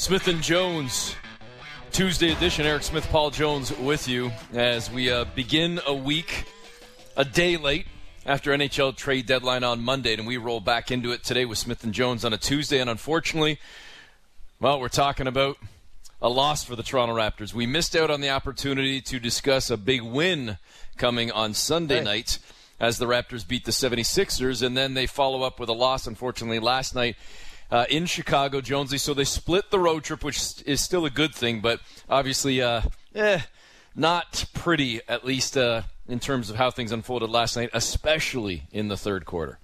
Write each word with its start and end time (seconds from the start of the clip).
Smith 0.00 0.28
and 0.28 0.40
Jones, 0.40 1.14
Tuesday 1.92 2.32
edition. 2.32 2.64
Eric 2.64 2.84
Smith, 2.84 3.06
Paul 3.10 3.30
Jones 3.30 3.70
with 3.76 4.08
you 4.08 4.32
as 4.54 4.90
we 4.90 5.10
uh, 5.10 5.26
begin 5.34 5.78
a 5.86 5.92
week 5.92 6.46
a 7.18 7.24
day 7.26 7.58
late 7.58 7.86
after 8.24 8.50
NHL 8.50 8.96
trade 8.96 9.26
deadline 9.26 9.62
on 9.62 9.82
Monday, 9.82 10.14
and 10.14 10.26
we 10.26 10.38
roll 10.38 10.60
back 10.60 10.90
into 10.90 11.12
it 11.12 11.22
today 11.22 11.44
with 11.44 11.58
Smith 11.58 11.84
and 11.84 11.92
Jones 11.92 12.24
on 12.24 12.32
a 12.32 12.38
Tuesday. 12.38 12.78
And 12.78 12.88
unfortunately, 12.88 13.58
well, 14.58 14.80
we're 14.80 14.88
talking 14.88 15.26
about 15.26 15.58
a 16.22 16.30
loss 16.30 16.64
for 16.64 16.76
the 16.76 16.82
Toronto 16.82 17.14
Raptors. 17.14 17.52
We 17.52 17.66
missed 17.66 17.94
out 17.94 18.10
on 18.10 18.22
the 18.22 18.30
opportunity 18.30 19.02
to 19.02 19.20
discuss 19.20 19.68
a 19.68 19.76
big 19.76 20.00
win 20.00 20.56
coming 20.96 21.30
on 21.30 21.52
Sunday 21.52 21.96
Right. 21.96 22.04
night 22.04 22.38
as 22.80 22.96
the 22.96 23.04
Raptors 23.06 23.46
beat 23.46 23.66
the 23.66 23.70
76ers, 23.70 24.62
and 24.62 24.74
then 24.74 24.94
they 24.94 25.06
follow 25.06 25.42
up 25.42 25.60
with 25.60 25.68
a 25.68 25.74
loss, 25.74 26.06
unfortunately, 26.06 26.58
last 26.58 26.94
night. 26.94 27.16
Uh, 27.70 27.84
in 27.88 28.04
Chicago, 28.04 28.60
Jonesy. 28.60 28.98
So 28.98 29.14
they 29.14 29.24
split 29.24 29.70
the 29.70 29.78
road 29.78 30.02
trip, 30.02 30.24
which 30.24 30.62
is 30.66 30.80
still 30.80 31.06
a 31.06 31.10
good 31.10 31.32
thing, 31.32 31.60
but 31.60 31.80
obviously, 32.08 32.60
uh, 32.60 32.82
eh, 33.14 33.42
not 33.94 34.46
pretty, 34.54 35.00
at 35.08 35.24
least 35.24 35.56
uh, 35.56 35.82
in 36.08 36.18
terms 36.18 36.50
of 36.50 36.56
how 36.56 36.72
things 36.72 36.90
unfolded 36.90 37.30
last 37.30 37.56
night, 37.56 37.70
especially 37.72 38.64
in 38.72 38.88
the 38.88 38.96
third 38.96 39.24
quarter. 39.24 39.58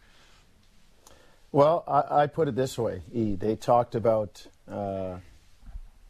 Well, 1.51 1.85
I, 1.89 2.23
I 2.23 2.27
put 2.27 2.49
it 2.49 2.55
this 2.55 2.79
way: 2.79 3.03
E. 3.13 3.35
They 3.35 3.57
talked 3.57 3.95
about, 3.95 4.47
uh, 4.71 5.17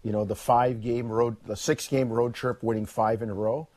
you 0.03 0.13
know, 0.13 0.25
the 0.25 0.37
five-game 0.37 1.09
road, 1.09 1.37
the 1.47 1.57
six-game 1.57 2.11
road 2.11 2.35
trip, 2.35 2.63
winning 2.63 2.85
five 2.85 3.23
in 3.23 3.31
a 3.31 3.35
row. 3.35 3.69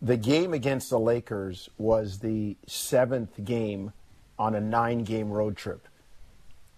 The 0.00 0.16
game 0.16 0.54
against 0.54 0.90
the 0.90 0.98
Lakers 1.00 1.68
was 1.76 2.20
the 2.20 2.56
seventh 2.66 3.44
game 3.44 3.92
on 4.38 4.54
a 4.54 4.60
nine-game 4.60 5.30
road 5.30 5.56
trip. 5.56 5.87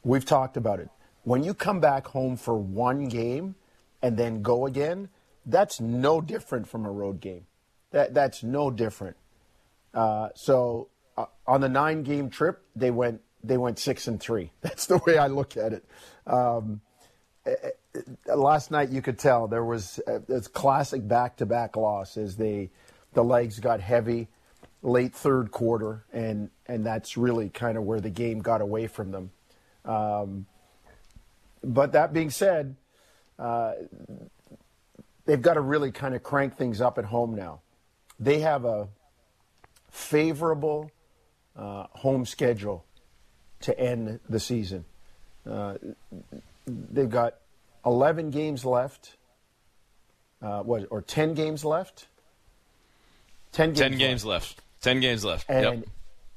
We've 0.03 0.25
talked 0.25 0.57
about 0.57 0.81
it. 0.81 0.89
When 1.25 1.43
you 1.43 1.55
come 1.55 1.81
back 1.81 2.07
home 2.07 2.37
for 2.37 2.57
one 2.57 3.09
game 3.09 3.55
and 4.03 4.17
then 4.17 4.43
go 4.43 4.67
again, 4.67 5.11
that's 5.45 5.81
no 5.81 6.21
different 6.21 6.69
from 6.69 6.87
a 6.87 6.91
road 6.91 7.21
game. 7.21 7.47
That 7.91 8.15
that's 8.15 8.43
no 8.43 8.71
different. 8.71 9.17
Uh, 9.93 10.29
so 10.35 10.89
uh, 11.17 11.27
on 11.47 11.61
the 11.61 11.69
nine-game 11.69 12.31
trip, 12.31 12.63
they 12.77 12.91
went 12.91 13.21
they 13.43 13.57
went 13.57 13.79
six 13.79 14.07
and 14.07 14.21
three. 14.21 14.53
That's 14.61 14.87
the 14.87 14.99
way 15.07 15.19
I 15.19 15.27
look 15.27 15.57
at 15.57 15.73
it. 15.73 15.85
Um, 16.27 16.81
eh, 17.47 17.55
eh, 17.95 18.35
last 18.35 18.71
night, 18.71 18.91
you 18.91 19.03
could 19.03 19.19
tell 19.19 19.49
there 19.49 19.65
was 19.65 19.99
uh, 20.07 20.21
it's 20.29 20.47
classic 20.47 21.07
back-to-back 21.09 21.77
loss 21.77 22.17
as 22.17 22.37
they 22.37 22.71
the 23.15 23.25
legs 23.25 23.59
got 23.59 23.81
heavy 23.81 24.29
late 24.83 25.15
third 25.15 25.51
quarter, 25.51 26.05
and 26.13 26.51
and 26.67 26.87
that's 26.87 27.17
really 27.17 27.49
kind 27.49 27.77
of 27.77 27.85
where 27.85 28.01
the 28.01 28.11
game 28.11 28.41
got 28.41 28.61
away 28.61 28.87
from 28.87 29.11
them. 29.11 29.31
Um, 29.85 30.47
but 31.63 31.93
that 31.93 32.13
being 32.13 32.31
said, 32.31 32.77
uh, 33.39 33.73
they've 35.25 35.41
got 35.43 35.55
to 35.55 35.61
really 35.61 35.91
kind 35.93 36.15
of 36.15 36.23
crank 36.23 36.57
things 36.57 36.81
up 36.81 36.99
at 36.99 37.05
home 37.07 37.35
now. 37.35 37.61
They 38.19 38.41
have 38.41 38.65
a 38.65 38.89
favorable 39.91 40.91
uh, 41.57 41.87
home 41.93 42.25
schedule 42.27 42.85
to 43.61 43.79
end 43.79 44.21
the 44.29 44.41
season. 44.41 44.85
Uh, 45.49 45.75
they've 46.67 47.11
got 47.11 47.37
11 47.85 48.31
games 48.31 48.65
left. 48.65 49.17
Uh, 50.43 50.63
what 50.63 50.87
or 50.91 51.03
10 51.03 51.35
games 51.35 51.65
left? 51.65 52.07
10 53.53 53.71
games. 53.71 53.79
Ten 53.79 53.91
left. 53.91 53.99
games 53.99 54.25
left. 54.25 54.61
Ten 54.81 55.01
games 55.01 55.25
left. 55.25 55.45
and 55.51 55.65
Yep. 55.81 55.85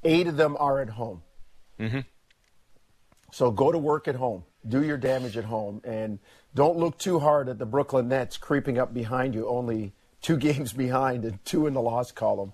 eight 0.04 0.28
of 0.28 0.36
them 0.36 0.58
are 0.60 0.82
at 0.82 0.90
home. 0.90 1.22
Mm-hmm. 1.80 2.00
So 3.34 3.50
go 3.50 3.72
to 3.72 3.80
work 3.80 4.08
at 4.08 4.14
home, 4.14 4.44
do 4.68 4.84
your 4.84 4.98
damage 4.98 5.38
at 5.38 5.46
home, 5.46 5.82
and 5.84 6.20
don't 6.54 6.78
look 6.78 7.00
too 7.00 7.18
hard 7.18 7.50
at 7.50 7.58
the 7.58 7.66
Brooklyn 7.66 8.08
Nets 8.08 8.38
creeping 8.38 8.78
up 8.78 8.94
behind 8.94 9.34
you, 9.34 9.48
only 9.48 9.92
two 10.22 10.38
games 10.48 10.72
behind 10.72 11.26
and 11.26 11.44
two 11.44 11.66
in 11.66 11.74
the 11.74 11.82
loss 11.82 12.12
column, 12.12 12.54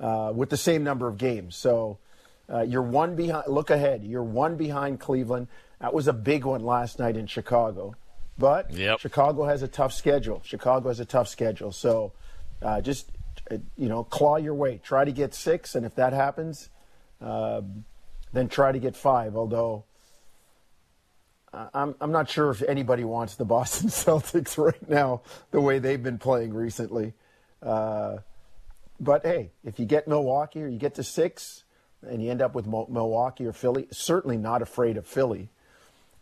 uh, 0.00 0.32
with 0.34 0.50
the 0.50 0.56
same 0.56 0.82
number 0.82 1.06
of 1.06 1.16
games. 1.16 1.54
So 1.54 1.98
uh, 2.52 2.62
you're 2.62 2.82
one 2.82 3.14
behind. 3.14 3.46
Look 3.46 3.70
ahead. 3.70 4.02
You're 4.02 4.24
one 4.24 4.56
behind 4.56 4.98
Cleveland. 4.98 5.46
That 5.80 5.94
was 5.94 6.08
a 6.08 6.12
big 6.12 6.44
one 6.44 6.64
last 6.64 6.98
night 6.98 7.16
in 7.16 7.28
Chicago, 7.28 7.94
but 8.36 8.72
Yep. 8.72 8.98
Chicago 8.98 9.44
has 9.44 9.62
a 9.62 9.68
tough 9.68 9.92
schedule. 9.92 10.42
Chicago 10.44 10.88
has 10.88 10.98
a 10.98 11.04
tough 11.04 11.28
schedule. 11.28 11.70
So 11.70 12.12
uh, 12.60 12.80
just 12.80 13.12
uh, 13.48 13.58
you 13.76 13.88
know, 13.88 14.02
claw 14.02 14.38
your 14.38 14.54
way. 14.54 14.80
Try 14.82 15.04
to 15.04 15.12
get 15.12 15.34
six, 15.34 15.76
and 15.76 15.86
if 15.86 15.94
that 15.94 16.12
happens, 16.12 16.68
um, 17.20 17.84
then 18.32 18.48
try 18.48 18.72
to 18.72 18.80
get 18.80 18.96
five. 18.96 19.36
Although 19.36 19.84
I'm 21.72 21.94
I'm 22.00 22.12
not 22.12 22.28
sure 22.28 22.50
if 22.50 22.62
anybody 22.62 23.04
wants 23.04 23.36
the 23.36 23.44
Boston 23.44 23.88
Celtics 23.90 24.58
right 24.58 24.88
now 24.88 25.22
the 25.50 25.60
way 25.60 25.78
they've 25.78 26.02
been 26.02 26.18
playing 26.18 26.52
recently. 26.52 27.14
Uh, 27.62 28.18
but 29.00 29.24
hey, 29.24 29.50
if 29.64 29.78
you 29.78 29.86
get 29.86 30.08
Milwaukee 30.08 30.62
or 30.62 30.68
you 30.68 30.78
get 30.78 30.94
to 30.94 31.02
six, 31.02 31.64
and 32.02 32.22
you 32.22 32.30
end 32.30 32.42
up 32.42 32.54
with 32.54 32.66
Milwaukee 32.66 33.46
or 33.46 33.52
Philly, 33.52 33.88
certainly 33.90 34.36
not 34.36 34.62
afraid 34.62 34.96
of 34.96 35.06
Philly. 35.06 35.48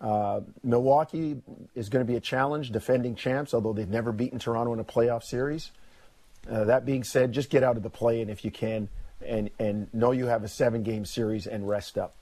Uh, 0.01 0.41
Milwaukee 0.63 1.41
is 1.75 1.89
going 1.89 2.05
to 2.05 2.11
be 2.11 2.17
a 2.17 2.21
challenge, 2.21 2.71
defending 2.71 3.15
champs, 3.15 3.55
although 3.55 3.73
they've 3.73 3.89
never 3.89 4.13
beaten 4.13 4.39
Toronto 4.39 4.73
in 4.73 4.81
a 4.81 4.85
playoff 4.85 5.23
series. 5.23 5.71
Uh, 6.51 6.65
that 6.65 6.85
being 6.85 7.05
said, 7.05 7.33
just 7.33 7.49
get 7.49 7.63
out 7.63 7.77
of 7.77 7.83
the 7.83 7.91
play-in 7.91 8.29
if 8.29 8.45
you 8.45 8.51
can, 8.51 8.89
and 9.25 9.49
and 9.59 9.93
know 9.95 10.11
you 10.11 10.27
have 10.27 10.45
a 10.45 10.49
seven-game 10.49 11.07
series 11.07 11.47
and 11.47 11.67
rest 11.67 11.97
up. 11.97 12.15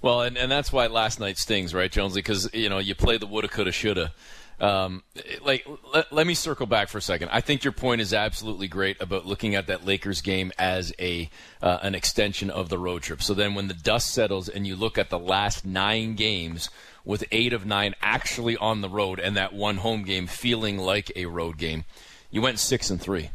Well, 0.00 0.22
and, 0.22 0.36
and 0.36 0.50
that's 0.50 0.72
why 0.72 0.86
last 0.86 1.18
night 1.18 1.38
stings, 1.38 1.74
right, 1.74 1.90
Jonesy? 1.90 2.20
Because 2.20 2.48
you 2.52 2.68
know 2.68 2.78
you 2.78 2.94
play 2.94 3.18
the 3.18 3.26
woulda, 3.26 3.48
coulda, 3.48 3.72
shoulda. 3.72 4.12
Um, 4.60 5.04
like, 5.42 5.66
let, 5.94 6.12
let 6.12 6.26
me 6.26 6.34
circle 6.34 6.66
back 6.66 6.88
for 6.88 6.98
a 6.98 7.02
second. 7.02 7.28
I 7.30 7.40
think 7.40 7.62
your 7.62 7.72
point 7.72 8.00
is 8.00 8.12
absolutely 8.12 8.66
great 8.66 9.00
about 9.00 9.24
looking 9.24 9.54
at 9.54 9.68
that 9.68 9.86
Lakers 9.86 10.20
game 10.20 10.52
as 10.58 10.92
a 10.98 11.30
uh, 11.62 11.78
an 11.82 11.94
extension 11.94 12.50
of 12.50 12.68
the 12.68 12.78
road 12.78 13.02
trip. 13.02 13.22
So 13.22 13.34
then, 13.34 13.54
when 13.54 13.68
the 13.68 13.74
dust 13.74 14.12
settles 14.12 14.48
and 14.48 14.66
you 14.66 14.74
look 14.76 14.98
at 14.98 15.10
the 15.10 15.18
last 15.18 15.64
nine 15.64 16.14
games, 16.14 16.70
with 17.04 17.24
eight 17.32 17.52
of 17.52 17.64
nine 17.64 17.94
actually 18.02 18.56
on 18.56 18.80
the 18.80 18.88
road, 18.88 19.18
and 19.18 19.36
that 19.36 19.52
one 19.52 19.78
home 19.78 20.02
game 20.02 20.26
feeling 20.26 20.76
like 20.76 21.10
a 21.16 21.26
road 21.26 21.56
game, 21.56 21.84
you 22.30 22.42
went 22.42 22.58
six 22.58 22.90
and 22.90 23.00
three. 23.00 23.30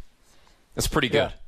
That's 0.76 0.88
pretty 0.88 1.10
good. 1.10 1.32
Yeah. 1.32 1.43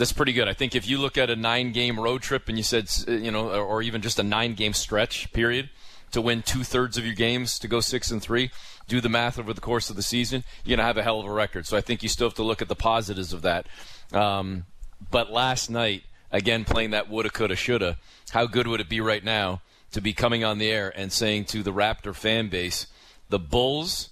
That's 0.00 0.14
pretty 0.14 0.32
good. 0.32 0.48
I 0.48 0.54
think 0.54 0.74
if 0.74 0.88
you 0.88 0.96
look 0.96 1.18
at 1.18 1.28
a 1.28 1.36
nine 1.36 1.72
game 1.72 2.00
road 2.00 2.22
trip 2.22 2.48
and 2.48 2.56
you 2.56 2.64
said, 2.64 2.90
uh, 3.06 3.12
you 3.12 3.30
know, 3.30 3.50
or 3.50 3.82
even 3.82 4.00
just 4.00 4.18
a 4.18 4.22
nine 4.22 4.54
game 4.54 4.72
stretch 4.72 5.30
period 5.34 5.68
to 6.12 6.22
win 6.22 6.40
two 6.40 6.64
thirds 6.64 6.96
of 6.96 7.04
your 7.04 7.14
games 7.14 7.58
to 7.58 7.68
go 7.68 7.80
six 7.80 8.10
and 8.10 8.22
three, 8.22 8.50
do 8.88 9.02
the 9.02 9.10
math 9.10 9.38
over 9.38 9.52
the 9.52 9.60
course 9.60 9.90
of 9.90 9.96
the 9.96 10.02
season, 10.02 10.42
you're 10.64 10.78
going 10.78 10.82
to 10.82 10.86
have 10.86 10.96
a 10.96 11.02
hell 11.02 11.20
of 11.20 11.26
a 11.26 11.30
record. 11.30 11.66
So 11.66 11.76
I 11.76 11.82
think 11.82 12.02
you 12.02 12.08
still 12.08 12.28
have 12.28 12.34
to 12.36 12.42
look 12.42 12.62
at 12.62 12.68
the 12.68 12.74
positives 12.74 13.34
of 13.34 13.42
that. 13.42 13.66
Um, 14.10 14.64
but 15.10 15.30
last 15.30 15.68
night, 15.68 16.04
again, 16.32 16.64
playing 16.64 16.92
that 16.92 17.10
woulda, 17.10 17.28
coulda, 17.28 17.54
shoulda, 17.54 17.98
how 18.30 18.46
good 18.46 18.66
would 18.66 18.80
it 18.80 18.88
be 18.88 19.02
right 19.02 19.22
now 19.22 19.60
to 19.92 20.00
be 20.00 20.14
coming 20.14 20.42
on 20.42 20.56
the 20.56 20.70
air 20.70 20.90
and 20.96 21.12
saying 21.12 21.44
to 21.44 21.62
the 21.62 21.74
Raptor 21.74 22.14
fan 22.14 22.48
base, 22.48 22.86
the 23.28 23.38
Bulls, 23.38 24.08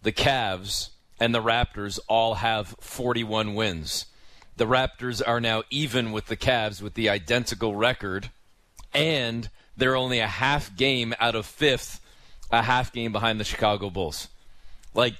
the 0.00 0.12
Cavs, 0.12 0.90
and 1.18 1.34
the 1.34 1.42
Raptors 1.42 1.98
all 2.08 2.34
have 2.34 2.76
41 2.78 3.56
wins. 3.56 4.06
The 4.56 4.66
Raptors 4.66 5.20
are 5.26 5.40
now 5.40 5.64
even 5.70 6.12
with 6.12 6.26
the 6.26 6.36
Cavs 6.36 6.80
with 6.80 6.94
the 6.94 7.08
identical 7.08 7.74
record, 7.74 8.30
and 8.92 9.48
they're 9.76 9.96
only 9.96 10.20
a 10.20 10.26
half 10.26 10.76
game 10.76 11.14
out 11.18 11.34
of 11.34 11.46
fifth, 11.46 12.00
a 12.50 12.62
half 12.62 12.92
game 12.92 13.10
behind 13.10 13.40
the 13.40 13.44
Chicago 13.44 13.90
Bulls. 13.90 14.28
Like, 14.94 15.14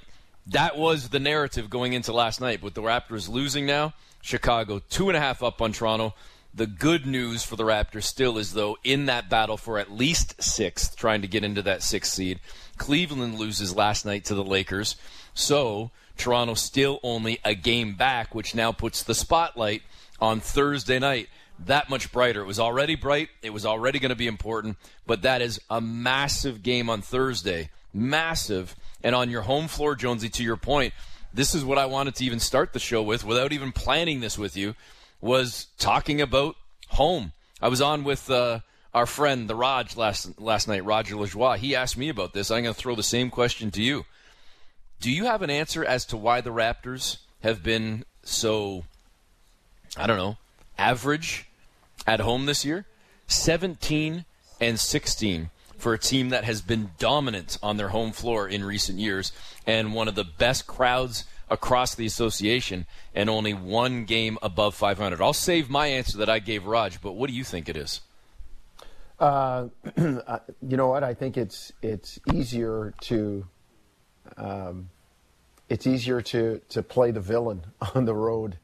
that 0.47 0.77
was 0.77 1.09
the 1.09 1.19
narrative 1.19 1.69
going 1.71 1.95
into 1.95 2.13
last 2.13 2.41
night. 2.41 2.63
With 2.63 2.75
the 2.75 2.83
Raptors 2.83 3.29
losing 3.29 3.67
now, 3.67 3.95
Chicago 4.21 4.81
two 4.89 5.09
and 5.09 5.17
a 5.17 5.21
half 5.21 5.43
up 5.43 5.61
on 5.61 5.73
Toronto. 5.73 6.15
The 6.55 6.67
good 6.69 7.05
news 7.05 7.43
for 7.43 7.57
the 7.57 7.65
Raptors 7.65 8.05
still 8.05 8.39
is, 8.39 8.53
though, 8.53 8.77
in 8.85 9.07
that 9.07 9.29
battle 9.29 9.57
for 9.57 9.81
at 9.81 9.91
least 9.91 10.41
sixth, 10.41 10.95
trying 10.95 11.23
to 11.23 11.29
get 11.29 11.43
into 11.43 11.63
that 11.63 11.83
sixth 11.83 12.13
seed, 12.13 12.39
Cleveland 12.77 13.41
loses 13.41 13.75
last 13.75 14.07
night 14.07 14.25
to 14.27 14.37
the 14.37 14.45
Lakers. 14.45 14.95
So 15.35 15.91
Toronto 16.17 16.55
still 16.55 17.01
only 17.03 17.41
a 17.45 17.55
game 17.55 17.95
back, 17.95 18.35
which 18.35 18.55
now 18.55 18.73
puts 18.73 19.03
the 19.03 19.15
spotlight 19.15 19.83
on 20.21 20.41
Thursday 20.41 20.99
night 20.99 21.29
that 21.59 21.89
much 21.89 22.13
brighter. 22.13 22.41
It 22.43 22.47
was 22.47 22.59
already 22.59 22.97
bright. 22.97 23.29
It 23.43 23.51
was 23.51 23.65
already 23.65 23.99
going 23.99 24.11
to 24.11 24.17
be 24.17 24.27
important, 24.27 24.77
but 25.07 25.23
that 25.23 25.43
is 25.43 25.61
a 25.71 25.81
massive 25.81 26.63
game 26.63 26.91
on 26.91 27.03
Thursday. 27.03 27.71
Massive. 27.93 28.75
And 29.03 29.15
on 29.15 29.31
your 29.31 29.43
home 29.43 29.69
floor, 29.69 29.95
Jonesy, 29.95 30.29
to 30.31 30.43
your 30.43 30.57
point, 30.57 30.95
this 31.33 31.55
is 31.55 31.65
what 31.65 31.79
I 31.79 31.87
wanted 31.87 32.15
to 32.17 32.25
even 32.25 32.41
start 32.41 32.73
the 32.73 32.79
show 32.79 33.03
with 33.03 33.25
without 33.25 33.53
even 33.53 33.73
planning 33.73 34.21
this 34.21 34.39
with 34.39 34.57
you, 34.57 34.75
was 35.21 35.67
talking 35.79 36.21
about 36.21 36.57
home. 36.89 37.33
I 37.61 37.69
was 37.69 37.81
on 37.81 38.05
with 38.05 38.31
uh, 38.31 38.61
our 38.93 39.07
friend, 39.07 39.49
the 39.49 39.55
Raj, 39.55 39.97
last, 39.97 40.41
last 40.41 40.69
night, 40.69 40.85
Roger 40.85 41.17
Lajoie. 41.17 41.59
He 41.59 41.75
asked 41.75 41.97
me 41.97 42.09
about 42.09 42.33
this. 42.33 42.51
I'm 42.51 42.63
going 42.63 42.75
to 42.75 42.81
throw 42.81 42.95
the 42.95 43.03
same 43.03 43.31
question 43.31 43.71
to 43.73 43.83
you. 43.83 44.05
Do 45.01 45.11
you 45.11 45.25
have 45.27 45.43
an 45.43 45.51
answer 45.51 45.85
as 45.85 46.05
to 46.07 46.17
why 46.17 46.41
the 46.41 46.51
Raptors 46.51 47.19
have 47.43 47.63
been 47.63 48.05
so, 48.23 48.85
I 49.97 50.07
don't 50.07 50.17
know, 50.17 50.39
average 50.79 51.47
at 52.07 52.21
home 52.21 52.47
this 52.47 52.65
year? 52.65 52.87
17 53.27 54.25
and 54.61 54.81
16 54.81 55.51
for 55.77 55.93
a 55.93 55.99
team 55.99 56.31
that 56.31 56.45
has 56.45 56.63
been 56.63 56.91
dominant 56.99 57.59
on 57.63 57.77
their 57.77 57.89
home 57.89 58.13
floor 58.13 58.49
in 58.49 58.65
recent 58.65 58.99
years 58.99 59.33
and 59.67 59.93
one 59.93 60.09
of 60.09 60.15
the 60.15 60.25
best 60.25 60.67
crowds 60.67 61.25
across 61.51 61.95
the 61.95 62.07
association 62.07 62.87
and 63.15 63.29
only 63.29 63.53
one 63.53 64.05
game 64.05 64.39
above 64.43 64.75
500. 64.75 65.21
I'll 65.21 65.33
save 65.33 65.69
my 65.69 65.89
answer 65.89 66.19
that 66.19 66.31
I 66.31 66.39
gave 66.39 66.65
Raj, 66.65 67.01
but 67.01 67.13
what 67.13 67.29
do 67.29 67.37
you 67.37 67.45
think 67.45 67.69
it 67.69 67.77
is? 67.77 68.01
Uh, 69.19 69.69
you 69.97 70.77
know 70.77 70.89
what? 70.89 71.05
I 71.05 71.15
think 71.15 71.37
it's 71.37 71.73
it's 71.83 72.19
easier 72.33 72.95
to 73.03 73.47
um, 74.37 74.91
it's 75.69 75.87
easier 75.87 76.21
to 76.23 76.61
to 76.71 76.83
play 76.83 77.11
the 77.11 77.21
villain 77.21 77.65
on 77.95 78.05
the 78.05 78.15
road, 78.15 78.59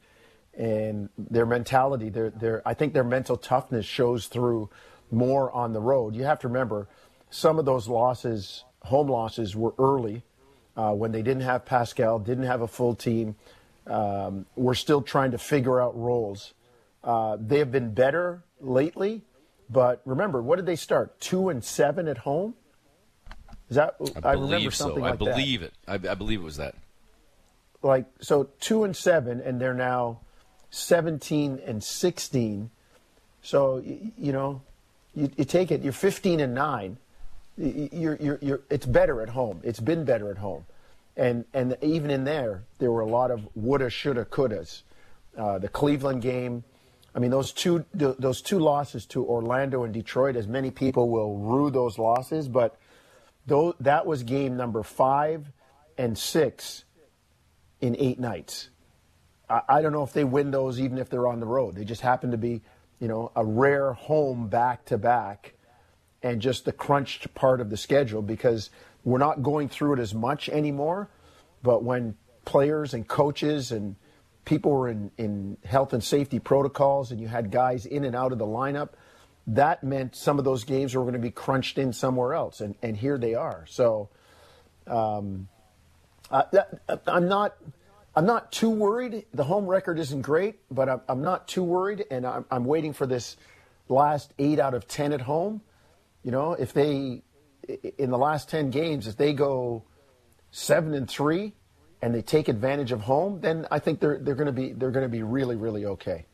and 0.57 1.09
their 1.17 1.45
mentality, 1.45 2.09
their 2.09 2.29
their 2.29 2.61
I 2.67 2.73
think 2.73 2.93
their 2.93 3.03
mental 3.03 3.37
toughness 3.37 3.85
shows 3.85 4.27
through 4.27 4.69
more 5.11 5.51
on 5.51 5.73
the 5.73 5.81
road. 5.81 6.15
You 6.15 6.23
have 6.23 6.39
to 6.39 6.47
remember 6.47 6.87
some 7.29 7.59
of 7.59 7.65
those 7.65 7.87
losses, 7.87 8.63
home 8.83 9.07
losses, 9.07 9.55
were 9.55 9.73
early 9.77 10.23
uh, 10.75 10.93
when 10.93 11.11
they 11.11 11.21
didn't 11.21 11.43
have 11.43 11.65
Pascal, 11.65 12.19
didn't 12.19 12.45
have 12.45 12.61
a 12.61 12.67
full 12.67 12.95
team. 12.95 13.35
Um, 13.87 14.45
we're 14.55 14.75
still 14.75 15.01
trying 15.01 15.31
to 15.31 15.37
figure 15.37 15.81
out 15.81 15.97
roles. 15.97 16.53
Uh, 17.03 17.37
they 17.39 17.59
have 17.59 17.71
been 17.71 17.93
better 17.93 18.43
lately, 18.59 19.23
but 19.69 20.01
remember, 20.05 20.41
what 20.41 20.57
did 20.57 20.65
they 20.65 20.75
start? 20.75 21.19
Two 21.19 21.49
and 21.49 21.63
seven 21.63 22.07
at 22.07 22.19
home. 22.19 22.53
Is 23.71 23.77
that? 23.77 23.95
I, 24.23 24.29
I 24.29 24.33
remember 24.33 24.69
something 24.69 24.97
so. 24.97 25.01
like 25.01 25.13
I 25.13 25.15
believe 25.15 25.61
that. 25.61 25.71
it. 25.95 26.05
I, 26.05 26.11
I 26.11 26.13
believe 26.13 26.41
it 26.41 26.43
was 26.43 26.57
that. 26.57 26.75
Like 27.81 28.05
so, 28.19 28.49
two 28.59 28.83
and 28.83 28.95
seven, 28.95 29.41
and 29.41 29.59
they're 29.59 29.73
now 29.73 30.19
seventeen 30.69 31.59
and 31.65 31.83
sixteen. 31.83 32.69
So 33.41 33.79
you, 33.79 34.11
you 34.19 34.31
know, 34.31 34.61
you, 35.15 35.31
you 35.35 35.45
take 35.45 35.71
it. 35.71 35.81
You're 35.81 35.93
fifteen 35.93 36.39
and 36.39 36.53
nine 36.53 36.97
you're, 37.57 38.15
you're, 38.15 38.39
you're, 38.41 38.61
it's 38.69 38.85
better 38.85 39.21
at 39.21 39.29
home. 39.29 39.61
It's 39.63 39.79
been 39.79 40.05
better 40.05 40.31
at 40.31 40.37
home. 40.37 40.65
And, 41.17 41.45
and 41.53 41.77
even 41.81 42.09
in 42.09 42.23
there, 42.23 42.63
there 42.79 42.91
were 42.91 43.01
a 43.01 43.07
lot 43.07 43.31
of 43.31 43.47
woulda, 43.55 43.89
shoulda, 43.89 44.25
couldas. 44.25 44.81
Uh, 45.37 45.59
the 45.59 45.67
Cleveland 45.67 46.21
game, 46.21 46.63
I 47.13 47.19
mean, 47.19 47.31
those 47.31 47.51
two, 47.51 47.85
those 47.93 48.41
two 48.41 48.59
losses 48.59 49.05
to 49.07 49.25
Orlando 49.25 49.83
and 49.83 49.93
Detroit, 49.93 50.35
as 50.35 50.47
many 50.47 50.71
people 50.71 51.09
will 51.09 51.37
rue 51.37 51.69
those 51.69 51.97
losses, 51.97 52.47
but 52.47 52.77
those, 53.45 53.73
that 53.79 54.05
was 54.05 54.23
game 54.23 54.57
number 54.57 54.83
five 54.83 55.51
and 55.97 56.17
six 56.17 56.83
in 57.79 57.95
eight 57.99 58.19
nights. 58.19 58.69
I, 59.49 59.61
I 59.67 59.81
don't 59.81 59.91
know 59.91 60.03
if 60.03 60.13
they 60.13 60.23
win 60.23 60.51
those 60.51 60.79
even 60.79 60.97
if 60.97 61.09
they're 61.09 61.27
on 61.27 61.39
the 61.39 61.45
road. 61.45 61.75
They 61.75 61.85
just 61.85 62.01
happen 62.01 62.31
to 62.31 62.37
be, 62.37 62.61
you 62.99 63.07
know, 63.07 63.31
a 63.35 63.45
rare 63.45 63.93
home 63.93 64.47
back 64.47 64.85
to 64.85 64.97
back 64.97 65.53
and 66.23 66.41
just 66.41 66.65
the 66.65 66.71
crunched 66.71 67.33
part 67.33 67.61
of 67.61 67.69
the 67.69 67.77
schedule 67.77 68.21
because 68.21 68.69
we're 69.03 69.17
not 69.17 69.41
going 69.41 69.69
through 69.69 69.93
it 69.93 69.99
as 69.99 70.13
much 70.13 70.49
anymore. 70.49 71.09
But 71.63 71.83
when 71.83 72.15
players 72.45 72.93
and 72.93 73.07
coaches 73.07 73.71
and 73.71 73.95
people 74.45 74.71
were 74.71 74.89
in, 74.89 75.11
in 75.17 75.57
health 75.65 75.93
and 75.93 76.03
safety 76.03 76.39
protocols 76.39 77.11
and 77.11 77.19
you 77.19 77.27
had 77.27 77.51
guys 77.51 77.85
in 77.85 78.03
and 78.03 78.15
out 78.15 78.31
of 78.31 78.37
the 78.37 78.45
lineup, 78.45 78.89
that 79.47 79.83
meant 79.83 80.15
some 80.15 80.39
of 80.39 80.45
those 80.45 80.63
games 80.63 80.95
were 80.95 81.01
going 81.01 81.13
to 81.13 81.19
be 81.19 81.31
crunched 81.31 81.77
in 81.77 81.93
somewhere 81.93 82.33
else. 82.33 82.61
And, 82.61 82.75
and 82.81 82.95
here 82.95 83.17
they 83.17 83.35
are. 83.35 83.65
So 83.67 84.09
um, 84.87 85.47
uh, 86.29 86.43
that, 86.51 87.01
I'm 87.07 87.27
not. 87.27 87.55
I'm 88.13 88.25
not 88.25 88.51
too 88.51 88.69
worried. 88.69 89.25
The 89.33 89.45
home 89.45 89.65
record 89.65 89.97
isn't 89.97 90.23
great, 90.23 90.59
but 90.69 90.89
I'm, 90.89 90.99
I'm 91.07 91.21
not 91.21 91.47
too 91.47 91.63
worried, 91.63 92.03
and 92.11 92.27
I'm, 92.27 92.43
I'm 92.51 92.65
waiting 92.65 92.91
for 92.91 93.07
this 93.07 93.37
last 93.87 94.33
eight 94.37 94.59
out 94.59 94.73
of 94.73 94.85
ten 94.85 95.13
at 95.13 95.21
home. 95.21 95.61
You 96.21 96.31
know, 96.31 96.51
if 96.51 96.73
they 96.73 97.23
in 97.97 98.09
the 98.09 98.17
last 98.17 98.49
10 98.49 98.69
games, 98.69 99.07
if 99.07 99.17
they 99.17 99.33
go 99.33 99.83
7 100.51 100.93
and 100.93 101.09
3 101.09 101.53
and 102.01 102.13
they 102.13 102.21
take 102.21 102.47
advantage 102.47 102.91
of 102.91 103.01
home, 103.01 103.39
then 103.41 103.67
I 103.69 103.79
think 103.79 103.99
they're 103.99 104.17
they're 104.17 104.35
going 104.35 104.47
to 104.47 104.51
be 104.51 104.73
they're 104.73 104.91
going 104.91 105.05
to 105.05 105.09
be 105.09 105.23
really 105.23 105.55
really 105.55 105.85
okay. 105.85 106.25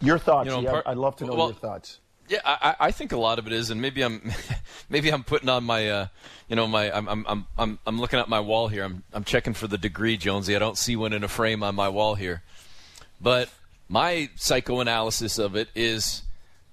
Your 0.00 0.18
thoughts? 0.18 0.50
You 0.50 0.62
know, 0.62 0.70
part, 0.70 0.86
I'd 0.86 0.96
love 0.96 1.16
to 1.16 1.24
know 1.24 1.34
well, 1.34 1.46
your 1.46 1.56
thoughts. 1.56 2.00
Yeah, 2.28 2.40
I, 2.44 2.74
I, 2.80 2.90
think 2.90 3.12
a 3.12 3.16
lot 3.16 3.38
of 3.38 3.46
it 3.46 3.52
is, 3.52 3.70
and 3.70 3.80
maybe 3.80 4.02
I'm, 4.02 4.32
maybe 4.88 5.10
I'm 5.10 5.22
putting 5.22 5.48
on 5.48 5.62
my, 5.64 5.88
uh, 5.88 6.06
you 6.48 6.56
know, 6.56 6.66
my, 6.66 6.90
I'm, 6.90 7.08
I'm, 7.08 7.46
I'm, 7.56 7.78
I'm 7.86 8.00
looking 8.00 8.18
at 8.18 8.28
my 8.28 8.40
wall 8.40 8.68
here. 8.68 8.82
I'm, 8.82 9.04
I'm 9.12 9.24
checking 9.24 9.54
for 9.54 9.68
the 9.68 9.78
degree, 9.78 10.16
Jonesy. 10.16 10.56
I 10.56 10.58
don't 10.58 10.76
see 10.76 10.96
one 10.96 11.12
in 11.12 11.22
a 11.22 11.28
frame 11.28 11.62
on 11.62 11.74
my 11.74 11.88
wall 11.88 12.16
here, 12.16 12.42
but 13.20 13.48
my 13.88 14.30
psychoanalysis 14.34 15.38
of 15.38 15.54
it 15.54 15.68
is, 15.74 16.22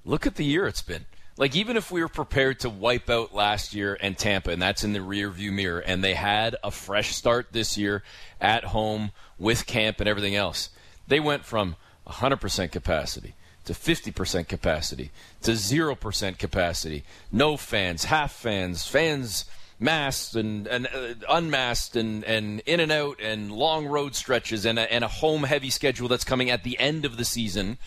look 0.06 0.26
at 0.26 0.36
the 0.36 0.46
year 0.46 0.66
it's 0.66 0.82
been 0.82 1.06
like 1.38 1.56
even 1.56 1.78
if 1.78 1.92
we 1.92 2.02
were 2.02 2.10
prepared 2.10 2.60
to 2.60 2.70
wipe 2.70 3.10
out 3.10 3.34
last 3.34 3.74
year 3.74 3.98
and 4.00 4.18
Tampa, 4.18 4.52
and 4.52 4.62
that's 4.62 4.84
in 4.84 4.94
the 4.94 5.02
rear 5.02 5.30
view 5.30 5.52
mirror, 5.52 5.80
and 5.80 6.04
they 6.04 6.14
had 6.14 6.56
a 6.64 6.72
fresh 6.72 7.16
start 7.16 7.48
this 7.52 7.78
year 7.78 8.04
at 8.40 8.66
home 8.66 9.12
with 9.40 9.66
camp 9.66 10.00
and 10.00 10.08
everything 10.08 10.36
else, 10.36 10.70
they 11.08 11.20
went 11.20 11.44
from 11.44 11.76
100% 12.08 12.72
capacity 12.72 13.34
to 13.66 13.74
50% 13.74 14.48
capacity 14.48 15.12
to 15.42 15.52
0% 15.52 16.38
capacity, 16.38 17.04
no 17.32 17.58
fans, 17.58 18.06
half 18.06 18.34
fans, 18.34 18.86
fans 18.86 19.46
masked 19.80 20.36
and, 20.36 20.68
and 20.68 20.88
uh, 20.88 21.14
unmasked 21.30 21.96
and, 21.96 22.24
and 22.24 22.62
in 22.66 22.80
and 22.80 22.92
out 22.92 23.20
and 23.22 23.52
long 23.52 23.86
road 23.86 24.16
stretches 24.16 24.66
and 24.66 24.80
a, 24.80 24.92
and 24.92 25.04
a 25.04 25.08
home 25.08 25.44
heavy 25.44 25.70
schedule 25.70 26.08
that's 26.08 26.24
coming 26.24 26.50
at 26.50 26.64
the 26.64 26.80
end 26.80 27.06
of 27.06 27.18
the 27.18 27.26
season. 27.26 27.78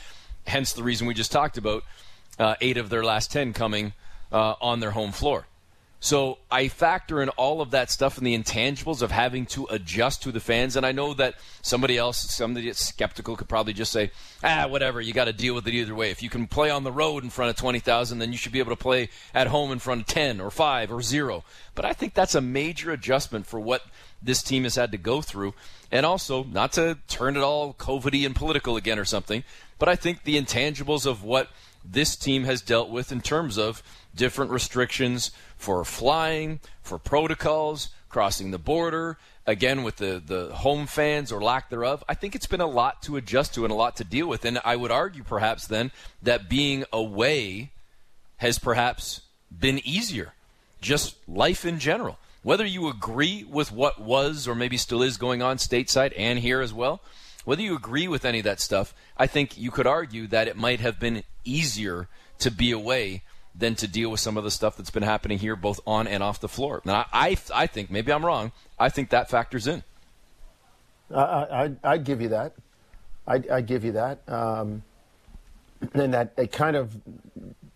Hence 0.47 0.73
the 0.73 0.83
reason 0.83 1.07
we 1.07 1.15
just 1.15 1.33
talked 1.33 1.59
about 1.59 1.85
uh, 2.39 2.55
eight 2.61 2.77
of 2.77 2.91
their 2.91 3.05
last 3.05 3.33
10 3.33 3.53
coming 3.53 3.93
uh, 4.31 4.55
on 4.61 4.81
their 4.81 4.93
home 4.93 5.13
floor. 5.13 5.47
So 5.99 6.39
I 6.51 6.69
factor 6.69 7.23
in 7.23 7.31
all 7.31 7.61
of 7.61 7.71
that 7.71 7.91
stuff 7.91 8.19
and 8.19 8.27
the 8.27 8.37
intangibles 8.37 9.01
of 9.01 9.11
having 9.11 9.47
to 9.47 9.67
adjust 9.71 10.23
to 10.23 10.33
the 10.33 10.41
fans. 10.41 10.77
And 10.77 10.85
I 10.85 10.93
know 10.93 11.15
that 11.15 11.37
somebody 11.63 11.97
else, 11.97 12.19
somebody 12.19 12.67
that's 12.67 12.85
skeptical, 12.85 13.35
could 13.35 13.49
probably 13.49 13.73
just 13.73 13.93
say, 13.93 14.11
ah, 14.45 14.67
whatever, 14.69 15.01
you 15.01 15.13
got 15.13 15.25
to 15.25 15.33
deal 15.33 15.55
with 15.55 15.67
it 15.67 15.75
either 15.75 15.95
way. 15.95 16.11
If 16.11 16.23
you 16.23 16.29
can 16.29 16.47
play 16.47 16.71
on 16.71 16.85
the 16.85 16.93
road 16.93 17.25
in 17.25 17.31
front 17.31 17.51
of 17.51 17.57
20,000, 17.57 18.19
then 18.19 18.31
you 18.31 18.39
should 18.39 18.53
be 18.53 18.59
able 18.59 18.73
to 18.73 18.83
play 18.83 19.09
at 19.35 19.47
home 19.47 19.73
in 19.73 19.79
front 19.79 20.03
of 20.03 20.07
10 20.07 20.41
or 20.41 20.51
5 20.51 20.93
or 20.93 21.03
0. 21.03 21.45
But 21.75 21.87
I 21.87 21.93
think 21.93 22.15
that's 22.15 22.35
a 22.35 22.41
major 22.41 22.93
adjustment 22.93 23.47
for 23.47 23.59
what 23.59 23.83
this 24.23 24.43
team 24.43 24.65
has 24.65 24.77
had 24.77 24.93
to 24.93 24.99
go 24.99 25.23
through. 25.23 25.55
And 25.91 26.05
also, 26.05 26.45
not 26.45 26.73
to 26.73 26.99
turn 27.09 27.37
it 27.37 27.43
all 27.43 27.73
COVID 27.73 28.27
and 28.27 28.37
political 28.37 28.77
again 28.77 28.99
or 28.99 29.05
something, 29.05 29.45
but 29.79 29.89
I 29.89 29.97
think 29.97 30.25
the 30.25 30.41
intangibles 30.41 31.07
of 31.07 31.25
what– 31.25 31.49
this 31.93 32.17
team 32.17 32.45
has 32.45 32.61
dealt 32.61 32.91
with 32.91 33.13
in 33.13 33.21
terms 33.21 33.59
of 33.59 33.83
different 34.15 34.51
restrictions 34.51 35.31
for 35.57 35.85
flying, 35.85 36.61
for 36.83 36.99
protocols, 36.99 37.89
crossing 38.09 38.51
the 38.51 38.59
border, 38.59 39.19
again 39.47 39.83
with 39.83 39.97
the, 39.97 40.23
the 40.25 40.55
home 40.55 40.87
fans 40.87 41.31
or 41.31 41.41
lack 41.41 41.71
thereof. 41.71 42.03
I 42.09 42.15
think 42.15 42.35
it's 42.35 42.47
been 42.47 42.61
a 42.61 42.67
lot 42.67 43.03
to 43.03 43.17
adjust 43.17 43.55
to 43.55 43.65
and 43.65 43.73
a 43.73 43.77
lot 43.77 43.97
to 43.97 44.05
deal 44.05 44.27
with. 44.27 44.45
And 44.45 44.61
I 44.65 44.77
would 44.77 44.91
argue 44.91 45.23
perhaps 45.23 45.67
then 45.67 45.93
that 46.23 46.49
being 46.49 46.85
away 46.93 47.71
has 48.39 48.59
perhaps 48.59 49.23
been 49.57 49.81
easier. 49.87 50.35
Just 50.81 51.17
life 51.29 51.65
in 51.65 51.79
general. 51.79 52.19
Whether 52.43 52.67
you 52.67 52.89
agree 52.89 53.45
with 53.45 53.73
what 53.73 54.01
was 54.01 54.47
or 54.47 54.55
maybe 54.55 54.77
still 54.77 55.03
is 55.03 55.17
going 55.17 55.43
on 55.43 55.57
stateside 55.57 56.13
and 56.17 56.39
here 56.39 56.61
as 56.61 56.73
well, 56.73 57.01
whether 57.45 57.63
you 57.63 57.77
agree 57.77 58.09
with 58.09 58.25
any 58.25 58.39
of 58.39 58.45
that 58.45 58.61
stuff, 58.61 58.95
I 59.17 59.27
think 59.27 59.57
you 59.59 59.71
could 59.71 59.87
argue 59.87 60.27
that 60.29 60.49
it 60.49 60.57
might 60.57 60.81
have 60.81 61.01
been 61.01 61.23
easier 61.45 62.09
to 62.39 62.51
be 62.51 62.73
away 62.73 63.23
than 63.59 63.75
to 63.77 63.89
deal 63.89 64.11
with 64.11 64.21
some 64.21 64.37
of 64.37 64.45
the 64.45 64.51
stuff 64.51 64.77
that's 64.77 64.91
been 64.91 65.03
happening 65.03 65.39
here, 65.39 65.57
both 65.57 65.81
on 65.87 66.07
and 66.07 66.23
off 66.23 66.41
the 66.41 66.49
floor. 66.49 66.83
Now, 66.85 67.07
I, 67.13 67.37
I 67.55 67.67
think 67.67 67.91
maybe 67.91 68.13
I'm 68.13 68.25
wrong. 68.25 68.53
I 68.79 68.89
think 68.89 69.11
that 69.11 69.31
factors 69.31 69.67
in. 69.67 69.83
I, 71.15 71.73
I, 71.83 71.93
would 71.93 72.05
give 72.05 72.21
you 72.21 72.29
that. 72.31 72.55
I'd, 73.27 73.49
I'd 73.49 73.67
give 73.67 73.85
you 73.85 73.93
that. 73.93 74.29
Um, 74.29 74.83
and 75.95 76.15
that 76.15 76.33
it 76.37 76.53
kind 76.53 76.77
of 76.77 76.97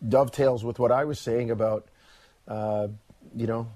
dovetails 0.06 0.64
with 0.64 0.78
what 0.78 0.90
I 0.90 1.04
was 1.04 1.20
saying 1.20 1.50
about, 1.50 1.86
uh, 2.48 2.88
you 3.36 3.46
know, 3.46 3.68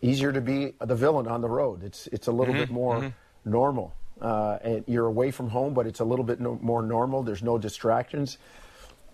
easier 0.00 0.32
to 0.32 0.40
be 0.40 0.74
the 0.80 0.94
villain 0.94 1.28
on 1.28 1.40
the 1.40 1.48
road. 1.48 1.82
It's 1.82 2.06
it's 2.08 2.26
a 2.26 2.32
little 2.32 2.54
mm-hmm, 2.54 2.62
bit 2.62 2.70
more 2.70 2.96
mm-hmm. 2.96 3.50
normal 3.50 3.94
uh, 4.20 4.58
and 4.62 4.84
you're 4.86 5.06
away 5.06 5.30
from 5.30 5.48
home, 5.48 5.74
but 5.74 5.86
it's 5.86 6.00
a 6.00 6.04
little 6.04 6.24
bit 6.24 6.40
no, 6.40 6.58
more 6.62 6.82
normal. 6.82 7.22
There's 7.22 7.42
no 7.42 7.58
distractions. 7.58 8.38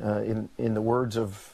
Uh, 0.03 0.23
in 0.23 0.49
in 0.57 0.75
the 0.75 0.81
words 0.81 1.17
of, 1.17 1.53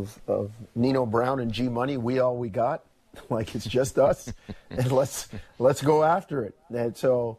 of, 0.00 0.20
of 0.26 0.52
Nino 0.74 1.06
Brown 1.06 1.40
and 1.40 1.52
G 1.52 1.68
Money, 1.68 1.96
we 1.96 2.18
all 2.18 2.36
we 2.36 2.48
got. 2.48 2.84
like 3.30 3.54
it's 3.54 3.66
just 3.66 3.98
us, 3.98 4.32
and 4.70 4.90
let's 4.90 5.28
let's 5.58 5.82
go 5.82 6.02
after 6.02 6.44
it. 6.44 6.54
And 6.74 6.96
so, 6.96 7.38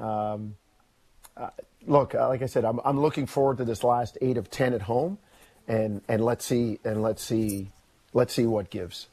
um, 0.00 0.56
uh, 1.36 1.50
look, 1.86 2.14
uh, 2.14 2.28
like 2.28 2.42
I 2.42 2.46
said, 2.46 2.64
I'm 2.64 2.80
I'm 2.84 3.00
looking 3.00 3.26
forward 3.26 3.58
to 3.58 3.64
this 3.64 3.84
last 3.84 4.18
eight 4.20 4.36
of 4.36 4.50
ten 4.50 4.74
at 4.74 4.82
home, 4.82 5.18
and 5.68 6.02
and 6.08 6.24
let's 6.24 6.44
see 6.44 6.78
and 6.84 7.02
let's 7.02 7.22
see 7.22 7.68
let's 8.12 8.34
see 8.34 8.46
what 8.46 8.70
gives. 8.70 9.08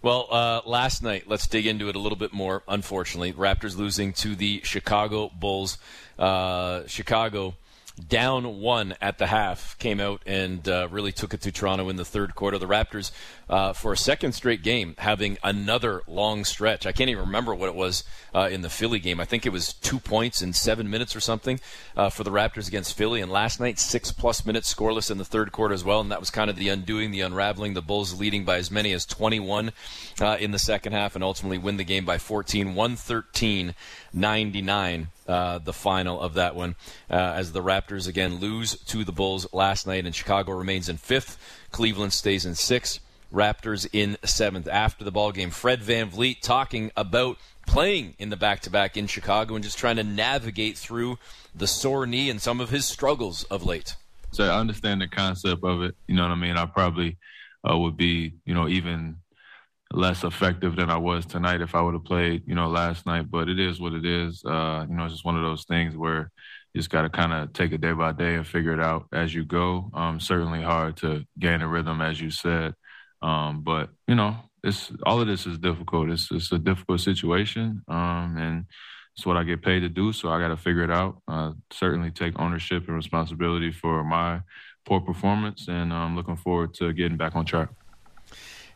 Well, 0.00 0.28
uh, 0.30 0.60
last 0.64 1.02
night, 1.02 1.24
let's 1.26 1.48
dig 1.48 1.66
into 1.66 1.88
it 1.88 1.96
a 1.96 1.98
little 1.98 2.16
bit 2.16 2.32
more. 2.32 2.62
Unfortunately, 2.68 3.32
Raptors 3.32 3.76
losing 3.76 4.12
to 4.14 4.36
the 4.36 4.60
Chicago 4.62 5.28
Bulls. 5.28 5.76
Uh, 6.16 6.82
Chicago 6.86 7.56
down 7.98 8.60
one 8.60 8.94
at 9.00 9.18
the 9.18 9.26
half, 9.26 9.76
came 9.78 10.00
out 10.00 10.22
and 10.26 10.68
uh, 10.68 10.88
really 10.90 11.12
took 11.12 11.34
it 11.34 11.40
to 11.42 11.52
Toronto 11.52 11.88
in 11.88 11.96
the 11.96 12.04
third 12.04 12.34
quarter. 12.34 12.58
The 12.58 12.66
Raptors, 12.66 13.10
uh, 13.48 13.72
for 13.72 13.92
a 13.92 13.96
second 13.96 14.32
straight 14.32 14.62
game, 14.62 14.94
having 14.98 15.38
another 15.42 16.02
long 16.06 16.44
stretch. 16.44 16.86
I 16.86 16.92
can't 16.92 17.10
even 17.10 17.24
remember 17.24 17.54
what 17.54 17.68
it 17.68 17.74
was 17.74 18.04
uh, 18.34 18.48
in 18.50 18.62
the 18.62 18.70
Philly 18.70 18.98
game. 18.98 19.20
I 19.20 19.24
think 19.24 19.46
it 19.46 19.52
was 19.52 19.72
two 19.72 19.98
points 19.98 20.42
in 20.42 20.52
seven 20.52 20.88
minutes 20.88 21.16
or 21.16 21.20
something 21.20 21.60
uh, 21.96 22.10
for 22.10 22.24
the 22.24 22.30
Raptors 22.30 22.68
against 22.68 22.96
Philly. 22.96 23.20
And 23.20 23.30
last 23.30 23.60
night, 23.60 23.78
six 23.78 24.12
plus 24.12 24.46
minutes 24.46 24.72
scoreless 24.72 25.10
in 25.10 25.18
the 25.18 25.24
third 25.24 25.52
quarter 25.52 25.74
as 25.74 25.84
well. 25.84 26.00
And 26.00 26.10
that 26.10 26.20
was 26.20 26.30
kind 26.30 26.50
of 26.50 26.56
the 26.56 26.68
undoing, 26.68 27.10
the 27.10 27.20
unraveling. 27.22 27.74
The 27.74 27.82
Bulls 27.82 28.18
leading 28.18 28.44
by 28.44 28.56
as 28.56 28.70
many 28.70 28.92
as 28.92 29.06
21 29.06 29.72
uh, 30.20 30.36
in 30.38 30.50
the 30.50 30.58
second 30.58 30.92
half 30.92 31.14
and 31.14 31.24
ultimately 31.24 31.58
win 31.58 31.76
the 31.76 31.84
game 31.84 32.04
by 32.04 32.18
14, 32.18 32.74
113 32.74 33.74
99 34.12 35.08
uh, 35.28 35.58
the 35.58 35.72
final 35.72 36.20
of 36.20 36.34
that 36.34 36.56
one 36.56 36.74
uh, 37.10 37.14
as 37.14 37.52
the 37.52 37.62
Raptors 37.62 38.08
again 38.08 38.36
lose 38.36 38.76
to 38.86 39.04
the 39.04 39.12
Bulls 39.12 39.46
last 39.52 39.86
night, 39.86 40.06
and 40.06 40.14
Chicago 40.14 40.52
remains 40.52 40.88
in 40.88 40.96
fifth. 40.96 41.38
Cleveland 41.70 42.12
stays 42.12 42.44
in 42.44 42.54
sixth. 42.54 43.00
Raptors 43.30 43.86
in 43.92 44.16
seventh. 44.24 44.66
After 44.66 45.04
the 45.04 45.10
ball 45.10 45.32
game, 45.32 45.50
Fred 45.50 45.82
Van 45.82 46.10
VanVleet 46.10 46.40
talking 46.40 46.90
about 46.96 47.36
playing 47.66 48.14
in 48.18 48.30
the 48.30 48.38
back-to-back 48.38 48.96
in 48.96 49.06
Chicago 49.06 49.54
and 49.54 49.62
just 49.62 49.76
trying 49.76 49.96
to 49.96 50.02
navigate 50.02 50.78
through 50.78 51.18
the 51.54 51.66
sore 51.66 52.06
knee 52.06 52.30
and 52.30 52.40
some 52.40 52.58
of 52.58 52.70
his 52.70 52.86
struggles 52.86 53.44
of 53.44 53.66
late. 53.66 53.96
So 54.32 54.44
I 54.44 54.58
understand 54.58 55.02
the 55.02 55.08
concept 55.08 55.62
of 55.62 55.82
it. 55.82 55.94
You 56.06 56.16
know 56.16 56.22
what 56.22 56.32
I 56.32 56.36
mean? 56.36 56.56
I 56.56 56.64
probably 56.64 57.18
uh, 57.68 57.76
would 57.76 57.98
be, 57.98 58.32
you 58.46 58.54
know, 58.54 58.66
even 58.66 59.16
less 59.92 60.24
effective 60.24 60.76
than 60.76 60.90
I 60.90 60.96
was 60.98 61.24
tonight 61.24 61.60
if 61.60 61.74
I 61.74 61.80
would 61.80 61.94
have 61.94 62.04
played, 62.04 62.42
you 62.46 62.54
know, 62.54 62.68
last 62.68 63.06
night. 63.06 63.30
But 63.30 63.48
it 63.48 63.58
is 63.58 63.80
what 63.80 63.94
it 63.94 64.04
is. 64.04 64.42
Uh, 64.44 64.86
you 64.88 64.94
know, 64.94 65.04
it's 65.04 65.14
just 65.14 65.24
one 65.24 65.36
of 65.36 65.42
those 65.42 65.64
things 65.64 65.96
where 65.96 66.30
you 66.74 66.78
just 66.80 66.90
got 66.90 67.02
to 67.02 67.10
kind 67.10 67.32
of 67.32 67.52
take 67.52 67.72
it 67.72 67.80
day 67.80 67.92
by 67.92 68.12
day 68.12 68.34
and 68.34 68.46
figure 68.46 68.74
it 68.74 68.80
out 68.80 69.06
as 69.12 69.34
you 69.34 69.44
go. 69.44 69.90
Um, 69.94 70.20
certainly 70.20 70.62
hard 70.62 70.96
to 70.98 71.24
gain 71.38 71.62
a 71.62 71.68
rhythm, 71.68 72.02
as 72.02 72.20
you 72.20 72.30
said. 72.30 72.74
Um, 73.22 73.62
but 73.62 73.90
you 74.06 74.14
know, 74.14 74.36
it's 74.62 74.92
all 75.04 75.20
of 75.20 75.26
this 75.26 75.46
is 75.46 75.58
difficult. 75.58 76.10
It's 76.10 76.30
it's 76.30 76.52
a 76.52 76.58
difficult 76.58 77.00
situation, 77.00 77.82
um, 77.88 78.36
and 78.38 78.66
it's 79.16 79.26
what 79.26 79.36
I 79.36 79.44
get 79.44 79.62
paid 79.62 79.80
to 79.80 79.88
do. 79.88 80.12
So 80.12 80.28
I 80.28 80.38
got 80.38 80.48
to 80.48 80.56
figure 80.56 80.84
it 80.84 80.90
out. 80.90 81.22
Uh, 81.26 81.52
certainly 81.72 82.10
take 82.10 82.38
ownership 82.38 82.86
and 82.86 82.96
responsibility 82.96 83.72
for 83.72 84.04
my 84.04 84.40
poor 84.84 85.00
performance, 85.00 85.66
and 85.68 85.92
I'm 85.92 86.14
looking 86.14 86.36
forward 86.36 86.74
to 86.74 86.92
getting 86.92 87.16
back 87.16 87.34
on 87.34 87.44
track. 87.44 87.70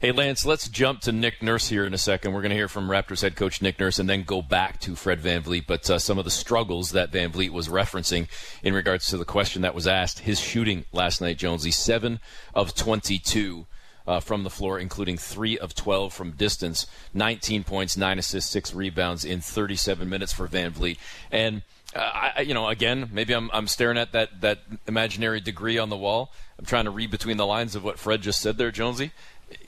Hey, 0.03 0.11
Lance, 0.11 0.45
let's 0.45 0.69
jump 0.69 1.03
to 1.03 1.13
Nick 1.13 1.45
Nurse 1.45 1.69
here 1.69 1.87
in 1.87 1.95
a 1.95 1.99
second. 1.99 2.33
We're 2.33 2.41
going 2.41 2.51
to 2.51 2.57
hear 2.57 2.67
from 2.67 2.89
Raptors 2.89 3.23
head 3.23 3.37
coach 3.37 3.63
Nick 3.63 3.79
Nurse 3.79 4.01
and 4.01 4.11
then 4.11 4.25
go 4.25 4.43
back 4.43 4.81
to 4.81 4.97
Fred 4.97 5.21
VanVleet. 5.21 5.65
But 5.65 5.89
uh, 5.89 6.01
some 6.01 6.19
of 6.19 6.25
the 6.25 6.31
struggles 6.33 6.91
that 6.91 7.13
VanVleet 7.13 7.51
was 7.51 7.69
referencing 7.69 8.27
in 8.65 8.75
regards 8.75 9.07
to 9.07 9.17
the 9.17 9.25
question 9.25 9.63
that 9.63 9.77
was 9.77 9.87
asked, 9.87 10.19
his 10.19 10.41
shooting 10.41 10.87
last 10.91 11.21
night, 11.21 11.39
Jonesy, 11.39 11.71
7 11.71 12.19
of 12.53 12.75
22. 12.75 13.67
Uh, 14.05 14.19
from 14.19 14.43
the 14.43 14.51
floor, 14.51 14.81
including 14.81 15.17
three 15.17 15.57
of 15.57 15.77
12 15.77 16.13
from 16.13 16.33
distance, 16.33 16.89
19 17.15 17.63
points, 17.63 17.97
nine 17.97 18.19
assists, 18.19 18.51
six 18.51 18.75
rebounds 18.75 19.25
in 19.25 19.41
37 19.41 20.09
minutes 20.09 20.33
for 20.33 20.49
VanVleet. 20.49 20.99
And 21.31 21.63
uh, 21.95 22.31
I, 22.35 22.41
you 22.41 22.53
know, 22.53 22.67
again, 22.67 23.11
maybe 23.13 23.33
I'm, 23.33 23.49
I'm 23.53 23.69
staring 23.69 23.97
at 23.97 24.11
that, 24.11 24.41
that 24.41 24.59
imaginary 24.89 25.39
degree 25.39 25.79
on 25.79 25.89
the 25.89 25.97
wall. 25.97 26.33
I'm 26.59 26.65
trying 26.65 26.87
to 26.87 26.91
read 26.91 27.13
between 27.13 27.37
the 27.37 27.47
lines 27.47 27.77
of 27.77 27.85
what 27.85 27.97
Fred 27.97 28.23
just 28.23 28.41
said 28.41 28.59
there, 28.59 28.73
Jonesy 28.73 29.13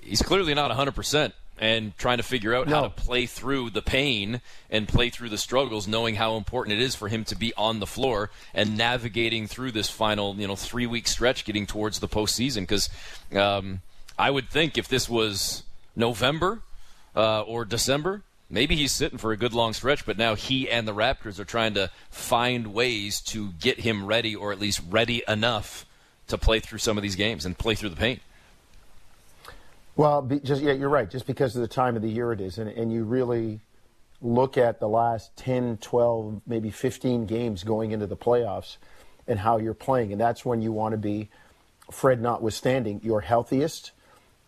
he's 0.02 0.22
clearly 0.22 0.54
not 0.54 0.70
100% 0.70 1.32
and 1.58 1.96
trying 1.96 2.16
to 2.16 2.22
figure 2.22 2.54
out 2.54 2.66
no. 2.66 2.74
how 2.74 2.82
to 2.82 2.90
play 2.90 3.26
through 3.26 3.70
the 3.70 3.82
pain 3.82 4.40
and 4.70 4.88
play 4.88 5.08
through 5.08 5.28
the 5.28 5.38
struggles, 5.38 5.86
knowing 5.86 6.16
how 6.16 6.36
important 6.36 6.78
it 6.78 6.82
is 6.82 6.94
for 6.94 7.08
him 7.08 7.24
to 7.24 7.36
be 7.36 7.52
on 7.56 7.80
the 7.80 7.86
floor 7.86 8.30
and 8.52 8.76
navigating 8.76 9.46
through 9.46 9.70
this 9.70 9.88
final, 9.88 10.34
you 10.34 10.48
know, 10.48 10.56
three 10.56 10.86
week 10.86 11.06
stretch, 11.06 11.44
getting 11.44 11.66
towards 11.66 12.00
the 12.00 12.08
postseason. 12.08 12.60
Because 12.60 12.88
um, 13.36 13.82
I 14.18 14.30
would 14.30 14.50
think 14.50 14.76
if 14.76 14.88
this 14.88 15.08
was 15.08 15.62
November 15.94 16.60
uh, 17.14 17.42
or 17.42 17.64
December, 17.64 18.22
maybe 18.50 18.74
he's 18.74 18.92
sitting 18.92 19.18
for 19.18 19.30
a 19.30 19.36
good 19.36 19.52
long 19.52 19.74
stretch. 19.74 20.04
But 20.04 20.18
now 20.18 20.34
he 20.34 20.68
and 20.68 20.88
the 20.88 20.94
Raptors 20.94 21.38
are 21.38 21.44
trying 21.44 21.74
to 21.74 21.90
find 22.10 22.74
ways 22.74 23.20
to 23.22 23.52
get 23.60 23.80
him 23.80 24.06
ready, 24.06 24.34
or 24.34 24.50
at 24.50 24.58
least 24.58 24.80
ready 24.90 25.22
enough 25.28 25.86
to 26.26 26.36
play 26.36 26.58
through 26.58 26.78
some 26.78 26.96
of 26.96 27.02
these 27.02 27.16
games 27.16 27.46
and 27.46 27.56
play 27.56 27.76
through 27.76 27.90
the 27.90 27.96
pain. 27.96 28.18
Well, 29.96 30.22
be, 30.22 30.40
just 30.40 30.62
yeah, 30.62 30.72
you're 30.72 30.88
right. 30.88 31.08
Just 31.08 31.26
because 31.26 31.54
of 31.54 31.62
the 31.62 31.68
time 31.68 31.96
of 31.96 32.02
the 32.02 32.10
year 32.10 32.32
it 32.32 32.40
is, 32.40 32.58
and, 32.58 32.68
and 32.68 32.92
you 32.92 33.04
really 33.04 33.60
look 34.20 34.56
at 34.58 34.80
the 34.80 34.88
last 34.88 35.36
10, 35.36 35.78
12, 35.78 36.42
maybe 36.46 36.70
15 36.70 37.26
games 37.26 37.62
going 37.62 37.92
into 37.92 38.06
the 38.06 38.16
playoffs 38.16 38.76
and 39.28 39.38
how 39.38 39.58
you're 39.58 39.74
playing, 39.74 40.12
and 40.12 40.20
that's 40.20 40.44
when 40.44 40.62
you 40.62 40.72
want 40.72 40.92
to 40.92 40.98
be, 40.98 41.28
Fred 41.90 42.20
notwithstanding, 42.20 43.00
your 43.04 43.20
healthiest 43.20 43.92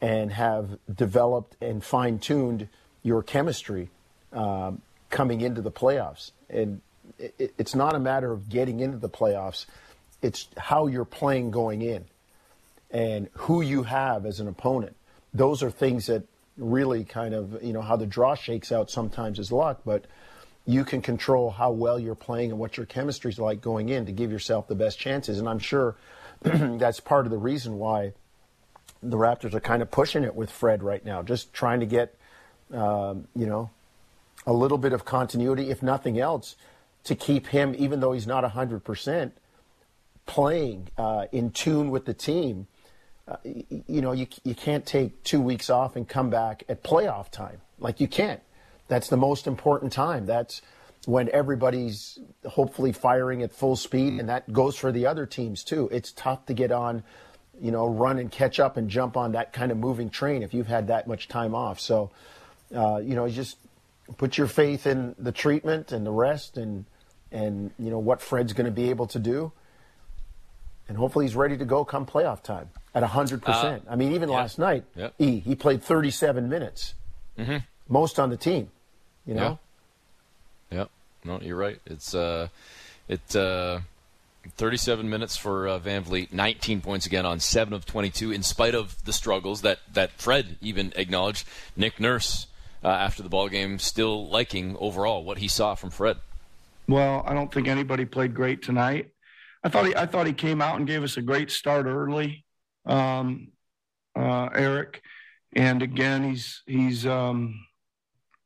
and 0.01 0.33
have 0.33 0.79
developed 0.93 1.57
and 1.63 1.83
fine 1.83 2.19
tuned 2.19 2.69
your 3.03 3.23
chemistry 3.23 3.89
um, 4.33 4.83
coming 5.11 5.41
into 5.41 5.63
the 5.63 5.71
playoffs. 5.71 6.33
And 6.51 6.81
it, 7.19 7.55
it's 7.57 7.75
not 7.75 7.95
a 7.95 7.99
matter 7.99 8.33
of 8.33 8.49
getting 8.49 8.81
into 8.81 8.99
the 8.99 9.09
playoffs; 9.09 9.67
it's 10.23 10.49
how 10.59 10.87
you're 10.87 11.05
playing 11.05 11.51
going 11.51 11.83
in 11.83 12.05
and 12.91 13.29
who 13.33 13.61
you 13.63 13.85
have 13.85 14.27
as 14.27 14.41
an 14.41 14.49
opponent 14.49 14.96
those 15.37 15.63
are 15.63 15.71
things 15.71 16.07
that 16.07 16.25
really 16.57 17.05
kind 17.05 17.35
of, 17.35 17.63
you 17.63 17.73
know, 17.73 17.83
how 17.83 17.97
the 17.97 18.07
draw 18.07 18.35
shakes 18.35 18.73
out 18.73 18.91
sometimes 18.91 19.39
is 19.39 19.53
luck, 19.53 19.83
but 19.85 20.07
you 20.65 20.85
can 20.85 21.01
control 21.01 21.51
how 21.51 21.71
well 21.71 21.99
you're 21.99 22.15
playing 22.15 22.51
and 22.51 22.59
what 22.59 22.77
your 22.77 22.87
chemistry 22.87 23.31
is 23.31 23.39
like 23.39 23.61
going 23.61 23.89
in 23.89 24.07
to 24.07 24.13
give 24.13 24.33
yourself 24.33 24.67
the 24.67 24.75
best 24.75 24.99
chances. 24.99 25.39
And 25.39 25.49
I'm 25.49 25.59
sure 25.59 25.97
that's 26.43 27.01
part 27.01 27.27
of 27.27 27.31
the 27.31 27.39
reason 27.39 27.79
why 27.79 28.15
the 29.03 29.17
Raptors 29.17 29.55
are 29.55 29.61
kind 29.61 29.83
of 29.83 29.91
pushing 29.91 30.25
it 30.25 30.35
with 30.35 30.51
Fred 30.51 30.83
right 30.83 31.05
now, 31.05 31.23
just 31.23 31.53
trying 31.53 31.81
to 31.81 31.87
get, 31.87 32.17
um, 32.73 33.29
you 33.35 33.47
know, 33.47 33.71
a 34.47 34.53
little 34.53 34.79
bit 34.79 34.93
of 34.93 35.05
continuity, 35.05 35.71
if 35.71 35.83
nothing 35.83 36.19
else, 36.19 36.57
to 37.05 37.15
keep 37.15 37.49
him, 37.49 37.75
even 37.79 38.01
though 38.01 38.13
he's 38.13 38.27
not 38.27 38.43
100%, 38.43 39.33
playing 40.25 40.89
uh, 40.99 41.27
in 41.31 41.51
tune 41.51 41.91
with 41.91 42.05
the 42.05 42.15
team 42.15 42.67
uh, 43.29 43.37
you 43.45 44.01
know, 44.01 44.13
you, 44.13 44.27
you 44.45 44.55
can't 44.55 44.87
take 44.87 45.23
two 45.25 45.41
weeks 45.41 45.69
off 45.69 45.97
and 45.97 46.09
come 46.09 46.31
back 46.31 46.65
at 46.69 46.83
playoff 46.83 47.31
time. 47.31 47.61
Like 47.79 48.01
you 48.01 48.09
can't. 48.09 48.41
That's 48.89 49.09
the 49.09 49.17
most 49.17 49.47
important 49.47 49.93
time. 49.93 50.27
That's 50.27 50.63
when 51.07 51.29
everybody's 51.33 52.19
hopefully 52.45 52.93
firing 52.93 53.43
at 53.43 53.53
full 53.53 53.77
speed, 53.77 54.13
mm-hmm. 54.13 54.21
and 54.21 54.29
that 54.29 54.53
goes 54.53 54.77
for 54.77 54.93
the 54.93 55.07
other 55.07 55.27
teams 55.27 55.65
too. 55.65 55.89
It's 55.93 56.13
tough 56.13 56.47
to 56.47 56.55
get 56.55 56.71
on, 56.71 57.03
you 57.61 57.71
know, 57.71 57.87
run 57.89 58.19
and 58.19 58.31
catch 58.31 58.61
up 58.61 58.77
and 58.77 58.89
jump 58.89 59.17
on 59.17 59.33
that 59.33 59.53
kind 59.53 59.73
of 59.73 59.79
moving 59.79 60.11
train 60.11 60.43
if 60.43 60.55
you've 60.55 60.67
had 60.67 60.89
that 60.89 61.07
much 61.07 61.29
time 61.29 61.55
off. 61.55 61.81
So, 61.81 62.11
uh, 62.75 62.99
you 62.99 63.15
know, 63.15 63.29
just 63.29 63.59
put 64.17 64.39
your 64.39 64.47
faith 64.47 64.87
in 64.87 65.15
the 65.19 65.33
treatment 65.33 65.93
and 65.93 66.07
the 66.07 66.13
rest, 66.13 66.57
and 66.57 66.85
and 67.33 67.73
you 67.79 67.91
know 67.91 67.99
what 67.99 68.21
Fred's 68.21 68.53
going 68.53 68.67
to 68.67 68.73
be 68.73 68.91
able 68.91 69.07
to 69.09 69.19
do, 69.19 69.53
and 70.89 70.97
hopefully 70.97 71.25
he's 71.25 71.37
ready 71.37 71.57
to 71.57 71.65
go 71.65 71.85
come 71.85 72.07
playoff 72.07 72.43
time 72.43 72.69
at 72.95 73.03
100%. 73.03 73.43
Uh, 73.49 73.79
I 73.89 73.97
mean, 73.97 74.13
even 74.13 74.29
yeah. 74.29 74.37
last 74.37 74.59
night, 74.59 74.85
yep. 74.95 75.15
E, 75.19 75.41
he 75.41 75.55
played 75.55 75.83
37 75.83 76.49
minutes, 76.49 76.95
mm-hmm. 77.39 77.59
most 77.89 78.19
on 78.19 78.31
the 78.31 78.37
team, 78.37 78.71
you 79.27 79.35
know? 79.35 79.59
Yeah. 80.71 80.79
Yep. 80.79 80.91
No, 81.25 81.41
you're 81.41 81.57
right. 81.57 81.81
It's, 81.87 82.15
uh, 82.15 82.49
it, 83.09 83.37
uh, 83.37 83.81
37 84.57 85.09
minutes 85.09 85.37
for 85.37 85.69
uh, 85.69 85.79
VanVleet, 85.79 86.33
19 86.33 86.81
points 86.81 87.07
again 87.07 87.27
on 87.27 87.41
7 87.41 87.75
of 87.75 87.85
22, 87.85 88.33
in 88.33 88.43
spite 88.43 88.75
of 88.75 89.05
the 89.05 89.13
struggles 89.13 89.63
that, 89.63 89.81
that 89.93 90.13
Fred 90.13 90.57
even 90.61 90.93
acknowledged. 90.97 91.47
Nick 91.77 92.01
Nurse, 92.01 92.47
uh, 92.85 92.89
after 92.89 93.23
the 93.23 93.29
ball 93.29 93.49
game, 93.49 93.79
still 93.79 94.29
liking 94.29 94.77
overall 94.79 95.25
what 95.25 95.39
he 95.39 95.49
saw 95.49 95.75
from 95.75 95.91
Fred. 95.91 96.19
Well, 96.89 97.25
I 97.27 97.35
don't 97.35 97.53
think 97.53 97.67
anybody 97.67 98.05
played 98.05 98.35
great 98.35 98.63
tonight. 98.63 99.11
I 99.67 99.69
thought 99.69 99.87
he, 99.87 99.97
I 99.97 100.07
thought 100.07 100.29
he 100.29 100.33
came 100.33 100.63
out 100.63 100.77
and 100.77 100.87
gave 100.87 101.03
us 101.03 101.17
a 101.17 101.23
great 101.23 101.51
start 101.51 101.87
early 101.87 102.45
um, 102.87 103.49
uh, 104.15 104.49
Eric. 104.55 105.03
And 105.57 105.83
again, 105.83 106.23
he's 106.23 106.63
he's 106.67 107.05
um, 107.05 107.67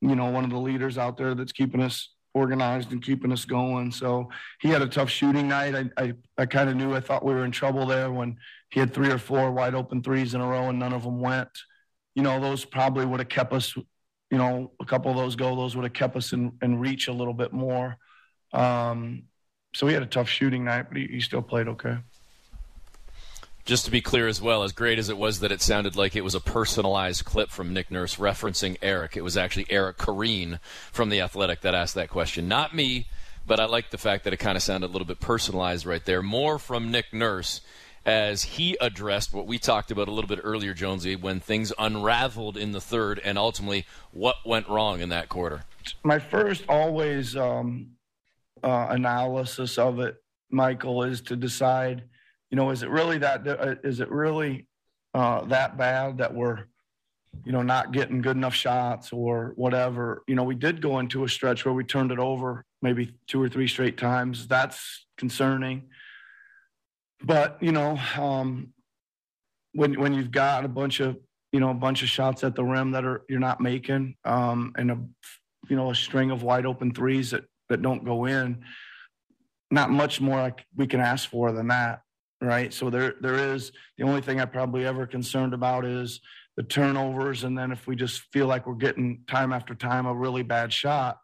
you 0.01 0.17
know 0.17 0.31
one 0.31 0.45
of 0.45 0.51
the 0.51 0.59
leaders 0.59 0.97
out 0.97 1.19
there 1.19 1.35
that's 1.35 1.53
keeping 1.53 1.83
us 1.83 2.09
organized 2.33 2.93
and 2.93 3.03
keeping 3.03 3.33
us 3.33 3.45
going. 3.45 3.93
So 3.93 4.31
he 4.63 4.69
had 4.69 4.81
a 4.81 4.87
tough 4.87 5.11
shooting 5.11 5.47
night. 5.47 5.75
I 5.75 5.91
I, 6.03 6.13
I 6.39 6.47
kind 6.47 6.71
of 6.71 6.77
knew 6.77 6.95
I 6.95 7.01
thought 7.01 7.23
we 7.23 7.35
were 7.35 7.45
in 7.45 7.51
trouble 7.51 7.85
there 7.85 8.11
when 8.11 8.39
he 8.71 8.81
had 8.81 8.95
three 8.95 9.11
or 9.11 9.19
four 9.19 9.51
wide 9.51 9.75
open 9.75 10.03
threes 10.03 10.33
in 10.33 10.41
a 10.41 10.47
row 10.47 10.71
and 10.71 10.79
none 10.79 10.95
of 10.95 11.03
them 11.03 11.21
went. 11.21 11.51
You 12.15 12.23
know, 12.23 12.41
those 12.41 12.65
probably 12.65 13.05
would 13.05 13.21
have 13.21 13.29
kept 13.29 13.53
us. 13.53 13.77
You 13.77 14.39
know, 14.39 14.73
a 14.81 14.87
couple 14.87 15.11
of 15.11 15.19
those 15.19 15.37
go, 15.37 15.55
those 15.55 15.77
would 15.77 15.85
have 15.85 15.93
kept 15.93 16.17
us 16.17 16.33
in, 16.33 16.53
in 16.63 16.79
reach 16.79 17.09
a 17.09 17.13
little 17.13 17.35
bit 17.35 17.53
more. 17.53 17.99
Um, 18.55 19.25
so 19.73 19.87
he 19.87 19.95
had 19.95 20.03
a 20.03 20.07
tough 20.07 20.29
shooting 20.29 20.65
night, 20.65 20.87
but 20.89 20.97
he, 20.97 21.07
he 21.07 21.21
still 21.21 21.43
played 21.43 21.69
okay 21.69 21.99
just 23.71 23.85
to 23.85 23.91
be 23.91 24.01
clear 24.01 24.27
as 24.27 24.41
well, 24.41 24.65
as 24.65 24.73
great 24.73 24.99
as 24.99 25.09
it 25.09 25.17
was 25.17 25.39
that 25.41 25.53
it 25.53 25.63
sounded 25.63 25.95
like 25.95 26.17
it 26.17 26.25
was 26.25 26.35
a 26.35 26.41
personalized 26.41 27.25
clip 27.25 27.51
from 27.51 27.73
Nick 27.73 27.89
Nurse 27.89 28.17
referencing 28.17 28.77
Eric, 28.83 29.17
it 29.17 29.23
was 29.23 29.37
actually 29.37 29.67
Eric 29.71 29.97
Koreen 29.97 30.59
from 30.91 31.09
The 31.09 31.21
Athletic 31.21 31.61
that 31.61 31.75
asked 31.75 31.95
that 31.95 32.09
question. 32.09 32.49
Not 32.49 32.75
me, 32.75 33.07
but 33.47 33.61
I 33.61 33.67
like 33.67 33.91
the 33.91 33.99
fact 33.99 34.25
that 34.25 34.33
it 34.33 34.39
kind 34.39 34.57
of 34.57 34.63
sounded 34.63 34.89
a 34.89 34.93
little 34.93 35.07
bit 35.07 35.21
personalized 35.21 35.87
right 35.87 36.05
there. 36.05 36.21
More 36.23 36.59
from 36.59 36.91
Nick 36.91 37.13
Nurse 37.13 37.61
as 38.05 38.43
he 38.43 38.77
addressed 38.81 39.33
what 39.33 39.47
we 39.47 39.59
talked 39.59 39.91
about 39.91 40.09
a 40.09 40.11
little 40.11 40.29
bit 40.29 40.41
earlier, 40.43 40.75
Jonesy, 40.75 41.15
when 41.15 41.39
things 41.39 41.73
unraveled 41.79 42.57
in 42.57 42.73
the 42.73 42.81
third 42.81 43.21
and 43.23 43.39
ultimately 43.39 43.87
what 44.11 44.37
went 44.45 44.69
wrong 44.69 45.01
in 45.01 45.11
that 45.11 45.29
quarter. 45.29 45.63
My 46.03 46.19
first 46.19 46.65
always 46.69 47.37
um, 47.37 47.91
uh, 48.63 48.87
analysis 48.91 49.79
of 49.79 50.01
it, 50.01 50.17
Michael, 50.51 51.03
is 51.03 51.21
to 51.23 51.37
decide, 51.37 52.05
you 52.51 52.57
know, 52.57 52.71
is 52.71 52.83
it 52.83 52.91
really 52.91 53.19
that? 53.19 53.47
Uh, 53.47 53.75
it 53.83 54.11
really 54.11 54.67
uh, 55.15 55.45
that 55.47 55.77
bad 55.77 56.19
that 56.19 56.35
we're 56.35 56.67
you 57.45 57.53
know, 57.53 57.63
not 57.63 57.93
getting 57.93 58.21
good 58.21 58.37
enough 58.37 58.55
shots 58.55 59.13
or 59.13 59.53
whatever. 59.57 60.23
You 60.27 60.35
know, 60.35 60.45
we 60.45 60.55
did 60.55 60.83
go 60.83 60.99
into 60.99 61.25
a 61.25 61.29
stretch 61.29 61.65
where 61.65 61.75
we 61.75 61.85
turned 61.85 62.13
it 62.13 62.19
over 62.19 62.65
maybe 62.83 63.15
two 63.27 63.43
or 63.43 63.49
three 63.49 63.69
straight 63.69 63.97
times. 63.97 64.47
That's 64.47 65.07
concerning. 65.17 65.89
But, 67.23 67.59
you 67.61 67.73
know, 67.73 67.99
um, 68.17 68.73
when 69.73 69.99
when 70.01 70.15
you've 70.15 70.31
got 70.31 70.65
a 70.65 70.69
bunch 70.69 71.01
of, 71.01 71.17
you 71.53 71.61
know, 71.61 71.71
a 71.71 71.75
bunch 71.75 72.03
of 72.03 72.09
shots 72.09 72.45
at 72.45 72.55
the 72.55 72.65
rim 72.65 72.93
that 72.93 73.05
are 73.05 73.23
you're 73.29 73.41
not 73.41 73.61
making, 73.61 74.17
um, 74.25 74.73
and 74.77 74.91
a 74.91 74.99
you 75.69 75.77
know, 75.77 75.91
a 75.91 75.95
string 75.95 76.31
of 76.31 76.43
wide 76.43 76.67
open 76.67 76.93
threes 76.93 77.31
that 77.31 77.45
that 77.71 77.81
don't 77.81 78.05
go 78.05 78.27
in, 78.27 78.63
not 79.71 79.91
much 79.91 80.21
more 80.21 80.41
like 80.41 80.65
we 80.77 80.87
can 80.87 81.01
ask 81.01 81.31
for 81.31 81.53
than 81.53 81.69
that. 81.69 82.03
Right. 82.43 82.73
So 82.73 82.91
there 82.91 83.15
there 83.21 83.55
is 83.55 83.73
the 83.99 84.05
only 84.05 84.23
thing 84.23 84.41
I'm 84.41 84.49
probably 84.49 84.87
ever 84.87 85.07
concerned 85.07 85.55
about 85.55 85.85
is 85.85 86.21
the 86.57 86.63
turnovers, 86.63 87.45
and 87.45 87.57
then 87.57 87.71
if 87.71 87.87
we 87.87 87.97
just 87.97 88.23
feel 88.33 88.47
like 88.47 88.67
we're 88.67 88.75
getting 88.75 89.25
time 89.27 89.53
after 89.53 89.75
time 89.75 90.07
a 90.07 90.15
really 90.15 90.43
bad 90.43 90.73
shot, 90.73 91.19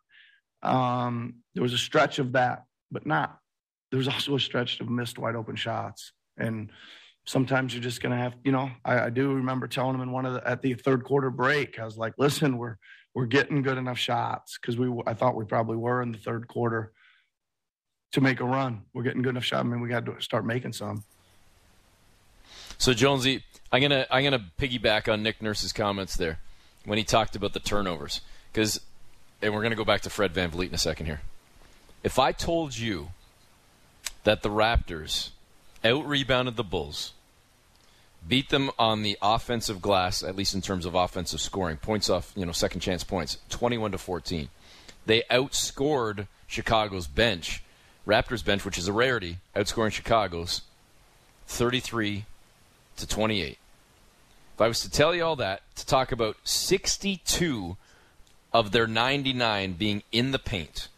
um, 0.63 1.37
there 1.55 1.63
was 1.63 1.73
a 1.73 1.79
stretch 1.79 2.19
of 2.19 2.33
that, 2.33 2.65
but 2.91 3.07
not. 3.07 3.39
There 3.91 3.99
was 3.99 4.09
also 4.15 4.37
a 4.37 4.41
stretch 4.41 4.79
of 4.81 4.91
missed 4.91 5.19
wide 5.19 5.37
open 5.37 5.57
shots, 5.57 6.13
and 6.37 6.71
sometimes 7.27 7.73
you're 7.73 7.83
just 7.83 8.03
gonna 8.03 8.19
have, 8.19 8.35
you 8.45 8.53
know. 8.53 8.71
I, 8.85 9.07
I 9.07 9.11
do 9.11 9.33
remember 9.33 9.69
telling 9.69 9.95
him 9.95 10.03
in 10.03 10.13
one 10.13 10.27
of 10.27 10.35
the 10.35 10.47
at 10.47 10.61
the 10.61 10.75
third 10.75 11.03
quarter 11.05 11.31
break, 11.31 11.79
I 11.79 11.87
was 11.87 11.97
like, 11.97 12.13
"Listen, 12.19 12.59
we're 12.59 12.77
we're 13.17 13.25
getting 13.25 13.63
good 13.63 13.79
enough 13.79 13.99
shots 13.99 14.59
because 14.61 14.77
we 14.77 14.93
I 15.07 15.15
thought 15.15 15.37
we 15.37 15.47
probably 15.47 15.79
were 15.79 16.03
in 16.03 16.13
the 16.13 16.19
third 16.19 16.47
quarter 16.49 16.93
to 18.13 18.21
make 18.21 18.41
a 18.41 18.45
run. 18.45 18.83
We're 18.93 19.05
getting 19.05 19.23
good 19.23 19.31
enough 19.31 19.45
shots. 19.45 19.65
I 19.65 19.67
mean, 19.67 19.81
we 19.81 19.89
got 19.89 20.05
to 20.05 20.21
start 20.21 20.45
making 20.45 20.75
some." 20.75 21.03
So 22.77 22.93
Jonesy, 22.93 23.43
I'm 23.73 23.81
gonna 23.81 24.07
I'm 24.11 24.23
gonna 24.23 24.45
piggyback 24.61 25.11
on 25.11 25.23
Nick 25.23 25.41
Nurse's 25.41 25.73
comments 25.73 26.15
there 26.15 26.41
when 26.85 26.99
he 26.99 27.05
talked 27.05 27.35
about 27.35 27.55
the 27.55 27.59
turnovers 27.59 28.21
because, 28.53 28.83
and 29.41 29.55
we're 29.55 29.63
gonna 29.63 29.77
go 29.77 29.85
back 29.87 30.03
to 30.03 30.11
Fred 30.11 30.33
Van 30.33 30.51
VanVleet 30.51 30.69
in 30.69 30.75
a 30.75 30.79
second 30.79 31.07
here. 31.07 31.23
If 32.05 32.19
I 32.19 32.33
told 32.33 32.77
you 32.77 33.09
that 34.25 34.43
the 34.43 34.51
Raptors 34.51 35.31
out 35.83 36.07
rebounded 36.07 36.57
the 36.57 36.65
Bulls, 36.65 37.15
beat 38.29 38.49
them 38.49 38.71
on 38.79 39.03
the 39.03 39.19
offensive 39.23 39.81
glass, 39.81 40.23
at 40.23 40.37
least 40.37 40.55
in 40.55 40.61
terms 40.61 40.87
of 40.87 40.95
offensive 40.95 41.41
scoring, 41.41 41.77
points 41.77 42.11
off, 42.11 42.33
you 42.35 42.45
know, 42.45 42.53
second 42.53 42.81
chance 42.81 43.05
points, 43.05 43.39
21 43.49 43.93
to 43.93 43.99
14. 43.99 44.49
They 45.07 45.23
outscored 45.31 46.27
Chicago's 46.47 47.07
bench, 47.07 47.63
Raptors 48.07 48.45
bench, 48.45 48.65
which 48.65 48.79
is 48.79 48.89
a 48.89 48.93
rarity, 48.93 49.39
outscoring 49.55 49.93
Chicago's 49.93 50.63
33 51.47 52.25
to 52.97 53.07
28. 53.07 53.59
If 54.55 54.61
I 54.61 54.69
was 54.69 54.81
to 54.81 54.91
tell 54.91 55.15
you 55.15 55.25
all 55.25 55.37
that, 55.37 55.63
to 55.77 55.85
talk 55.85 56.13
about 56.13 56.37
62 56.45 57.77
of 58.53 58.73
their 58.73 58.87
99 58.87 59.75
being 59.75 60.03
in 60.13 60.31
the 60.31 60.39
paint, 60.39 60.89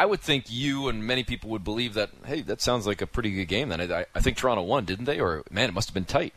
I 0.00 0.06
would 0.06 0.20
think 0.20 0.46
you 0.48 0.88
and 0.88 1.06
many 1.06 1.24
people 1.24 1.50
would 1.50 1.62
believe 1.62 1.92
that, 1.92 2.08
hey, 2.24 2.40
that 2.40 2.62
sounds 2.62 2.86
like 2.86 3.02
a 3.02 3.06
pretty 3.06 3.32
good 3.32 3.48
game 3.48 3.68
then. 3.68 3.82
I, 3.92 4.06
I 4.14 4.20
think 4.20 4.38
Toronto 4.38 4.62
won, 4.62 4.86
didn't 4.86 5.04
they? 5.04 5.20
Or, 5.20 5.44
man, 5.50 5.68
it 5.68 5.74
must 5.74 5.90
have 5.90 5.94
been 5.94 6.06
tight. 6.06 6.32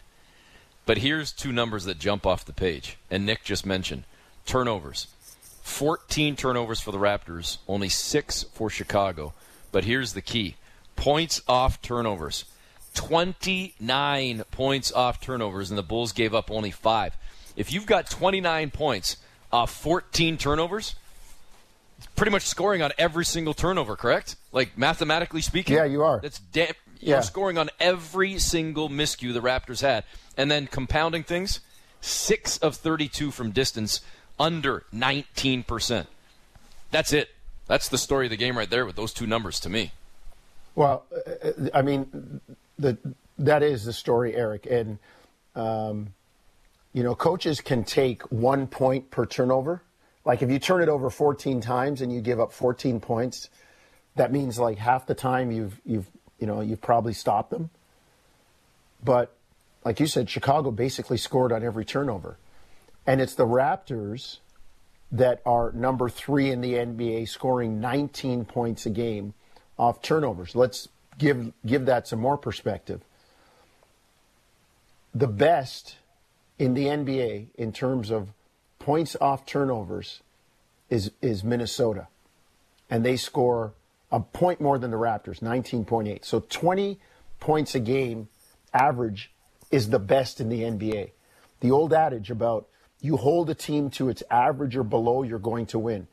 But 0.85 0.97
here's 0.97 1.31
two 1.31 1.53
numbers 1.53 1.85
that 1.85 1.97
jump 1.97 2.25
off 2.25 2.43
the 2.43 2.51
page, 2.51 2.97
and 3.09 3.25
Nick 3.25 3.45
just 3.45 3.65
mentioned 3.65 4.03
turnovers. 4.45 5.07
14 5.61 6.35
turnovers 6.35 6.81
for 6.81 6.91
the 6.91 6.97
Raptors, 6.97 7.59
only 7.65 7.87
six 7.87 8.43
for 8.43 8.69
Chicago. 8.69 9.33
But 9.71 9.85
here's 9.85 10.11
the 10.11 10.21
key 10.21 10.57
points 10.97 11.41
off 11.47 11.81
turnovers. 11.81 12.43
29 12.95 14.43
points 14.51 14.91
off 14.91 15.21
turnovers, 15.21 15.71
and 15.71 15.77
the 15.77 15.83
Bulls 15.83 16.11
gave 16.11 16.35
up 16.35 16.51
only 16.51 16.71
five. 16.71 17.15
If 17.55 17.71
you've 17.71 17.85
got 17.85 18.09
29 18.09 18.71
points 18.71 19.15
off 19.53 19.71
14 19.73 20.35
turnovers, 20.35 20.95
pretty 22.15 22.31
much 22.31 22.43
scoring 22.43 22.81
on 22.81 22.91
every 22.97 23.25
single 23.25 23.53
turnover, 23.53 23.95
correct? 23.95 24.35
Like 24.51 24.77
mathematically 24.77 25.41
speaking. 25.41 25.75
Yeah, 25.75 25.85
you 25.85 26.03
are. 26.03 26.19
That's 26.19 26.39
damn. 26.39 26.73
You're 26.99 27.21
scoring 27.21 27.57
on 27.57 27.69
every 27.81 28.39
single 28.39 28.87
miscue 28.87 29.33
the 29.33 29.41
Raptors 29.41 29.81
had, 29.81 30.05
and 30.37 30.49
then 30.49 30.67
compounding 30.67 31.23
things, 31.23 31.59
six 31.99 32.57
of 32.59 32.77
32 32.77 33.31
from 33.31 33.51
distance, 33.51 33.99
under 34.39 34.85
19 34.93 35.63
percent. 35.63 36.07
That's 36.91 37.11
it. 37.11 37.29
That's 37.67 37.89
the 37.89 37.97
story 37.97 38.27
of 38.27 38.29
the 38.29 38.37
game 38.37 38.57
right 38.57 38.69
there 38.69 38.85
with 38.85 38.95
those 38.95 39.13
two 39.13 39.27
numbers 39.27 39.59
to 39.61 39.69
me. 39.69 39.91
Well, 40.75 41.05
uh, 41.11 41.47
uh, 41.47 41.69
I 41.73 41.81
mean, 41.81 42.41
the, 42.77 42.97
that 43.39 43.63
is 43.63 43.85
the 43.85 43.93
story, 43.93 44.35
Eric. 44.35 44.67
And, 44.69 44.99
um, 45.55 46.13
you 46.93 47.03
know, 47.03 47.15
coaches 47.15 47.61
can 47.61 47.83
take 47.83 48.23
one 48.31 48.67
point 48.67 49.11
per 49.11 49.25
turnover. 49.25 49.81
Like 50.25 50.41
if 50.41 50.49
you 50.49 50.59
turn 50.59 50.81
it 50.81 50.89
over 50.89 51.09
14 51.09 51.61
times 51.61 52.01
and 52.01 52.11
you 52.11 52.21
give 52.21 52.39
up 52.39 52.53
14 52.53 52.99
points, 52.99 53.49
that 54.15 54.31
means 54.31 54.57
like 54.57 54.77
half 54.77 55.05
the 55.05 55.15
time 55.15 55.51
you've 55.51 55.79
you've 55.85 56.07
you 56.39 56.47
know 56.47 56.61
you've 56.61 56.81
probably 56.81 57.13
stopped 57.13 57.49
them. 57.49 57.69
But 59.03 59.35
like 59.83 59.99
you 59.99 60.07
said, 60.07 60.29
Chicago 60.29 60.71
basically 60.71 61.17
scored 61.17 61.51
on 61.51 61.63
every 61.63 61.83
turnover, 61.83 62.37
and 63.05 63.19
it's 63.19 63.35
the 63.35 63.45
Raptors 63.45 64.39
that 65.11 65.41
are 65.45 65.71
number 65.73 66.09
three 66.09 66.49
in 66.49 66.61
the 66.61 66.73
NBA, 66.73 67.27
scoring 67.27 67.79
19 67.79 68.45
points 68.45 68.85
a 68.85 68.89
game 68.89 69.33
off 69.77 70.01
turnovers. 70.01 70.55
Let's 70.55 70.87
give 71.17 71.51
give 71.65 71.85
that 71.85 72.07
some 72.07 72.19
more 72.19 72.37
perspective. 72.37 73.01
The 75.13 75.27
best 75.27 75.97
in 76.57 76.73
the 76.73 76.85
NBA 76.85 77.47
in 77.55 77.71
terms 77.71 78.09
of 78.09 78.29
points 78.83 79.15
off 79.21 79.45
turnovers 79.45 80.19
is 80.89 81.11
is 81.21 81.41
Minnesota, 81.41 82.07
and 82.89 83.05
they 83.05 83.15
score 83.15 83.71
a 84.11 84.19
point 84.19 84.59
more 84.59 84.77
than 84.77 84.91
the 84.91 84.97
Raptors, 84.97 85.39
19.8. 85.39 86.25
So 86.25 86.43
20 86.49 86.99
points 87.39 87.75
a 87.75 87.79
game 87.79 88.27
average 88.73 89.31
is 89.71 89.89
the 89.89 89.99
best 89.99 90.41
in 90.41 90.49
the 90.49 90.63
NBA. 90.63 91.11
The 91.61 91.71
old 91.71 91.93
adage 91.93 92.29
about 92.29 92.67
you 92.99 93.15
hold 93.15 93.49
a 93.49 93.55
team 93.55 93.89
to 93.91 94.09
its 94.09 94.21
average 94.29 94.75
or 94.75 94.83
below, 94.83 95.23
you're 95.23 95.39
going 95.39 95.65
to 95.67 95.79
win. 95.79 96.07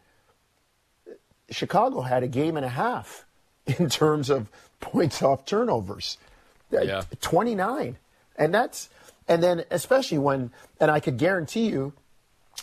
Chicago 1.51 2.03
had 2.03 2.23
a 2.23 2.29
game 2.29 2.57
and 2.57 2.65
a 2.65 2.71
half 2.71 3.27
in 3.67 3.89
terms 3.89 4.31
of 4.31 4.49
points 4.79 5.23
off 5.23 5.45
turnovers. 5.45 6.19
Yeah. 6.71 7.03
29. 7.21 7.97
And 8.37 8.55
that's 8.55 8.91
and 9.27 9.43
then 9.43 9.65
especially 9.73 10.19
when 10.19 10.53
and 10.79 10.89
I 10.89 11.01
could 11.01 11.19
guarantee 11.19 11.69
you 11.69 11.95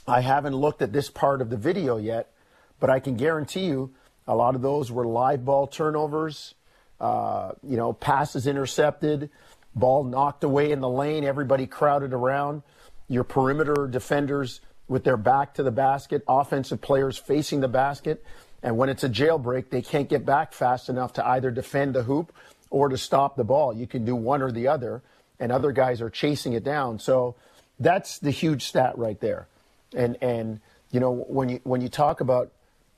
I 0.08 0.22
haven't 0.22 0.56
looked 0.56 0.82
at 0.82 0.94
this 0.94 1.10
part 1.10 1.42
of 1.42 1.50
the 1.50 1.58
video 1.58 1.98
yet, 1.98 2.32
but 2.80 2.90
I 2.90 3.00
can 3.00 3.16
guarantee 3.16 3.66
you 3.66 3.94
a 4.26 4.36
lot 4.36 4.56
of 4.56 4.62
those 4.62 4.90
were 4.90 5.06
live 5.06 5.44
ball 5.44 5.68
turnovers, 5.68 6.56
uh, 7.02 7.52
you 7.62 7.76
know, 7.76 7.92
passes 7.92 8.48
intercepted, 8.48 9.30
ball 9.76 10.06
knocked 10.06 10.46
away 10.46 10.72
in 10.72 10.80
the 10.80 10.90
lane, 10.90 11.26
everybody 11.26 11.68
crowded 11.68 12.14
around, 12.14 12.64
your 13.10 13.26
perimeter 13.26 13.88
defenders 13.88 14.62
with 14.88 15.04
their 15.04 15.18
back 15.18 15.54
to 15.56 15.64
the 15.64 15.72
basket, 15.72 16.24
offensive 16.28 16.80
players 16.82 17.18
facing 17.18 17.60
the 17.60 17.68
basket. 17.68 18.24
And 18.64 18.78
when 18.78 18.88
it's 18.88 19.04
a 19.04 19.10
jailbreak, 19.10 19.70
they 19.70 19.82
can't 19.82 20.08
get 20.08 20.26
back 20.26 20.54
fast 20.54 20.88
enough 20.88 21.14
to 21.14 21.28
either 21.28 21.52
defend 21.52 21.94
the 21.94 22.04
hoop 22.04 22.34
or 22.70 22.88
to 22.90 22.98
stop 22.98 23.36
the 23.36 23.44
ball. 23.44 23.74
You 23.74 23.88
can 23.88 24.06
do 24.06 24.16
one 24.16 24.42
or 24.42 24.52
the 24.52 24.70
other, 24.70 25.02
and 25.38 25.52
other 25.52 25.74
guys 25.74 26.02
are 26.02 26.10
chasing 26.10 26.54
it 26.54 26.64
down. 26.64 27.00
So 27.00 27.36
that's 27.78 28.20
the 28.20 28.32
huge 28.32 28.64
stat 28.64 28.98
right 28.98 29.20
there. 29.20 29.48
And 29.96 30.18
and 30.22 30.60
you 30.92 31.00
know 31.00 31.12
when 31.12 31.50
you 31.50 31.60
when 31.64 31.82
you 31.82 31.90
talk 31.90 32.22
about 32.22 32.52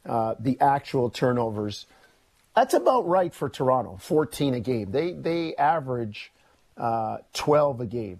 uh, 0.05 0.35
the 0.39 0.59
actual 0.59 1.09
turnovers, 1.09 1.85
that's 2.55 2.73
about 2.73 3.07
right 3.07 3.33
for 3.33 3.49
Toronto. 3.49 3.97
14 4.01 4.53
a 4.55 4.59
game. 4.59 4.91
They 4.91 5.13
they 5.13 5.55
average 5.55 6.31
uh, 6.77 7.17
12 7.33 7.81
a 7.81 7.85
game. 7.85 8.19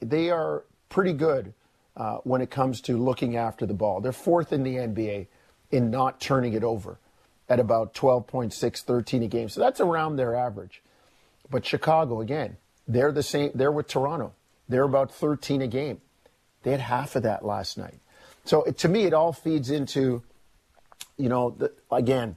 They 0.00 0.30
are 0.30 0.64
pretty 0.88 1.12
good 1.12 1.52
uh, 1.96 2.18
when 2.18 2.40
it 2.40 2.50
comes 2.50 2.80
to 2.82 2.96
looking 2.96 3.36
after 3.36 3.66
the 3.66 3.74
ball. 3.74 4.00
They're 4.00 4.12
fourth 4.12 4.52
in 4.52 4.62
the 4.62 4.76
NBA 4.76 5.26
in 5.70 5.90
not 5.90 6.20
turning 6.20 6.52
it 6.52 6.62
over 6.62 6.98
at 7.48 7.60
about 7.60 7.94
12.6, 7.94 8.82
13 8.82 9.22
a 9.22 9.28
game. 9.28 9.48
So 9.48 9.60
that's 9.60 9.80
around 9.80 10.16
their 10.16 10.34
average. 10.34 10.82
But 11.50 11.64
Chicago, 11.64 12.20
again, 12.20 12.56
they're 12.88 13.12
the 13.12 13.22
same. 13.22 13.52
They're 13.54 13.72
with 13.72 13.88
Toronto. 13.88 14.32
They're 14.68 14.82
about 14.82 15.12
13 15.12 15.62
a 15.62 15.66
game. 15.66 16.00
They 16.62 16.72
had 16.72 16.80
half 16.80 17.14
of 17.14 17.22
that 17.22 17.44
last 17.44 17.78
night. 17.78 17.98
So 18.46 18.62
it, 18.62 18.78
to 18.78 18.88
me, 18.88 19.04
it 19.04 19.12
all 19.12 19.32
feeds 19.32 19.70
into, 19.70 20.22
you 21.16 21.28
know, 21.28 21.50
the, 21.50 21.72
again, 21.90 22.36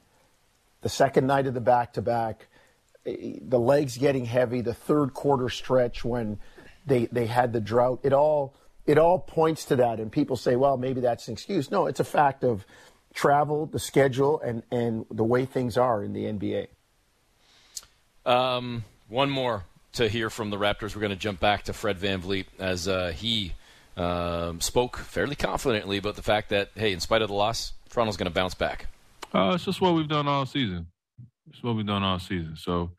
the 0.82 0.89
second 0.89 1.28
night 1.28 1.48
of 1.48 1.54
the 1.54 1.62
back 1.62 1.93
to 1.93 2.02
back, 2.02 2.48
the 3.06 3.60
legs 3.60 3.98
getting 3.98 4.26
heavy, 4.26 4.62
the 4.62 4.74
third 4.74 5.13
quarter 5.13 5.50
stretch 5.50 6.04
when 6.04 6.39
they 6.86 7.06
they 7.08 7.26
had 7.26 7.54
the 7.54 7.62
drought. 7.62 8.00
It 8.04 8.13
all 8.13 8.56
it 8.86 8.98
all 8.98 9.19
points 9.19 9.65
to 9.65 9.76
that, 9.78 10.00
and 10.00 10.12
people 10.12 10.36
say, 10.36 10.56
well, 10.56 10.78
maybe 10.78 11.02
that's 11.02 11.28
an 11.28 11.34
excuse. 11.34 11.72
No, 11.72 11.86
it's 11.86 12.00
a 12.00 12.06
fact 12.06 12.43
of 12.43 12.65
travel, 13.13 13.65
the 13.65 13.80
schedule, 13.80 14.39
and 14.41 14.63
and 14.72 15.06
the 15.12 15.24
way 15.24 15.45
things 15.45 15.78
are 15.78 16.04
in 16.04 16.13
the 16.13 16.26
NBA. 16.26 16.67
Um, 18.26 18.84
one 19.08 19.30
more 19.30 19.65
to 19.93 20.08
hear 20.08 20.30
from 20.30 20.50
the 20.50 20.58
Raptors. 20.58 20.95
We're 20.95 21.02
going 21.02 21.12
to 21.12 21.15
jump 21.15 21.39
back 21.39 21.63
to 21.63 21.74
Fred 21.74 21.98
VanVleet 21.98 22.45
as 22.60 22.88
uh, 22.88 23.12
he 23.15 23.54
um, 24.00 24.62
spoke 24.62 24.98
fairly 24.98 25.36
confidently 25.36 25.98
about 25.98 26.16
the 26.16 26.22
fact 26.22 26.50
that, 26.50 26.70
hey, 26.76 26.94
in 26.94 27.00
spite 27.00 27.22
of 27.22 27.28
the 27.28 27.34
loss, 27.34 27.74
Toronto's 27.90 28.18
going 28.18 28.32
to 28.32 28.34
bounce 28.34 28.54
back. 28.54 28.88
Uh, 29.34 29.52
it's 29.56 29.66
just 29.66 29.82
what 29.82 29.94
we've 29.94 30.08
done 30.08 30.28
all 30.28 30.46
season. 30.46 30.88
It's 31.50 31.62
what 31.62 31.76
we've 31.76 31.86
done 31.86 32.04
all 32.04 32.20
season. 32.20 32.56
So 32.56 32.92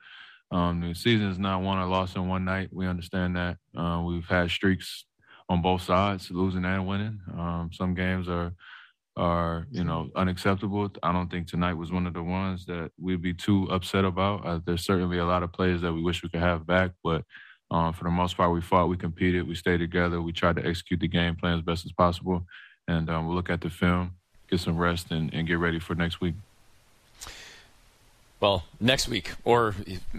um, 0.50 0.80
the 0.80 0.94
season 0.94 1.30
is 1.30 1.38
not 1.38 1.62
won 1.62 1.78
or 1.78 1.86
lost 1.86 2.16
in 2.16 2.28
one 2.28 2.44
night. 2.44 2.68
We 2.72 2.86
understand 2.86 3.36
that. 3.36 3.56
Uh, 3.76 4.02
we've 4.06 4.26
had 4.26 4.50
streaks 4.50 5.06
on 5.48 5.62
both 5.62 5.82
sides, 5.82 6.30
losing 6.30 6.64
and 6.64 6.86
winning. 6.86 7.20
Um, 7.32 7.70
some 7.72 7.94
games 7.94 8.28
are 8.28 8.52
are 9.16 9.66
you 9.72 9.82
know 9.82 10.08
unacceptable. 10.14 10.88
I 11.02 11.12
don't 11.12 11.30
think 11.30 11.48
tonight 11.48 11.74
was 11.74 11.90
one 11.90 12.06
of 12.06 12.14
the 12.14 12.22
ones 12.22 12.66
that 12.66 12.92
we'd 12.98 13.22
be 13.22 13.34
too 13.34 13.68
upset 13.70 14.04
about. 14.04 14.46
Uh, 14.46 14.60
there's 14.64 14.84
certainly 14.84 15.18
a 15.18 15.26
lot 15.26 15.42
of 15.42 15.52
players 15.52 15.80
that 15.82 15.92
we 15.92 16.02
wish 16.02 16.22
we 16.22 16.28
could 16.28 16.40
have 16.40 16.66
back, 16.66 16.92
but 17.02 17.24
um, 17.70 17.92
for 17.92 18.04
the 18.04 18.10
most 18.10 18.36
part, 18.36 18.52
we 18.52 18.60
fought, 18.60 18.88
we 18.88 18.96
competed, 18.96 19.46
we 19.46 19.54
stayed 19.54 19.78
together, 19.78 20.20
we 20.20 20.32
tried 20.32 20.56
to 20.56 20.66
execute 20.66 21.00
the 21.00 21.08
game 21.08 21.36
plan 21.36 21.58
as 21.58 21.64
best 21.64 21.84
as 21.84 21.92
possible, 21.92 22.44
and 22.88 23.08
um, 23.08 23.26
we'll 23.26 23.36
look 23.36 23.50
at 23.50 23.60
the 23.60 23.70
film, 23.70 24.14
get 24.50 24.60
some 24.60 24.76
rest, 24.76 25.10
and, 25.10 25.32
and 25.32 25.46
get 25.46 25.58
ready 25.58 25.78
for 25.78 25.94
next 25.94 26.20
week. 26.20 26.34
Well, 28.40 28.64
next 28.80 29.06
week, 29.06 29.32
or 29.44 29.74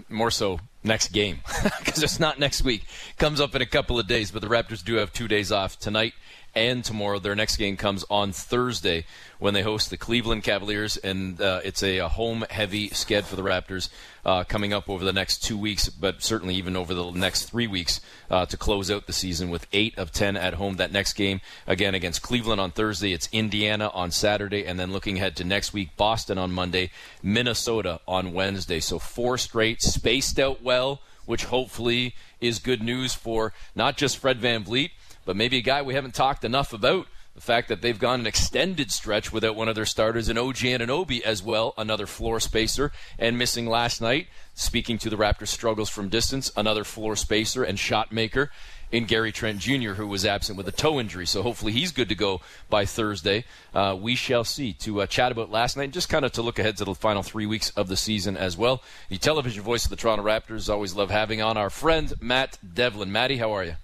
more 0.08 0.30
so, 0.30 0.60
next 0.84 1.08
game, 1.08 1.40
because 1.78 2.02
it's 2.02 2.20
not 2.20 2.38
next 2.38 2.62
week. 2.62 2.84
Comes 3.18 3.40
up 3.40 3.54
in 3.54 3.62
a 3.62 3.66
couple 3.66 3.98
of 3.98 4.06
days, 4.06 4.30
but 4.30 4.42
the 4.42 4.48
Raptors 4.48 4.82
do 4.82 4.94
have 4.94 5.12
two 5.12 5.28
days 5.28 5.50
off 5.50 5.78
tonight 5.78 6.14
and 6.54 6.84
tomorrow. 6.84 7.18
Their 7.18 7.34
next 7.34 7.56
game 7.56 7.76
comes 7.76 8.04
on 8.10 8.32
Thursday 8.32 9.04
when 9.38 9.54
they 9.54 9.62
host 9.62 9.90
the 9.90 9.96
Cleveland 9.96 10.44
Cavaliers, 10.44 10.96
and 10.96 11.40
uh, 11.40 11.60
it's 11.64 11.82
a, 11.82 11.98
a 11.98 12.08
home-heavy 12.08 12.90
sked 12.90 13.24
for 13.24 13.36
the 13.36 13.42
Raptors 13.42 13.88
uh, 14.24 14.44
coming 14.44 14.72
up 14.72 14.88
over 14.88 15.04
the 15.04 15.12
next 15.12 15.42
two 15.42 15.58
weeks, 15.58 15.88
but 15.88 16.22
certainly 16.22 16.54
even 16.54 16.76
over 16.76 16.94
the 16.94 17.10
next 17.10 17.46
three 17.46 17.66
weeks 17.66 18.00
uh, 18.30 18.46
to 18.46 18.56
close 18.56 18.90
out 18.90 19.06
the 19.06 19.12
season 19.12 19.50
with 19.50 19.66
eight 19.72 19.98
of 19.98 20.12
ten 20.12 20.36
at 20.36 20.54
home. 20.54 20.76
That 20.76 20.92
next 20.92 21.14
game 21.14 21.40
again 21.66 21.94
against 21.94 22.22
Cleveland 22.22 22.60
on 22.60 22.70
Thursday. 22.70 23.12
It's 23.12 23.28
Indiana 23.32 23.88
on 23.88 24.10
Saturday, 24.10 24.64
and 24.64 24.78
then 24.78 24.92
looking 24.92 25.16
ahead 25.16 25.36
to 25.36 25.44
next 25.44 25.72
week, 25.72 25.96
Boston 25.96 26.38
on 26.38 26.52
Monday, 26.52 26.90
Minnesota 27.22 28.00
on 28.06 28.32
Wednesday. 28.32 28.78
So 28.78 28.98
four 28.98 29.38
straight, 29.38 29.82
spaced 29.82 30.38
out 30.38 30.62
well, 30.62 31.00
which 31.26 31.46
hopefully 31.46 32.14
is 32.40 32.58
good 32.58 32.82
news 32.82 33.14
for 33.14 33.52
not 33.74 33.96
just 33.96 34.18
Fred 34.18 34.40
VanVleet 34.40 34.90
but 35.24 35.36
maybe 35.36 35.58
a 35.58 35.62
guy 35.62 35.82
we 35.82 35.94
haven't 35.94 36.14
talked 36.14 36.44
enough 36.44 36.72
about. 36.72 37.06
The 37.34 37.40
fact 37.40 37.68
that 37.68 37.80
they've 37.80 37.98
gone 37.98 38.20
an 38.20 38.26
extended 38.26 38.90
stretch 38.90 39.32
without 39.32 39.56
one 39.56 39.68
of 39.68 39.74
their 39.74 39.86
starters 39.86 40.28
in 40.28 40.36
OG 40.36 40.56
Anunoby 40.56 41.22
as 41.22 41.42
well, 41.42 41.72
another 41.78 42.06
floor 42.06 42.40
spacer, 42.40 42.92
and 43.18 43.38
missing 43.38 43.66
last 43.66 44.02
night. 44.02 44.26
Speaking 44.54 44.98
to 44.98 45.08
the 45.08 45.16
Raptors' 45.16 45.48
struggles 45.48 45.88
from 45.88 46.10
distance, 46.10 46.52
another 46.58 46.84
floor 46.84 47.16
spacer 47.16 47.64
and 47.64 47.78
shot 47.78 48.12
maker 48.12 48.50
in 48.92 49.06
Gary 49.06 49.32
Trent 49.32 49.58
Jr., 49.58 49.94
who 49.94 50.06
was 50.06 50.26
absent 50.26 50.58
with 50.58 50.68
a 50.68 50.72
toe 50.72 51.00
injury. 51.00 51.26
So 51.26 51.42
hopefully 51.42 51.72
he's 51.72 51.90
good 51.90 52.10
to 52.10 52.14
go 52.14 52.42
by 52.68 52.84
Thursday. 52.84 53.44
Uh, 53.74 53.96
we 53.98 54.14
shall 54.14 54.44
see. 54.44 54.74
To 54.74 55.00
uh, 55.00 55.06
chat 55.06 55.32
about 55.32 55.50
last 55.50 55.78
night, 55.78 55.84
and 55.84 55.92
just 55.94 56.10
kind 56.10 56.26
of 56.26 56.32
to 56.32 56.42
look 56.42 56.58
ahead 56.58 56.76
to 56.76 56.84
the 56.84 56.94
final 56.94 57.22
three 57.22 57.46
weeks 57.46 57.70
of 57.70 57.88
the 57.88 57.96
season 57.96 58.36
as 58.36 58.58
well. 58.58 58.82
The 59.08 59.16
television 59.16 59.62
voice 59.62 59.84
of 59.84 59.90
the 59.90 59.96
Toronto 59.96 60.22
Raptors 60.22 60.68
always 60.68 60.94
love 60.94 61.10
having 61.10 61.40
on 61.40 61.56
our 61.56 61.70
friend 61.70 62.12
Matt 62.20 62.58
Devlin. 62.74 63.10
Matty, 63.10 63.38
how 63.38 63.52
are 63.52 63.64
you? 63.64 63.76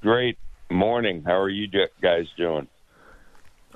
Great. 0.00 0.38
Morning. 0.70 1.22
How 1.26 1.38
are 1.38 1.48
you 1.48 1.68
guys 2.00 2.26
doing? 2.36 2.68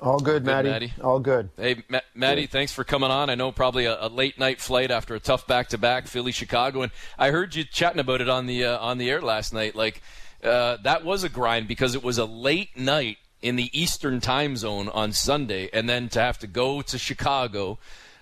All 0.01 0.19
good, 0.19 0.43
good 0.43 0.45
Maddie. 0.45 0.69
Maddie. 0.69 0.93
All 1.01 1.19
good. 1.19 1.49
Hey, 1.57 1.83
Ma- 1.89 1.99
Maddie, 2.13 2.47
thanks 2.47 2.71
for 2.73 2.83
coming 2.83 3.11
on. 3.11 3.29
I 3.29 3.35
know 3.35 3.51
probably 3.51 3.85
a, 3.85 3.97
a 4.05 4.09
late 4.09 4.39
night 4.39 4.59
flight 4.59 4.91
after 4.91 5.15
a 5.15 5.19
tough 5.19 5.47
back 5.47 5.69
to 5.69 5.77
back, 5.77 6.07
Philly 6.07 6.31
Chicago, 6.31 6.81
and 6.81 6.91
I 7.17 7.31
heard 7.31 7.55
you 7.55 7.63
chatting 7.63 7.99
about 7.99 8.21
it 8.21 8.29
on 8.29 8.45
the 8.45 8.65
uh, 8.65 8.77
on 8.79 8.97
the 8.97 9.09
air 9.09 9.21
last 9.21 9.53
night. 9.53 9.75
Like 9.75 10.01
uh, 10.43 10.77
that 10.83 11.05
was 11.05 11.23
a 11.23 11.29
grind 11.29 11.67
because 11.67 11.95
it 11.95 12.03
was 12.03 12.17
a 12.17 12.25
late 12.25 12.77
night 12.77 13.17
in 13.41 13.55
the 13.55 13.69
Eastern 13.79 14.19
time 14.19 14.57
zone 14.57 14.89
on 14.89 15.11
Sunday, 15.11 15.69
and 15.71 15.87
then 15.87 16.09
to 16.09 16.19
have 16.19 16.39
to 16.39 16.47
go 16.47 16.81
to 16.81 16.97
Chicago 16.97 17.77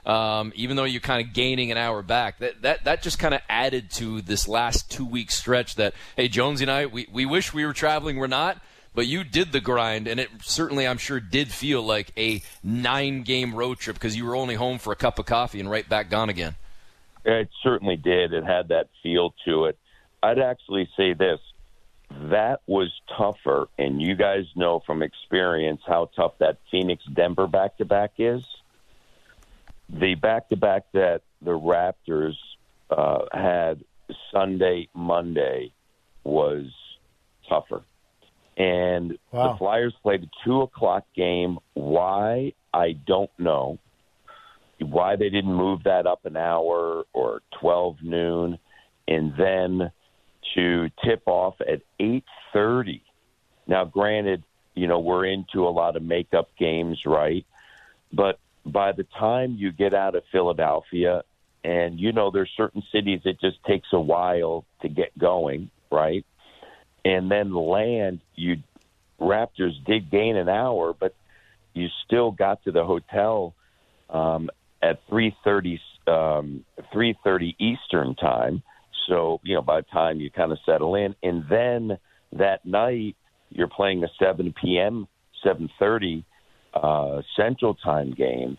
um, 0.06 0.52
even 0.56 0.76
though 0.76 0.84
you're 0.84 1.02
kind 1.02 1.26
of 1.26 1.34
gaining 1.34 1.72
an 1.72 1.78
hour 1.78 2.02
back. 2.02 2.40
That 2.40 2.62
that 2.62 2.84
that 2.86 3.02
just 3.02 3.20
kind 3.20 3.34
of 3.34 3.42
added 3.50 3.92
to 3.92 4.22
this 4.22 4.48
last 4.48 4.92
two 4.92 5.06
week 5.06 5.32
stretch. 5.32 5.76
That 5.76 5.94
hey, 6.16 6.28
Jonesy 6.28 6.66
and 6.66 6.72
I, 6.72 6.86
we 6.86 7.08
we 7.12 7.26
wish 7.26 7.54
we 7.54 7.66
were 7.66 7.74
traveling. 7.74 8.18
We're 8.18 8.28
not. 8.28 8.62
But 8.96 9.08
you 9.08 9.24
did 9.24 9.52
the 9.52 9.60
grind, 9.60 10.08
and 10.08 10.20
it 10.20 10.30
certainly, 10.44 10.86
I'm 10.86 11.00
sure, 11.00 11.20
did 11.20 11.52
feel 11.52 11.82
like 11.82 12.12
a 12.16 12.44
nine 12.64 13.24
game 13.24 13.56
road 13.56 13.80
trip 13.80 13.96
because 13.96 14.16
you 14.16 14.24
were 14.24 14.36
only 14.36 14.54
home 14.54 14.78
for 14.78 14.94
a 14.94 14.96
cup 14.96 15.18
of 15.18 15.26
coffee 15.26 15.60
and 15.60 15.68
right 15.68 15.88
back 15.90 16.12
gone 16.12 16.30
again. 16.30 16.56
It 17.26 17.50
certainly 17.64 17.96
did. 17.96 18.34
It 18.34 18.44
had 18.44 18.68
that 18.68 18.90
feel 19.02 19.34
to 19.46 19.66
it. 19.66 19.80
I'd 20.22 20.38
actually 20.38 20.90
say 20.96 21.14
this 21.14 21.40
that 22.30 22.62
was 22.68 22.92
tougher, 23.18 23.68
and 23.80 24.00
you 24.00 24.16
guys 24.16 24.46
know 24.56 24.80
from 24.86 25.02
experience 25.02 25.82
how 25.88 26.12
tough 26.16 26.38
that 26.38 26.60
Phoenix 26.70 27.04
Denver 27.12 27.48
back 27.48 27.78
to 27.78 27.86
back 27.86 28.12
is 28.20 28.46
the 29.90 30.16
back 30.16 30.50
to 30.50 30.56
back 30.56 30.84
that 30.94 31.22
the 31.42 31.52
Raptors 31.52 32.36
uh, 32.90 33.26
had 33.32 33.84
Sunday, 34.32 34.90
Monday 34.94 35.74
was 36.24 36.66
tougher. 37.50 37.84
And 38.58 39.18
wow. 39.32 39.54
the 39.54 39.58
Flyers 39.58 39.94
played 40.04 40.24
a 40.24 40.28
two 40.46 40.62
o'clock 40.62 41.06
game. 41.16 41.58
Why? 41.74 42.54
I 42.74 42.94
don't 42.94 43.32
know. 43.38 43.80
Why 44.80 45.16
they 45.16 45.30
didn't 45.30 45.54
move 45.54 45.84
that 45.84 46.06
up 46.06 46.26
an 46.26 46.36
hour 46.36 47.06
or 47.14 47.42
12 47.60 47.98
noon 48.04 48.60
and 49.08 49.34
then 49.38 49.92
to 50.56 50.90
tip 51.04 51.24
off 51.26 51.56
at 51.62 51.82
8:30. 52.00 53.02
Now 53.66 53.86
granted, 53.86 54.44
you 54.76 54.88
know, 54.88 55.00
we're 55.00 55.26
into 55.26 55.68
a 55.68 55.70
lot 55.70 55.96
of 55.96 56.04
makeup 56.04 56.50
games, 56.58 57.06
right? 57.06 57.46
But 58.12 58.40
by 58.66 58.92
the 58.92 59.06
time 59.20 59.56
you 59.58 59.72
get 59.72 59.94
out 59.94 60.16
of 60.16 60.24
Philadelphia, 60.32 61.24
and 61.64 62.00
you 62.00 62.12
know 62.12 62.32
there's 62.32 62.52
certain 62.56 62.84
cities 62.92 63.22
it 63.26 63.40
just 63.40 63.64
takes 63.66 63.88
a 63.94 64.00
while 64.00 64.66
to 64.82 64.90
get 64.90 65.18
going, 65.18 65.70
right? 65.92 66.26
And 67.06 67.30
then 67.30 67.54
land, 67.54 68.20
you 68.36 68.58
Raptors 69.20 69.74
did 69.86 70.12
gain 70.12 70.36
an 70.36 70.50
hour, 70.50 70.94
but 70.94 71.16
you 71.74 71.88
still 72.06 72.32
got 72.32 72.64
to 72.64 72.72
the 72.72 72.84
hotel 72.84 73.54
um, 74.10 74.50
at 74.82 75.06
3:30 75.08 75.80
um, 76.08 76.66
3:30 76.94 77.56
Eastern 77.60 78.16
time. 78.16 78.64
So 79.08 79.40
you 79.44 79.56
know 79.56 79.62
by 79.62 79.82
the 79.82 79.88
time 79.88 80.20
you 80.20 80.30
kind 80.30 80.52
of 80.52 80.60
settle 80.66 80.96
in, 80.96 81.16
and 81.24 81.46
then 81.50 81.98
that 82.34 82.66
night 82.66 83.16
you're 83.50 83.68
playing 83.68 84.04
a 84.04 84.08
7 84.20 84.54
p.m. 84.62 85.08
7:30 85.46 86.24
uh, 86.74 87.22
Central 87.36 87.76
Time 87.76 88.12
game. 88.12 88.58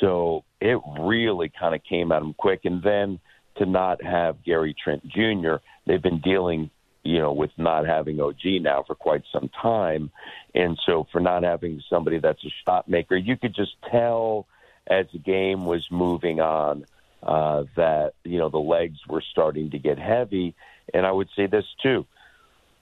So 0.00 0.44
it 0.60 0.78
really 0.98 1.50
kind 1.58 1.74
of 1.74 1.82
came 1.84 2.12
at 2.12 2.20
them 2.20 2.34
quick. 2.34 2.64
And 2.64 2.82
then 2.82 3.18
to 3.56 3.66
not 3.66 4.02
have 4.02 4.42
Gary 4.44 4.74
Trent 4.74 5.06
Jr., 5.06 5.56
they've 5.86 6.02
been 6.02 6.20
dealing, 6.20 6.70
you 7.02 7.18
know, 7.18 7.32
with 7.32 7.50
not 7.56 7.86
having 7.86 8.20
OG 8.20 8.44
now 8.60 8.84
for 8.86 8.94
quite 8.94 9.22
some 9.32 9.48
time. 9.60 10.10
And 10.54 10.78
so 10.84 11.06
for 11.10 11.20
not 11.20 11.42
having 11.42 11.82
somebody 11.88 12.18
that's 12.18 12.44
a 12.44 12.50
shot 12.64 12.88
maker, 12.88 13.16
you 13.16 13.36
could 13.36 13.54
just 13.54 13.76
tell 13.90 14.46
as 14.86 15.06
the 15.12 15.18
game 15.18 15.64
was 15.64 15.90
moving 15.90 16.40
on 16.40 16.84
uh, 17.22 17.64
that, 17.76 18.12
you 18.24 18.38
know, 18.38 18.50
the 18.50 18.58
legs 18.58 18.98
were 19.08 19.22
starting 19.22 19.70
to 19.70 19.78
get 19.78 19.98
heavy. 19.98 20.54
And 20.92 21.06
I 21.06 21.12
would 21.12 21.28
say 21.34 21.46
this 21.46 21.64
too 21.82 22.06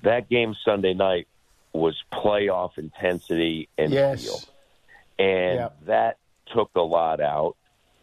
that 0.04 0.28
game 0.28 0.54
Sunday 0.64 0.94
night 0.94 1.26
was 1.72 2.02
playoff 2.12 2.78
intensity 2.78 3.68
and 3.76 3.92
yes. 3.92 4.24
feel 4.24 4.40
and 5.18 5.58
yep. 5.58 5.76
that 5.86 6.18
took 6.52 6.70
a 6.74 6.80
lot 6.80 7.20
out. 7.20 7.56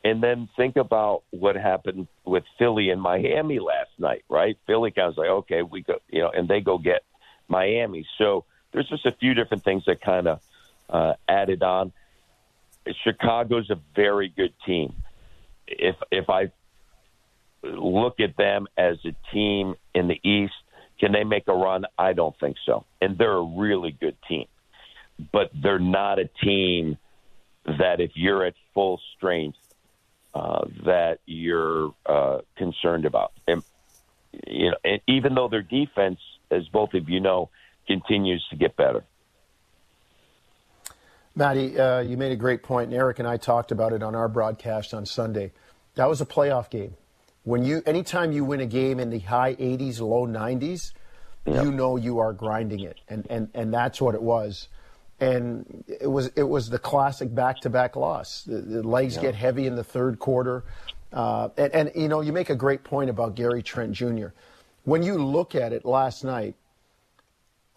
And 0.03 0.21
then 0.21 0.49
think 0.57 0.77
about 0.77 1.23
what 1.29 1.55
happened 1.55 2.07
with 2.25 2.43
Philly 2.57 2.89
and 2.89 2.99
Miami 2.99 3.59
last 3.59 3.91
night, 3.99 4.23
right? 4.29 4.57
Philly 4.65 4.89
kind 4.89 5.09
of 5.09 5.17
like, 5.17 5.29
okay, 5.29 5.61
we 5.61 5.81
go, 5.81 5.99
you 6.09 6.21
know, 6.21 6.29
and 6.29 6.47
they 6.47 6.59
go 6.59 6.79
get 6.79 7.03
Miami. 7.47 8.07
So 8.17 8.45
there's 8.71 8.89
just 8.89 9.05
a 9.05 9.11
few 9.11 9.35
different 9.35 9.63
things 9.63 9.83
that 9.85 10.01
kind 10.01 10.27
of 10.27 10.41
uh, 10.89 11.13
added 11.27 11.61
on. 11.61 11.91
Chicago's 13.03 13.69
a 13.69 13.79
very 13.95 14.29
good 14.29 14.53
team. 14.65 14.95
If 15.67 15.95
if 16.09 16.31
I 16.31 16.51
look 17.61 18.19
at 18.19 18.35
them 18.37 18.67
as 18.75 18.97
a 19.05 19.13
team 19.31 19.75
in 19.93 20.07
the 20.07 20.19
East, 20.27 20.53
can 20.99 21.11
they 21.11 21.23
make 21.23 21.47
a 21.47 21.53
run? 21.53 21.85
I 21.95 22.13
don't 22.13 22.37
think 22.39 22.57
so. 22.65 22.85
And 22.99 23.19
they're 23.19 23.31
a 23.31 23.43
really 23.43 23.91
good 23.91 24.17
team 24.27 24.47
but 25.31 25.51
they're 25.53 25.79
not 25.79 26.19
a 26.19 26.29
team 26.43 26.97
that 27.65 27.99
if 27.99 28.11
you're 28.15 28.45
at 28.45 28.53
full 28.73 28.99
strength 29.15 29.57
uh, 30.33 30.65
that 30.85 31.19
you're 31.25 31.93
uh, 32.05 32.39
concerned 32.57 33.05
about. 33.05 33.33
And, 33.47 33.63
you 34.47 34.71
know, 34.71 34.77
and 34.83 35.01
even 35.07 35.35
though 35.35 35.49
their 35.49 35.61
defense, 35.61 36.19
as 36.49 36.67
both 36.69 36.93
of 36.93 37.09
you 37.09 37.19
know, 37.19 37.49
continues 37.87 38.45
to 38.49 38.55
get 38.55 38.75
better. 38.75 39.03
Matty, 41.35 41.79
uh, 41.79 41.99
you 41.99 42.17
made 42.17 42.31
a 42.31 42.37
great 42.37 42.61
point, 42.63 42.89
and 42.89 42.93
Eric 42.93 43.19
and 43.19 43.27
I 43.27 43.37
talked 43.37 43.71
about 43.71 43.93
it 43.93 44.03
on 44.03 44.15
our 44.15 44.27
broadcast 44.27 44.93
on 44.93 45.05
Sunday. 45.05 45.51
That 45.95 46.09
was 46.09 46.19
a 46.21 46.25
playoff 46.25 46.69
game. 46.69 46.95
When 47.43 47.63
you, 47.63 47.81
anytime 47.85 48.31
you 48.31 48.43
win 48.43 48.59
a 48.59 48.65
game 48.65 48.99
in 48.99 49.09
the 49.09 49.19
high 49.19 49.55
80s, 49.55 49.99
low 49.99 50.27
90s, 50.27 50.93
yep. 51.45 51.63
you 51.63 51.71
know 51.71 51.95
you 51.95 52.19
are 52.19 52.33
grinding 52.33 52.81
it, 52.81 52.99
and, 53.07 53.25
and 53.29 53.49
and 53.53 53.73
that's 53.73 54.01
what 54.01 54.13
it 54.13 54.21
was. 54.21 54.67
And 55.21 55.83
it 55.87 56.07
was 56.07 56.31
it 56.35 56.43
was 56.43 56.69
the 56.69 56.79
classic 56.79 57.33
back-to-back 57.33 57.95
loss. 57.95 58.43
The, 58.43 58.57
the 58.57 58.83
legs 58.83 59.15
yep. 59.15 59.21
get 59.21 59.35
heavy 59.35 59.67
in 59.67 59.75
the 59.75 59.83
third 59.83 60.17
quarter, 60.19 60.63
uh, 61.13 61.49
and, 61.57 61.73
and 61.73 61.91
you 61.95 62.07
know 62.07 62.21
you 62.21 62.33
make 62.33 62.49
a 62.49 62.55
great 62.55 62.83
point 62.83 63.09
about 63.09 63.35
Gary 63.35 63.61
Trent 63.61 63.93
Jr. 63.93 64.29
When 64.83 65.03
you 65.03 65.23
look 65.23 65.53
at 65.53 65.73
it 65.73 65.85
last 65.85 66.23
night, 66.23 66.55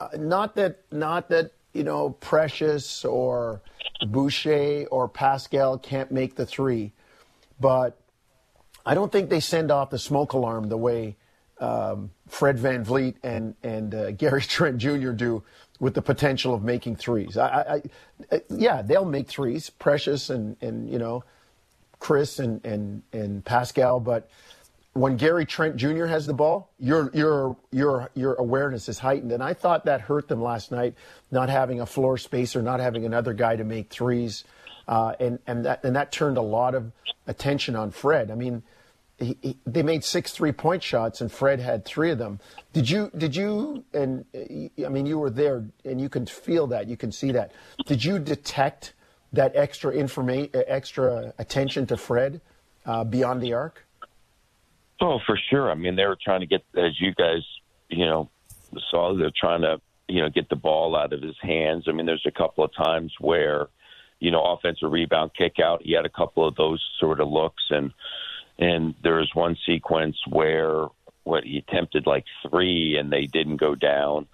uh, 0.00 0.08
not 0.16 0.54
that 0.56 0.80
not 0.90 1.28
that 1.28 1.52
you 1.74 1.84
know 1.84 2.10
Precious 2.10 3.04
or 3.04 3.60
Boucher 4.06 4.86
or 4.90 5.06
Pascal 5.06 5.78
can't 5.78 6.10
make 6.10 6.36
the 6.36 6.46
three, 6.46 6.92
but 7.60 8.00
I 8.86 8.94
don't 8.94 9.12
think 9.12 9.30
they 9.30 9.40
send 9.40 9.70
off 9.70 9.90
the 9.90 9.98
smoke 9.98 10.32
alarm 10.32 10.68
the 10.68 10.76
way 10.76 11.16
um, 11.60 12.10
Fred 12.28 12.58
VanVleet 12.58 13.16
and 13.22 13.54
and 13.62 13.94
uh, 13.94 14.10
Gary 14.12 14.42
Trent 14.54 14.78
Jr. 14.78 15.10
do 15.10 15.42
with 15.80 15.94
the 15.94 16.02
potential 16.02 16.54
of 16.54 16.62
making 16.62 16.96
threes. 16.96 17.36
I, 17.36 17.46
I, 17.46 17.82
I, 18.32 18.42
yeah, 18.48 18.82
they'll 18.82 19.04
make 19.04 19.28
threes, 19.28 19.70
Precious 19.70 20.30
and 20.30 20.56
and 20.60 20.88
you 20.90 20.98
know 20.98 21.24
Chris 21.98 22.38
and 22.38 22.64
and 22.64 23.02
and 23.12 23.44
Pascal, 23.44 24.00
but 24.00 24.28
when 24.94 25.16
Gary 25.16 25.44
Trent 25.44 25.76
Jr. 25.76 26.06
has 26.06 26.26
the 26.26 26.32
ball, 26.32 26.70
your 26.78 27.10
your 27.12 27.56
your 27.72 28.10
your 28.14 28.34
awareness 28.34 28.88
is 28.88 28.98
heightened, 29.00 29.32
and 29.32 29.42
I 29.42 29.52
thought 29.52 29.84
that 29.86 30.00
hurt 30.00 30.28
them 30.28 30.40
last 30.40 30.70
night, 30.70 30.94
not 31.30 31.48
having 31.48 31.80
a 31.80 31.86
floor 31.86 32.16
spacer, 32.16 32.62
not 32.62 32.80
having 32.80 33.04
another 33.04 33.32
guy 33.34 33.56
to 33.56 33.64
make 33.64 33.90
threes, 33.90 34.44
uh, 34.86 35.14
and 35.18 35.40
and 35.46 35.64
that 35.66 35.84
and 35.84 35.96
that 35.96 36.12
turned 36.12 36.38
a 36.38 36.42
lot 36.42 36.74
of 36.74 36.92
attention 37.26 37.74
on 37.74 37.90
Fred. 37.90 38.30
I 38.30 38.36
mean 38.36 38.62
he, 39.18 39.38
he, 39.42 39.56
they 39.64 39.82
made 39.82 40.02
six 40.02 40.32
three 40.32 40.52
point 40.52 40.82
shots 40.82 41.20
and 41.20 41.30
Fred 41.30 41.60
had 41.60 41.84
three 41.84 42.10
of 42.10 42.18
them. 42.18 42.40
Did 42.72 42.90
you 42.90 43.10
did 43.16 43.36
you 43.36 43.84
and 43.92 44.24
I 44.34 44.88
mean 44.88 45.06
you 45.06 45.18
were 45.18 45.30
there 45.30 45.64
and 45.84 46.00
you 46.00 46.08
can 46.08 46.26
feel 46.26 46.66
that 46.68 46.88
you 46.88 46.96
can 46.96 47.12
see 47.12 47.32
that. 47.32 47.52
Did 47.86 48.04
you 48.04 48.18
detect 48.18 48.94
that 49.32 49.54
extra 49.54 49.92
information 49.92 50.50
extra 50.66 51.32
attention 51.38 51.86
to 51.86 51.96
Fred 51.96 52.40
uh, 52.86 53.04
beyond 53.04 53.40
the 53.40 53.52
arc? 53.52 53.86
Oh, 55.00 55.18
for 55.26 55.38
sure. 55.50 55.70
I 55.70 55.74
mean 55.74 55.94
they 55.96 56.06
were 56.06 56.18
trying 56.22 56.40
to 56.40 56.46
get 56.46 56.64
as 56.76 57.00
you 57.00 57.14
guys 57.14 57.42
you 57.88 58.06
know 58.06 58.30
saw 58.90 59.16
they're 59.16 59.30
trying 59.38 59.62
to 59.62 59.80
you 60.08 60.22
know 60.22 60.28
get 60.28 60.48
the 60.48 60.56
ball 60.56 60.96
out 60.96 61.12
of 61.12 61.22
his 61.22 61.36
hands. 61.40 61.84
I 61.86 61.92
mean 61.92 62.06
there's 62.06 62.26
a 62.26 62.32
couple 62.32 62.64
of 62.64 62.74
times 62.74 63.12
where 63.20 63.68
you 64.18 64.32
know 64.32 64.42
offensive 64.42 64.90
rebound 64.90 65.30
kick 65.38 65.60
out. 65.62 65.82
He 65.84 65.92
had 65.92 66.04
a 66.04 66.10
couple 66.10 66.48
of 66.48 66.56
those 66.56 66.84
sort 66.98 67.20
of 67.20 67.28
looks 67.28 67.62
and 67.70 67.92
and 68.58 68.94
there 69.02 69.16
was 69.16 69.30
one 69.34 69.56
sequence 69.66 70.16
where 70.28 70.86
what 71.24 71.44
he 71.44 71.58
attempted 71.58 72.06
like 72.06 72.24
three 72.48 72.96
and 72.98 73.10
they 73.10 73.26
didn't 73.26 73.56
go 73.56 73.74
down. 73.74 74.26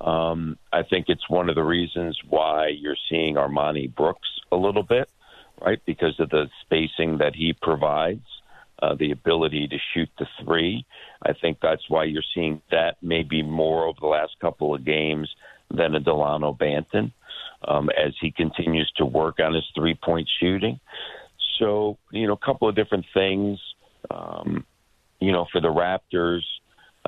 Um, 0.00 0.58
I 0.72 0.82
think 0.82 1.06
it's 1.08 1.28
one 1.28 1.48
of 1.48 1.54
the 1.54 1.64
reasons 1.64 2.18
why 2.28 2.68
you're 2.68 2.96
seeing 3.08 3.36
Armoni 3.36 3.92
Brooks 3.92 4.28
a 4.52 4.56
little 4.56 4.82
bit, 4.82 5.08
right? 5.60 5.80
Because 5.86 6.20
of 6.20 6.28
the 6.28 6.48
spacing 6.60 7.18
that 7.18 7.34
he 7.34 7.54
provides, 7.54 8.26
uh, 8.82 8.94
the 8.94 9.10
ability 9.10 9.66
to 9.68 9.78
shoot 9.94 10.10
the 10.18 10.26
three. 10.44 10.84
I 11.22 11.32
think 11.32 11.58
that's 11.60 11.88
why 11.88 12.04
you're 12.04 12.22
seeing 12.34 12.60
that 12.70 12.98
maybe 13.00 13.42
more 13.42 13.86
over 13.86 13.98
the 13.98 14.06
last 14.06 14.36
couple 14.40 14.74
of 14.74 14.84
games 14.84 15.34
than 15.70 15.94
a 15.94 16.00
Dalano 16.00 16.56
Banton 16.56 17.12
um, 17.66 17.88
as 17.96 18.12
he 18.20 18.30
continues 18.30 18.92
to 18.96 19.06
work 19.06 19.40
on 19.40 19.54
his 19.54 19.64
three 19.74 19.94
point 19.94 20.28
shooting. 20.38 20.78
So, 21.58 21.98
you 22.12 22.26
know, 22.26 22.34
a 22.34 22.44
couple 22.44 22.68
of 22.68 22.74
different 22.74 23.06
things, 23.14 23.58
um, 24.10 24.64
you 25.20 25.32
know, 25.32 25.46
for 25.50 25.60
the 25.60 25.68
Raptors 25.68 26.42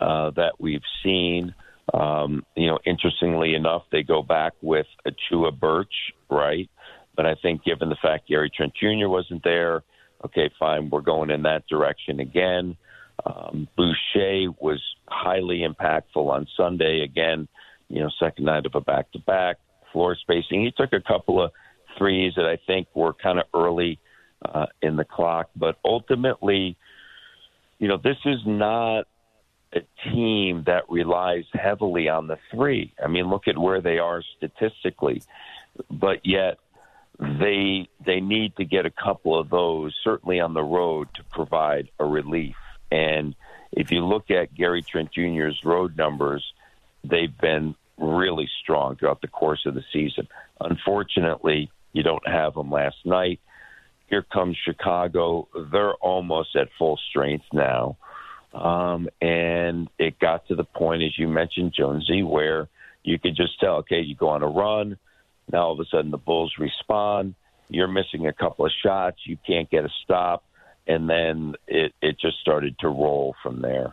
uh, 0.01 0.31
that 0.37 0.55
we've 0.59 0.83
seen. 1.03 1.55
Um, 1.93 2.45
you 2.55 2.67
know, 2.67 2.79
interestingly 2.85 3.55
enough, 3.55 3.83
they 3.91 4.03
go 4.03 4.23
back 4.23 4.53
with 4.61 4.87
Achiuwa 5.07 5.59
Birch, 5.59 6.13
right? 6.31 6.69
But 7.17 7.27
I 7.27 7.35
think 7.41 7.65
given 7.65 7.89
the 7.89 7.97
fact 8.01 8.29
Gary 8.29 8.51
Trent 8.55 8.75
Jr. 8.75 9.09
wasn't 9.09 9.43
there, 9.43 9.83
okay, 10.25 10.51
fine, 10.59 10.91
we're 10.91 11.01
going 11.01 11.31
in 11.31 11.43
that 11.43 11.67
direction 11.67 12.21
again. 12.21 12.77
Um, 13.25 13.69
Boucher 13.77 14.53
was 14.61 14.81
highly 15.09 15.67
impactful 15.67 16.17
on 16.17 16.47
Sunday. 16.57 17.03
Again, 17.03 17.49
you 17.89 18.01
know, 18.01 18.11
second 18.21 18.45
night 18.45 18.67
of 18.67 18.75
a 18.75 18.81
back 18.81 19.11
to 19.13 19.19
back, 19.21 19.57
floor 19.93 20.17
spacing. 20.21 20.63
He 20.63 20.71
took 20.71 20.93
a 20.93 21.01
couple 21.01 21.43
of 21.43 21.51
threes 21.97 22.35
that 22.37 22.45
I 22.45 22.59
think 22.67 22.87
were 22.95 23.15
kind 23.15 23.39
of 23.39 23.47
early 23.55 23.99
uh, 24.45 24.67
in 24.83 24.97
the 24.97 25.05
clock. 25.05 25.51
But 25.57 25.79
ultimately, 25.85 26.77
you 27.79 27.89
know, 27.89 27.97
this 27.97 28.19
is 28.25 28.41
not 28.47 29.07
a 29.73 29.81
team 30.11 30.65
that 30.67 30.89
relies 30.89 31.45
heavily 31.53 32.09
on 32.09 32.27
the 32.27 32.39
three. 32.51 32.95
I 33.03 33.09
mean, 33.09 33.29
look 33.29 33.49
at 33.49 33.59
where 33.59 33.81
they 33.81 33.99
are 33.99 34.23
statistically, 34.37 35.23
but 35.91 36.25
yet 36.25 36.59
they 37.19 37.89
they 38.05 38.21
need 38.21 38.57
to 38.57 38.65
get 38.65 38.87
a 38.87 38.91
couple 38.91 39.39
of 39.39 39.51
those 39.51 39.95
certainly 40.05 40.41
on 40.41 40.55
the 40.55 40.63
road 40.63 41.09
to 41.15 41.25
provide 41.25 41.91
a 41.99 42.05
relief. 42.05 42.57
And 42.91 43.35
if 43.73 43.91
you 43.91 44.07
look 44.07 44.31
at 44.31 44.55
Gary 44.55 44.83
Trent 44.83 45.13
Jr.'s 45.13 45.65
road 45.65 45.97
numbers, 45.97 46.45
they've 47.05 47.37
been 47.37 47.75
really 47.99 48.49
strong 48.63 48.97
throughout 48.97 49.21
the 49.21 49.29
course 49.29 49.67
of 49.67 49.75
the 49.75 49.85
season. 49.93 50.29
Unfortunately, 50.61 51.71
you 51.93 52.03
don't 52.03 52.27
have 52.27 52.55
them 52.55 52.71
last 52.71 52.97
night. 53.05 53.41
Here 54.09 54.23
comes 54.23 54.57
Chicago. 54.65 55.49
They're 55.71 55.95
almost 55.95 56.57
at 56.57 56.69
full 56.79 56.99
strength 57.11 57.45
now. 57.53 57.97
Um, 58.55 59.09
and 59.21 59.89
it 59.99 60.19
got 60.19 60.49
to 60.49 60.55
the 60.55 60.65
point, 60.65 61.03
as 61.03 61.19
you 61.19 61.29
mentioned, 61.29 61.75
Jonesy, 61.77 62.23
where 62.23 62.69
you 63.03 63.19
could 63.19 63.37
just 63.37 63.61
tell, 63.61 63.77
okay, 63.77 64.01
you 64.01 64.15
go 64.15 64.29
on 64.29 64.43
a 64.43 64.49
run. 64.49 64.97
Now 65.53 65.67
all 65.67 65.73
of 65.73 65.81
a 65.81 65.85
sudden 65.85 66.11
the 66.11 66.19
Bulls 66.19 66.55
respond. 66.59 67.35
You're 67.69 67.89
missing 67.89 68.27
a 68.27 68.33
couple 68.33 68.65
of 68.65 68.73
shots. 68.83 69.19
You 69.25 69.37
can't 69.47 69.69
get 69.71 69.85
a 69.85 69.91
stop. 70.05 70.43
And 70.87 71.09
then 71.09 71.55
it, 71.67 71.93
it 72.01 72.19
just 72.19 72.39
started 72.41 72.79
to 72.79 72.89
roll 72.89 73.35
from 73.43 73.61
there. 73.61 73.93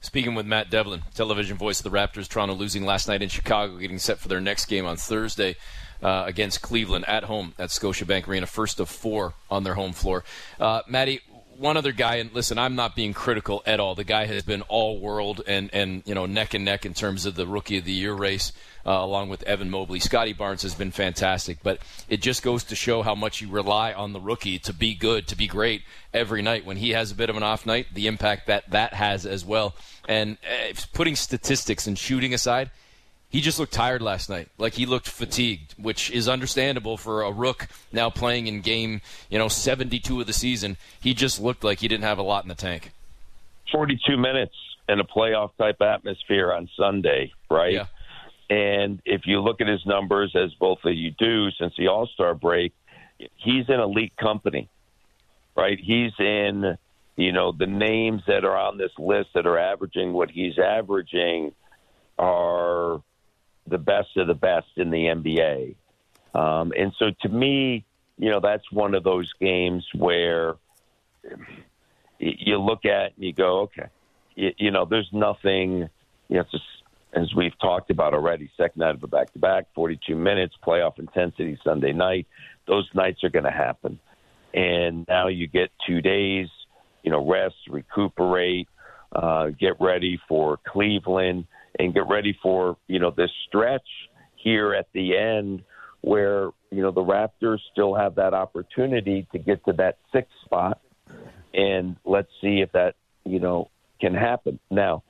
Speaking 0.00 0.34
with 0.34 0.46
Matt 0.46 0.70
Devlin, 0.70 1.02
television 1.14 1.58
voice 1.58 1.78
of 1.78 1.84
the 1.84 1.96
Raptors, 1.96 2.28
Toronto 2.28 2.54
losing 2.54 2.84
last 2.84 3.06
night 3.06 3.22
in 3.22 3.28
Chicago, 3.28 3.76
getting 3.76 3.98
set 3.98 4.18
for 4.18 4.28
their 4.28 4.40
next 4.40 4.66
game 4.66 4.86
on 4.86 4.96
Thursday 4.96 5.54
uh, 6.02 6.24
against 6.26 6.62
Cleveland 6.62 7.04
at 7.08 7.24
home 7.24 7.54
at 7.58 7.70
Scotiabank 7.70 8.26
Arena, 8.28 8.46
first 8.46 8.80
of 8.80 8.88
four 8.88 9.34
on 9.50 9.64
their 9.64 9.74
home 9.74 9.92
floor. 9.92 10.24
Uh, 10.58 10.82
Maddie, 10.88 11.20
one 11.56 11.76
other 11.76 11.92
guy, 11.92 12.16
and 12.16 12.32
listen, 12.32 12.58
I'm 12.58 12.74
not 12.74 12.96
being 12.96 13.14
critical 13.14 13.62
at 13.66 13.78
all. 13.78 13.94
The 13.94 14.04
guy 14.04 14.26
has 14.26 14.42
been 14.42 14.62
all 14.62 14.98
world 14.98 15.42
and, 15.46 15.70
and 15.72 16.02
you 16.04 16.14
know 16.14 16.26
neck 16.26 16.54
and 16.54 16.64
neck 16.64 16.84
in 16.84 16.94
terms 16.94 17.26
of 17.26 17.36
the 17.36 17.46
rookie 17.46 17.78
of 17.78 17.84
the 17.84 17.92
year 17.92 18.12
race, 18.12 18.52
uh, 18.84 18.90
along 18.90 19.28
with 19.28 19.42
Evan 19.44 19.70
Mobley. 19.70 20.00
Scottie 20.00 20.32
Barnes 20.32 20.62
has 20.62 20.74
been 20.74 20.90
fantastic, 20.90 21.58
but 21.62 21.78
it 22.08 22.20
just 22.20 22.42
goes 22.42 22.64
to 22.64 22.74
show 22.74 23.02
how 23.02 23.14
much 23.14 23.40
you 23.40 23.48
rely 23.48 23.92
on 23.92 24.12
the 24.12 24.20
rookie 24.20 24.58
to 24.60 24.72
be 24.72 24.94
good, 24.94 25.28
to 25.28 25.36
be 25.36 25.46
great 25.46 25.82
every 26.12 26.42
night. 26.42 26.64
When 26.64 26.78
he 26.78 26.90
has 26.90 27.10
a 27.10 27.14
bit 27.14 27.30
of 27.30 27.36
an 27.36 27.42
off 27.42 27.64
night, 27.64 27.86
the 27.94 28.06
impact 28.06 28.46
that 28.48 28.70
that 28.70 28.94
has 28.94 29.24
as 29.26 29.44
well. 29.44 29.74
And 30.08 30.38
uh, 30.44 30.74
putting 30.92 31.16
statistics 31.16 31.86
and 31.86 31.98
shooting 31.98 32.34
aside, 32.34 32.70
he 33.32 33.40
just 33.40 33.58
looked 33.58 33.72
tired 33.72 34.02
last 34.02 34.28
night. 34.28 34.48
Like 34.58 34.74
he 34.74 34.84
looked 34.84 35.08
fatigued, 35.08 35.74
which 35.78 36.10
is 36.10 36.28
understandable 36.28 36.98
for 36.98 37.22
a 37.22 37.32
rook 37.32 37.66
now 37.90 38.10
playing 38.10 38.46
in 38.46 38.60
game, 38.60 39.00
you 39.30 39.38
know, 39.38 39.48
72 39.48 40.20
of 40.20 40.26
the 40.26 40.34
season. 40.34 40.76
He 41.00 41.14
just 41.14 41.40
looked 41.40 41.64
like 41.64 41.80
he 41.80 41.88
didn't 41.88 42.04
have 42.04 42.18
a 42.18 42.22
lot 42.22 42.44
in 42.44 42.50
the 42.50 42.54
tank. 42.54 42.92
42 43.72 44.18
minutes 44.18 44.54
in 44.86 45.00
a 45.00 45.04
playoff 45.04 45.50
type 45.58 45.80
atmosphere 45.80 46.52
on 46.52 46.68
Sunday, 46.76 47.32
right? 47.50 47.72
Yeah. 47.72 47.86
And 48.50 49.00
if 49.06 49.22
you 49.24 49.40
look 49.40 49.62
at 49.62 49.66
his 49.66 49.84
numbers, 49.86 50.36
as 50.36 50.52
both 50.60 50.80
of 50.84 50.92
you 50.92 51.10
do, 51.12 51.50
since 51.52 51.72
the 51.78 51.88
All 51.88 52.06
Star 52.06 52.34
break, 52.34 52.74
he's 53.16 53.64
in 53.68 53.80
elite 53.80 54.14
company, 54.18 54.68
right? 55.56 55.78
He's 55.82 56.12
in, 56.18 56.76
you 57.16 57.32
know, 57.32 57.52
the 57.52 57.66
names 57.66 58.20
that 58.26 58.44
are 58.44 58.58
on 58.58 58.76
this 58.76 58.92
list 58.98 59.30
that 59.34 59.46
are 59.46 59.58
averaging 59.58 60.12
what 60.12 60.30
he's 60.30 60.58
averaging 60.58 61.54
are 62.18 63.00
the 63.66 63.78
best 63.78 64.16
of 64.16 64.26
the 64.26 64.34
best 64.34 64.68
in 64.76 64.90
the 64.90 65.04
NBA. 65.04 65.74
Um, 66.34 66.72
and 66.76 66.92
so 66.98 67.10
to 67.22 67.28
me, 67.28 67.84
you 68.18 68.30
know, 68.30 68.40
that's 68.40 68.70
one 68.70 68.94
of 68.94 69.04
those 69.04 69.32
games 69.40 69.86
where 69.94 70.56
you 72.18 72.58
look 72.58 72.84
at 72.84 73.14
and 73.14 73.24
you 73.24 73.32
go, 73.32 73.60
okay, 73.60 73.86
you, 74.34 74.50
you 74.58 74.70
know, 74.70 74.84
there's 74.84 75.08
nothing, 75.12 75.88
you 76.28 76.36
know, 76.36 76.44
just, 76.50 76.64
as 77.14 77.34
we've 77.34 77.58
talked 77.58 77.90
about 77.90 78.14
already, 78.14 78.50
second 78.56 78.80
night 78.80 78.94
of 78.94 79.02
a 79.02 79.06
back 79.06 79.32
to 79.34 79.38
back, 79.38 79.66
42 79.74 80.14
minutes, 80.14 80.54
playoff 80.66 80.98
intensity 80.98 81.58
Sunday 81.62 81.92
night. 81.92 82.26
Those 82.66 82.88
nights 82.94 83.22
are 83.24 83.28
going 83.28 83.44
to 83.44 83.50
happen. 83.50 83.98
and 84.54 85.06
now 85.08 85.28
you 85.28 85.46
get 85.46 85.70
two 85.86 86.00
days, 86.00 86.48
you 87.02 87.10
know, 87.10 87.26
rest, 87.26 87.56
recuperate, 87.68 88.68
uh, 89.14 89.48
get 89.48 89.74
ready 89.80 90.20
for 90.28 90.58
Cleveland, 90.66 91.46
and 91.78 91.94
get 91.94 92.08
ready 92.08 92.36
for 92.42 92.76
you 92.86 92.98
know 92.98 93.12
this 93.16 93.30
stretch 93.48 93.86
here 94.36 94.74
at 94.74 94.86
the 94.92 95.16
end 95.16 95.62
where 96.02 96.50
you 96.70 96.82
know 96.82 96.90
the 96.90 97.00
Raptors 97.00 97.58
still 97.72 97.94
have 97.94 98.16
that 98.16 98.34
opportunity 98.34 99.26
to 99.32 99.38
get 99.38 99.64
to 99.64 99.72
that 99.74 99.98
sixth 100.12 100.32
spot, 100.44 100.80
and 101.54 101.96
let's 102.04 102.30
see 102.40 102.60
if 102.60 102.72
that 102.72 102.94
you 103.24 103.40
know 103.40 103.70
can 104.00 104.14
happen. 104.14 104.58
Now, 104.70 105.02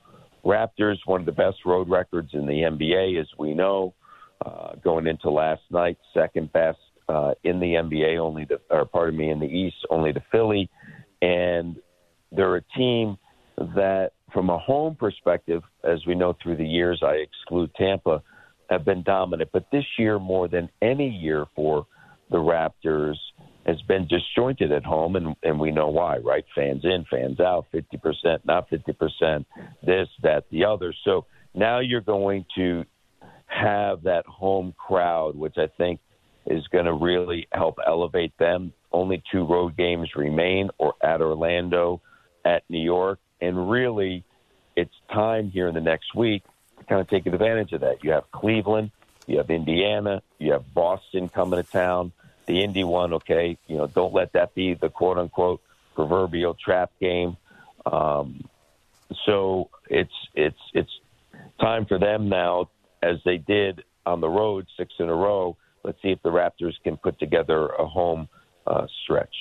Raptors 0.44 0.98
one 1.06 1.20
of 1.20 1.26
the 1.26 1.32
best 1.32 1.58
road 1.64 1.88
records 1.88 2.30
in 2.32 2.46
the 2.46 2.52
NBA, 2.52 3.20
as 3.20 3.28
we 3.38 3.54
know, 3.54 3.94
uh, 4.44 4.72
going 4.82 5.06
into 5.06 5.30
last 5.30 5.62
night, 5.70 5.98
second 6.14 6.52
best 6.52 6.78
uh, 7.08 7.32
in 7.44 7.60
the 7.60 7.74
NBA, 7.74 8.18
only 8.18 8.44
the 8.44 8.60
or 8.70 8.84
pardon 8.84 9.18
me 9.18 9.30
in 9.30 9.40
the 9.40 9.46
East, 9.46 9.76
only 9.90 10.12
the 10.12 10.22
Philly, 10.30 10.68
and 11.20 11.76
they're 12.30 12.56
a 12.56 12.62
team 12.76 13.16
that, 13.56 14.12
from 14.32 14.50
a 14.50 14.58
home 14.58 14.94
perspective, 14.94 15.62
as 15.84 16.04
we 16.06 16.14
know 16.14 16.36
through 16.42 16.56
the 16.56 16.66
years, 16.66 17.02
I 17.02 17.14
exclude 17.14 17.70
Tampa 17.74 18.22
have 18.70 18.84
been 18.84 19.02
dominant. 19.02 19.50
But 19.52 19.66
this 19.70 19.84
year, 19.98 20.18
more 20.18 20.48
than 20.48 20.68
any 20.80 21.08
year 21.08 21.46
for 21.54 21.86
the 22.30 22.38
Raptors, 22.38 23.16
has 23.66 23.80
been 23.82 24.08
disjointed 24.08 24.72
at 24.72 24.84
home, 24.84 25.14
and, 25.16 25.36
and 25.42 25.60
we 25.60 25.70
know 25.70 25.88
why, 25.88 26.16
right? 26.18 26.44
Fans 26.54 26.84
in, 26.84 27.04
fans 27.10 27.38
out, 27.38 27.66
50%, 27.72 28.40
not 28.44 28.68
50%, 28.70 29.44
this, 29.84 30.08
that, 30.22 30.44
the 30.50 30.64
other. 30.64 30.92
So 31.04 31.26
now 31.54 31.78
you're 31.78 32.00
going 32.00 32.44
to 32.56 32.84
have 33.46 34.02
that 34.02 34.26
home 34.26 34.74
crowd, 34.76 35.36
which 35.36 35.54
I 35.58 35.68
think 35.76 36.00
is 36.46 36.66
going 36.72 36.86
to 36.86 36.94
really 36.94 37.46
help 37.52 37.76
elevate 37.86 38.36
them. 38.38 38.72
Only 38.90 39.22
two 39.30 39.46
road 39.46 39.76
games 39.76 40.08
remain, 40.16 40.70
or 40.78 40.94
at 41.02 41.20
Orlando, 41.20 42.00
at 42.44 42.64
New 42.68 42.82
York. 42.82 43.20
And 43.42 43.68
really, 43.68 44.22
it's 44.76 44.94
time 45.12 45.50
here 45.50 45.66
in 45.66 45.74
the 45.74 45.80
next 45.80 46.14
week 46.14 46.44
to 46.78 46.84
kind 46.84 47.00
of 47.00 47.10
taking 47.10 47.34
advantage 47.34 47.72
of 47.72 47.80
that. 47.80 48.04
You 48.04 48.12
have 48.12 48.30
Cleveland, 48.30 48.92
you 49.26 49.38
have 49.38 49.50
Indiana, 49.50 50.22
you 50.38 50.52
have 50.52 50.72
Boston 50.72 51.28
coming 51.28 51.62
to 51.62 51.68
town. 51.68 52.12
The 52.46 52.62
Indy 52.62 52.84
one, 52.84 53.12
okay, 53.14 53.58
you 53.66 53.76
know, 53.76 53.88
don't 53.88 54.14
let 54.14 54.32
that 54.32 54.54
be 54.54 54.74
the 54.74 54.88
quote 54.88 55.18
unquote 55.18 55.60
proverbial 55.94 56.54
trap 56.54 56.92
game. 57.00 57.36
Um, 57.84 58.44
so 59.26 59.70
it's 59.90 60.14
it's 60.34 60.58
it's 60.72 60.90
time 61.60 61.84
for 61.86 61.98
them 61.98 62.28
now, 62.28 62.70
as 63.02 63.18
they 63.24 63.38
did 63.38 63.84
on 64.06 64.20
the 64.20 64.28
road 64.28 64.66
six 64.76 64.94
in 64.98 65.08
a 65.08 65.14
row. 65.14 65.56
Let's 65.84 66.00
see 66.00 66.10
if 66.10 66.22
the 66.22 66.30
Raptors 66.30 66.74
can 66.84 66.96
put 66.96 67.18
together 67.18 67.66
a 67.66 67.86
home 67.86 68.28
uh, 68.68 68.86
stretch. 69.02 69.34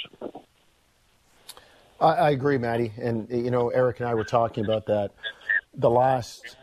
I, 2.02 2.14
I 2.14 2.30
agree, 2.32 2.58
Maddie, 2.58 2.92
and 2.98 3.30
you 3.30 3.52
know, 3.52 3.70
Eric 3.70 4.00
and 4.00 4.10
I 4.10 4.16
were 4.16 4.24
talking 4.24 4.66
about 4.66 4.88
that. 4.88 5.12
The 5.74 5.90
last 5.90 6.58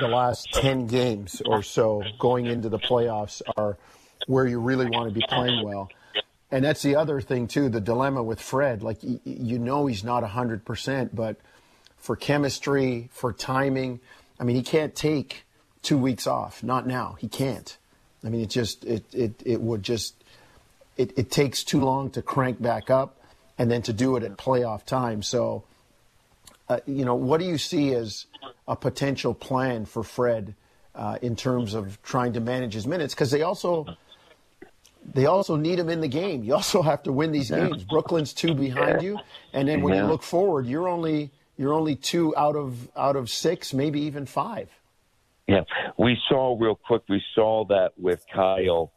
the 0.00 0.08
last 0.08 0.48
10 0.52 0.86
games 0.88 1.40
or 1.46 1.62
so 1.62 2.02
going 2.18 2.46
into 2.46 2.68
the 2.68 2.78
playoffs 2.78 3.40
are 3.56 3.76
where 4.26 4.46
you 4.46 4.58
really 4.58 4.88
want 4.90 5.08
to 5.08 5.14
be 5.14 5.24
playing 5.28 5.64
well. 5.64 5.90
And 6.50 6.64
that's 6.64 6.82
the 6.82 6.96
other 6.96 7.20
thing, 7.20 7.46
too, 7.46 7.68
the 7.68 7.80
dilemma 7.80 8.22
with 8.22 8.40
Fred. 8.40 8.82
Like, 8.82 8.98
you 9.02 9.58
know, 9.58 9.86
he's 9.86 10.04
not 10.04 10.22
100%, 10.22 11.10
but 11.14 11.36
for 11.96 12.16
chemistry, 12.16 13.08
for 13.12 13.32
timing, 13.32 14.00
I 14.38 14.44
mean, 14.44 14.56
he 14.56 14.62
can't 14.62 14.94
take 14.94 15.44
two 15.82 15.98
weeks 15.98 16.26
off. 16.26 16.62
Not 16.62 16.86
now. 16.86 17.16
He 17.18 17.28
can't. 17.28 17.76
I 18.24 18.28
mean, 18.28 18.42
it 18.42 18.50
just, 18.50 18.84
it, 18.84 19.04
it, 19.12 19.42
it 19.44 19.60
would 19.60 19.82
just, 19.82 20.14
it, 20.96 21.16
it 21.16 21.30
takes 21.30 21.64
too 21.64 21.80
long 21.80 22.10
to 22.10 22.22
crank 22.22 22.60
back 22.60 22.90
up 22.90 23.20
and 23.58 23.70
then 23.70 23.82
to 23.82 23.92
do 23.92 24.16
it 24.16 24.22
at 24.22 24.36
playoff 24.36 24.84
time. 24.84 25.22
So, 25.22 25.64
uh, 26.68 26.80
you 26.86 27.04
know, 27.04 27.14
what 27.14 27.40
do 27.40 27.46
you 27.46 27.58
see 27.58 27.94
as 27.94 28.26
a 28.66 28.76
potential 28.76 29.34
plan 29.34 29.84
for 29.84 30.02
Fred 30.02 30.54
uh, 30.94 31.18
in 31.22 31.36
terms 31.36 31.74
of 31.74 32.00
trying 32.02 32.32
to 32.34 32.40
manage 32.40 32.74
his 32.74 32.86
minutes? 32.86 33.14
Because 33.14 33.30
they 33.30 33.42
also 33.42 33.86
they 35.04 35.26
also 35.26 35.56
need 35.56 35.78
him 35.78 35.90
in 35.90 36.00
the 36.00 36.08
game. 36.08 36.42
You 36.42 36.54
also 36.54 36.82
have 36.82 37.02
to 37.04 37.12
win 37.12 37.32
these 37.32 37.50
yeah. 37.50 37.68
games. 37.68 37.84
Brooklyn's 37.84 38.32
two 38.32 38.54
behind 38.54 39.02
you, 39.02 39.18
and 39.52 39.68
then 39.68 39.82
when 39.82 39.94
yeah. 39.94 40.02
you 40.02 40.08
look 40.08 40.22
forward, 40.22 40.66
you're 40.66 40.88
only 40.88 41.30
you're 41.56 41.74
only 41.74 41.96
two 41.96 42.34
out 42.36 42.56
of 42.56 42.88
out 42.96 43.16
of 43.16 43.30
six, 43.30 43.74
maybe 43.74 44.02
even 44.02 44.26
five. 44.26 44.70
Yeah, 45.46 45.64
we 45.98 46.16
saw 46.28 46.56
real 46.58 46.74
quick. 46.74 47.02
We 47.08 47.22
saw 47.34 47.66
that 47.66 47.92
with 47.98 48.24
Kyle 48.32 48.92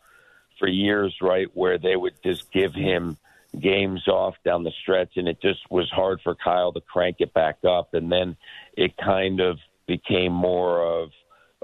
for 0.58 0.68
years, 0.68 1.16
right, 1.22 1.48
where 1.54 1.78
they 1.78 1.96
would 1.96 2.24
just 2.24 2.52
give 2.52 2.74
him 2.74 3.18
games 3.62 4.08
off 4.08 4.36
down 4.46 4.64
the 4.64 4.72
stretch, 4.82 5.12
and 5.16 5.28
it 5.28 5.42
just 5.42 5.60
was 5.70 5.90
hard 5.92 6.20
for 6.24 6.36
Kyle 6.36 6.72
to 6.74 6.82
crank 6.82 7.18
it 7.20 7.34
back 7.34 7.58
up. 7.68 7.94
And 7.94 8.12
then 8.12 8.36
it 8.76 8.94
kind 8.98 9.40
of 9.40 9.58
became 9.88 10.32
more 10.32 10.82
of, 10.84 11.10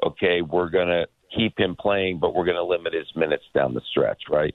okay, 0.03 0.41
we're 0.41 0.69
going 0.69 0.87
to 0.87 1.05
keep 1.35 1.59
him 1.59 1.75
playing, 1.75 2.19
but 2.19 2.35
we're 2.35 2.45
going 2.45 2.57
to 2.57 2.63
limit 2.63 2.93
his 2.93 3.07
minutes 3.15 3.43
down 3.53 3.73
the 3.73 3.81
stretch, 3.91 4.23
right? 4.29 4.53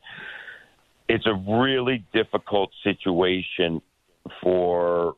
It's 1.08 1.26
a 1.26 1.34
really 1.34 2.04
difficult 2.12 2.70
situation 2.84 3.80
for 4.42 5.14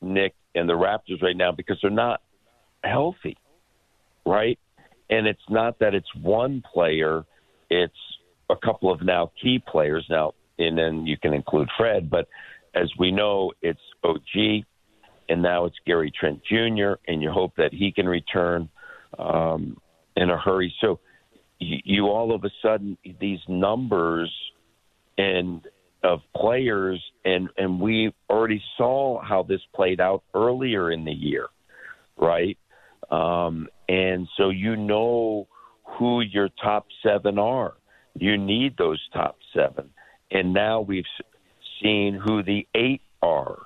Nick 0.00 0.34
and 0.54 0.68
the 0.68 0.74
Raptors 0.74 1.22
right 1.22 1.36
now 1.36 1.52
because 1.52 1.78
they're 1.80 1.90
not 1.90 2.20
healthy, 2.82 3.36
right? 4.26 4.58
And 5.10 5.26
it's 5.26 5.40
not 5.48 5.78
that 5.78 5.94
it's 5.94 6.12
one 6.14 6.62
player, 6.72 7.24
it's 7.70 7.94
a 8.50 8.56
couple 8.56 8.92
of 8.92 9.02
now 9.02 9.30
key 9.40 9.62
players. 9.66 10.04
Now, 10.08 10.32
and 10.58 10.76
then 10.76 11.06
you 11.06 11.16
can 11.16 11.32
include 11.32 11.68
Fred. 11.76 12.10
But 12.10 12.28
as 12.74 12.90
we 12.98 13.10
know, 13.10 13.52
it's 13.62 13.80
OG, 14.02 14.64
and 15.28 15.42
now 15.42 15.64
it's 15.64 15.76
Gary 15.86 16.12
Trent 16.18 16.42
Jr., 16.44 16.94
and 17.06 17.22
you 17.22 17.30
hope 17.30 17.52
that 17.56 17.72
he 17.72 17.92
can 17.92 18.06
return 18.06 18.68
um, 19.18 19.78
in 20.16 20.30
a 20.30 20.38
hurry. 20.38 20.74
So 20.80 21.00
you, 21.58 22.06
all 22.06 22.34
of 22.34 22.44
a 22.44 22.50
sudden 22.62 22.98
these 23.20 23.40
numbers 23.48 24.32
and 25.16 25.62
of 26.02 26.20
players, 26.36 27.02
and 27.24 27.48
and 27.56 27.80
we 27.80 28.12
already 28.28 28.62
saw 28.76 29.22
how 29.22 29.42
this 29.42 29.60
played 29.74 30.00
out 30.00 30.22
earlier 30.34 30.90
in 30.90 31.04
the 31.04 31.12
year, 31.12 31.46
right? 32.18 32.58
Um, 33.10 33.68
and 33.88 34.28
so 34.36 34.50
you 34.50 34.76
know 34.76 35.48
who 35.98 36.20
your 36.20 36.48
top 36.62 36.86
seven 37.02 37.38
are. 37.38 37.74
You 38.16 38.36
need 38.36 38.76
those 38.76 39.00
top 39.12 39.38
seven 39.54 39.90
and 40.34 40.52
now 40.52 40.80
we've 40.80 41.06
seen 41.80 42.14
who 42.14 42.42
the 42.42 42.66
eight 42.74 43.00
are. 43.22 43.56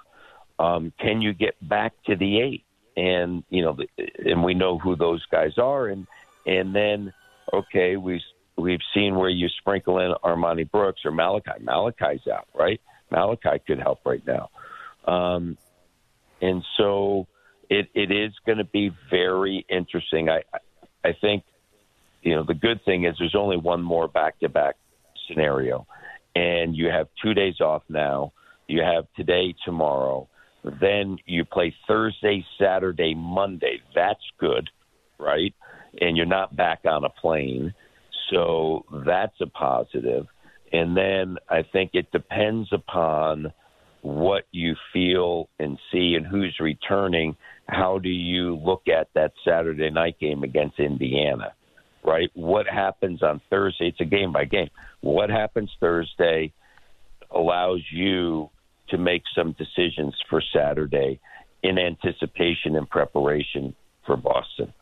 Um, 0.58 0.92
can 1.00 1.20
you 1.20 1.32
get 1.32 1.56
back 1.66 1.94
to 2.06 2.14
the 2.14 2.40
eight? 2.40 2.64
And 2.96 3.42
you 3.48 3.62
know, 3.62 3.76
and 4.24 4.44
we 4.44 4.54
know 4.54 4.78
who 4.78 4.96
those 4.96 5.24
guys 5.26 5.56
are, 5.56 5.86
and 5.86 6.06
and 6.46 6.74
then 6.74 7.12
okay, 7.52 7.96
we 7.96 8.20
we've 8.56 8.80
seen 8.92 9.14
where 9.14 9.28
you 9.28 9.48
sprinkle 9.60 10.00
in 10.00 10.12
Armoni 10.24 10.68
Brooks 10.68 11.02
or 11.04 11.12
Malachi. 11.12 11.52
Malachi's 11.60 12.26
out, 12.26 12.48
right? 12.54 12.80
Malachi 13.10 13.60
could 13.64 13.78
help 13.78 14.00
right 14.04 14.22
now, 14.26 14.50
um, 15.06 15.56
and 16.42 16.64
so 16.76 17.28
it 17.70 17.88
it 17.94 18.10
is 18.10 18.32
going 18.44 18.58
to 18.58 18.64
be 18.64 18.90
very 19.08 19.64
interesting. 19.68 20.28
I 20.28 20.42
I 21.04 21.12
think 21.12 21.44
you 22.22 22.34
know 22.34 22.42
the 22.42 22.54
good 22.54 22.84
thing 22.84 23.04
is 23.04 23.14
there's 23.20 23.36
only 23.36 23.58
one 23.58 23.80
more 23.80 24.08
back 24.08 24.40
to 24.40 24.48
back 24.48 24.74
scenario 25.28 25.86
and 26.38 26.76
you 26.76 26.86
have 26.88 27.08
two 27.20 27.34
days 27.34 27.60
off 27.60 27.82
now. 27.88 28.32
You 28.68 28.82
have 28.82 29.06
today, 29.16 29.54
tomorrow. 29.64 30.28
Then 30.80 31.18
you 31.26 31.44
play 31.44 31.74
Thursday, 31.88 32.44
Saturday, 32.60 33.14
Monday. 33.16 33.80
That's 33.94 34.22
good, 34.38 34.70
right? 35.18 35.54
And 36.00 36.16
you're 36.16 36.26
not 36.26 36.54
back 36.54 36.80
on 36.84 37.04
a 37.04 37.08
plane. 37.08 37.74
So 38.30 38.84
that's 39.04 39.40
a 39.40 39.46
positive. 39.46 40.26
And 40.72 40.96
then 40.96 41.38
I 41.48 41.62
think 41.72 41.92
it 41.94 42.12
depends 42.12 42.68
upon 42.72 43.52
what 44.02 44.44
you 44.52 44.76
feel 44.92 45.48
and 45.58 45.76
see 45.90 46.14
and 46.14 46.26
who's 46.26 46.56
returning. 46.60 47.36
How 47.68 47.98
do 47.98 48.10
you 48.10 48.56
look 48.56 48.82
at 48.86 49.08
that 49.14 49.32
Saturday 49.44 49.90
night 49.90 50.20
game 50.20 50.44
against 50.44 50.78
Indiana? 50.78 51.52
Right? 52.08 52.30
What 52.34 52.66
happens 52.66 53.22
on 53.22 53.40
Thursday? 53.50 53.88
It's 53.88 54.00
a 54.00 54.04
game 54.04 54.32
by 54.32 54.46
game. 54.46 54.70
What 55.00 55.30
happens 55.30 55.70
Thursday 55.78 56.52
allows 57.30 57.82
you 57.92 58.50
to 58.88 58.98
make 58.98 59.22
some 59.34 59.52
decisions 59.52 60.14
for 60.30 60.42
Saturday 60.52 61.20
in 61.62 61.78
anticipation 61.78 62.74
and 62.76 62.88
preparation 62.88 63.74
for 64.06 64.16
Boston. 64.16 64.72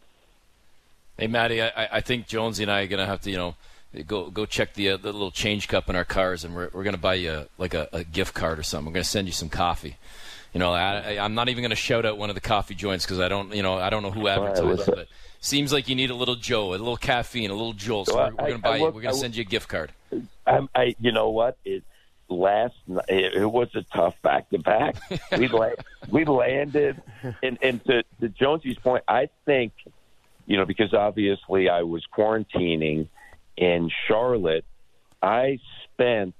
Hey, 1.18 1.27
Maddie, 1.27 1.62
I, 1.62 1.89
I 1.97 2.01
think 2.01 2.29
Jonesy 2.29 2.62
and 2.62 2.70
I 2.70 2.83
are 2.83 2.87
going 2.87 3.01
to 3.01 3.07
have 3.07 3.22
to, 3.22 3.31
you 3.31 3.37
know, 3.37 3.57
go 4.07 4.31
go 4.31 4.45
check 4.47 4.74
the, 4.74 4.91
uh, 4.91 4.97
the 4.99 5.11
little 5.11 5.31
change 5.31 5.66
cup 5.66 5.89
in 5.89 5.97
our 5.97 6.05
cars, 6.05 6.45
and 6.45 6.55
we're, 6.55 6.70
we're 6.72 6.85
going 6.85 6.95
to 6.95 7.01
buy 7.01 7.14
you 7.14 7.33
a, 7.33 7.47
like 7.59 7.74
a, 7.74 7.89
a 7.93 8.05
gift 8.05 8.35
card 8.35 8.59
or 8.59 8.62
something. 8.62 8.87
We're 8.87 8.97
going 8.97 9.05
to 9.05 9.11
send 9.11 9.27
you 9.27 9.33
some 9.33 9.49
coffee 9.49 9.97
you 10.57 10.61
know, 10.61 10.72
I, 10.72 11.22
am 11.22 11.35
not 11.35 11.51
even 11.51 11.61
going 11.61 11.68
to 11.68 11.77
shout 11.77 12.07
out 12.07 12.16
one 12.16 12.31
of 12.31 12.35
the 12.35 12.41
coffee 12.41 12.74
joints 12.74 13.05
because 13.05 13.20
I 13.20 13.29
don't, 13.29 13.55
you 13.55 13.62
know, 13.62 13.74
I 13.74 13.91
don't 13.91 14.03
know 14.03 14.11
who 14.11 14.27
advertised 14.27 14.89
it. 14.89 15.07
Seems 15.41 15.72
like 15.72 15.89
you 15.89 15.95
need 15.95 16.11
a 16.11 16.14
little 16.14 16.34
Joe, 16.34 16.70
a 16.70 16.70
little 16.70 16.97
caffeine, 16.97 17.51
a 17.51 17.55
little 17.55 17.72
jolt. 17.72 18.09
So, 18.09 18.16
we're, 18.16 18.24
we're 18.30 18.37
going 18.37 18.53
to 18.53 18.59
buy 18.59 18.76
you. 18.76 18.84
We're 18.84 19.03
going 19.03 19.14
to 19.14 19.14
send 19.14 19.37
you 19.37 19.43
a 19.43 19.45
gift 19.45 19.68
card. 19.68 19.93
I, 20.47 20.61
I, 20.74 20.97
you 21.01 21.12
know 21.12 21.30
what? 21.30 21.59
It, 21.64 21.84
last 22.28 22.74
night, 22.87 23.05
it 23.09 23.51
was 23.51 23.68
a 23.74 23.82
tough 23.82 24.20
back 24.22 24.51
to 24.51 24.59
back. 24.59 24.97
We 25.37 25.49
la- 25.49 25.70
we 26.11 26.24
landed, 26.24 27.01
and 27.43 27.59
and 27.62 27.84
to, 27.84 28.03
to 28.20 28.28
Jonesy's 28.28 28.78
point, 28.78 29.05
I 29.09 29.28
think, 29.45 29.72
you 30.47 30.57
know, 30.57 30.64
because 30.64 30.95
obviously 30.95 31.68
I 31.68 31.82
was 31.82 32.05
quarantining 32.16 33.09
in 33.57 33.91
Charlotte, 34.07 34.64
I 35.22 35.59
spent 35.93 36.34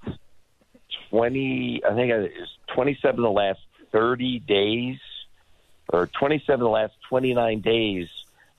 twenty, 1.09 1.81
I 1.85 1.93
think 1.95 2.11
it 2.11 2.33
was 2.39 2.57
twenty 2.67 2.97
seven 3.01 3.21
the 3.21 3.31
last 3.31 3.59
thirty 3.91 4.39
days, 4.39 4.99
or 5.89 6.07
twenty 6.07 6.43
seven 6.45 6.61
the 6.61 6.69
last 6.69 6.93
twenty 7.09 7.33
nine 7.33 7.61
days. 7.61 8.07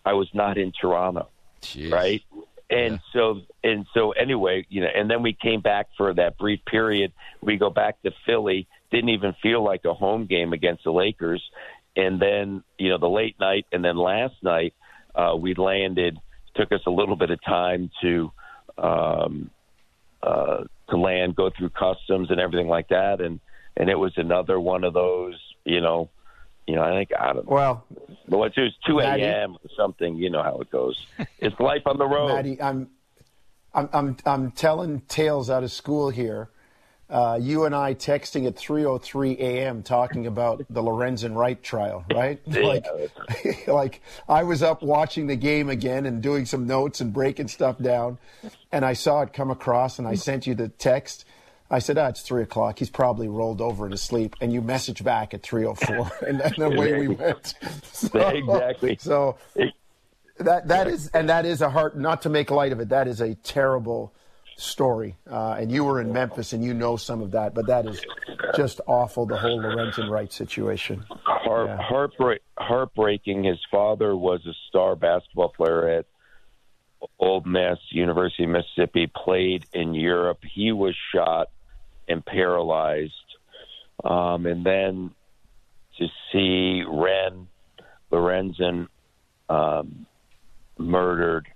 I 0.04 0.12
was 0.14 0.28
not 0.32 0.58
in 0.58 0.72
Toronto, 0.72 1.28
Jeez. 1.62 1.92
right? 1.92 2.22
And 2.70 2.94
Yeah. 2.94 2.98
so 3.12 3.40
and 3.64 3.86
so 3.94 4.12
anyway, 4.12 4.66
you 4.68 4.82
know, 4.82 4.88
and 4.94 5.10
then 5.10 5.22
we 5.22 5.32
came 5.32 5.60
back 5.60 5.88
for 5.96 6.12
that 6.14 6.36
brief 6.38 6.60
period. 6.64 7.12
We 7.40 7.56
go 7.56 7.70
back 7.70 8.00
to 8.02 8.10
Philly. 8.26 8.66
Didn't 8.90 9.10
even 9.10 9.34
feel 9.42 9.62
like 9.62 9.84
a 9.84 9.94
home 9.94 10.26
game 10.26 10.52
against 10.52 10.84
the 10.84 10.92
Lakers. 10.92 11.42
And 11.96 12.20
then 12.20 12.62
you 12.78 12.90
know 12.90 12.98
the 12.98 13.08
late 13.08 13.38
night, 13.40 13.66
and 13.72 13.84
then 13.84 13.96
last 13.96 14.34
night 14.42 14.74
uh, 15.14 15.34
we 15.36 15.54
landed. 15.54 16.18
Took 16.54 16.72
us 16.72 16.80
a 16.86 16.90
little 16.90 17.16
bit 17.16 17.30
of 17.30 17.42
time 17.44 17.90
to 18.02 18.32
um, 18.76 19.50
uh, 20.22 20.64
to 20.90 20.96
land, 20.96 21.36
go 21.36 21.50
through 21.56 21.70
customs 21.70 22.30
and 22.30 22.40
everything 22.40 22.68
like 22.68 22.88
that, 22.88 23.20
and 23.20 23.40
and 23.76 23.88
it 23.88 23.94
was 23.98 24.12
another 24.16 24.58
one 24.58 24.82
of 24.84 24.92
those, 24.92 25.36
you 25.64 25.80
know, 25.80 26.10
you 26.68 26.76
know, 26.76 26.82
I 26.82 26.90
think 26.90 27.10
I 27.18 27.32
don't 27.32 27.48
know. 27.48 27.54
Well, 27.54 27.84
But 28.28 28.52
it 28.56 28.60
was 28.60 28.74
two 28.86 29.00
a.m. 29.00 29.54
or 29.54 29.70
something. 29.74 30.16
You 30.16 30.28
know 30.28 30.42
how 30.42 30.58
it 30.58 30.70
goes. 30.70 31.06
It's 31.38 31.58
life 31.58 31.86
on 31.86 31.96
the 31.96 32.06
road. 32.06 32.28
Maddie, 32.28 32.60
I'm, 32.60 32.90
I'm, 33.74 33.88
I'm, 33.92 34.16
I'm 34.26 34.50
telling 34.52 35.00
tales 35.08 35.48
out 35.48 35.64
of 35.64 35.72
school 35.72 36.10
here. 36.10 36.50
Uh, 37.08 37.38
you 37.40 37.64
and 37.64 37.74
I 37.74 37.94
texting 37.94 38.46
at 38.46 38.54
3:03 38.54 39.38
a.m. 39.38 39.82
talking 39.82 40.26
about 40.26 40.58
the 40.68 40.82
Lorenzen 40.82 41.34
Wright 41.34 41.60
trial, 41.62 42.04
right? 42.12 42.38
Like, 42.46 42.86
like 43.66 44.02
I 44.28 44.42
was 44.42 44.62
up 44.62 44.82
watching 44.82 45.26
the 45.26 45.36
game 45.36 45.70
again 45.70 46.04
and 46.04 46.22
doing 46.22 46.44
some 46.44 46.66
notes 46.66 47.00
and 47.00 47.14
breaking 47.14 47.48
stuff 47.48 47.78
down, 47.78 48.18
and 48.70 48.84
I 48.84 48.92
saw 48.92 49.22
it 49.22 49.32
come 49.32 49.50
across, 49.50 49.98
and 49.98 50.06
I 50.06 50.16
sent 50.16 50.46
you 50.46 50.54
the 50.54 50.68
text. 50.68 51.24
I 51.70 51.80
said, 51.80 51.98
"Ah, 51.98 52.08
it's 52.08 52.22
three 52.22 52.42
o'clock. 52.42 52.78
He's 52.78 52.90
probably 52.90 53.28
rolled 53.28 53.60
over 53.60 53.88
to 53.88 53.96
sleep. 53.96 54.36
And 54.40 54.52
you 54.52 54.62
message 54.62 55.04
back 55.04 55.34
at 55.34 55.42
3:04, 55.42 56.22
and, 56.28 56.40
and 56.40 56.58
away 56.58 56.98
we 57.00 57.08
went. 57.08 57.54
So, 57.92 58.28
Exactly. 58.28 58.96
So 59.00 59.36
that 60.38 60.68
that 60.68 60.86
is 60.86 61.08
and 61.08 61.28
that 61.28 61.44
is 61.44 61.60
a 61.62 61.68
heart 61.70 61.98
not 61.98 62.22
to 62.22 62.28
make 62.28 62.50
light 62.50 62.70
of 62.72 62.78
it 62.78 62.90
that 62.90 63.08
is 63.08 63.20
a 63.20 63.34
terrible 63.34 64.14
story 64.56 65.16
uh, 65.28 65.56
and 65.58 65.72
you 65.72 65.84
were 65.84 66.00
in 66.00 66.12
memphis 66.12 66.52
and 66.52 66.62
you 66.64 66.72
know 66.74 66.96
some 66.96 67.20
of 67.20 67.32
that 67.32 67.54
but 67.54 67.66
that 67.66 67.86
is 67.86 68.00
just 68.56 68.80
awful 68.86 69.26
the 69.26 69.36
whole 69.36 69.60
lorenzen 69.60 70.08
wright 70.08 70.32
situation 70.32 71.04
Heart, 71.24 71.66
Yeah. 71.68 71.76
heartbreak, 71.82 72.40
heartbreaking. 72.56 73.42
His 73.44 73.58
father 73.70 74.14
was 74.16 74.44
a 74.46 74.52
star 74.68 74.94
basketball 74.94 75.48
player 75.48 75.88
at 75.88 76.06
Ole 77.18 77.42
Miss, 77.44 77.78
University 77.90 78.44
of 78.44 78.50
Mississippi. 78.50 79.10
Played 79.14 79.66
in 79.72 79.94
Europe. 79.94 80.38
He 80.54 80.70
was 80.72 80.94
shot 81.14 81.48
and 82.08 82.24
paralyzed, 82.24 83.12
um, 84.04 84.46
and 84.46 84.64
then 84.64 85.10
to 85.98 86.06
see 86.32 86.82
Ren 86.88 87.48
Lorenzen 88.12 88.88
um, 89.48 90.06
murdered, 90.78 91.46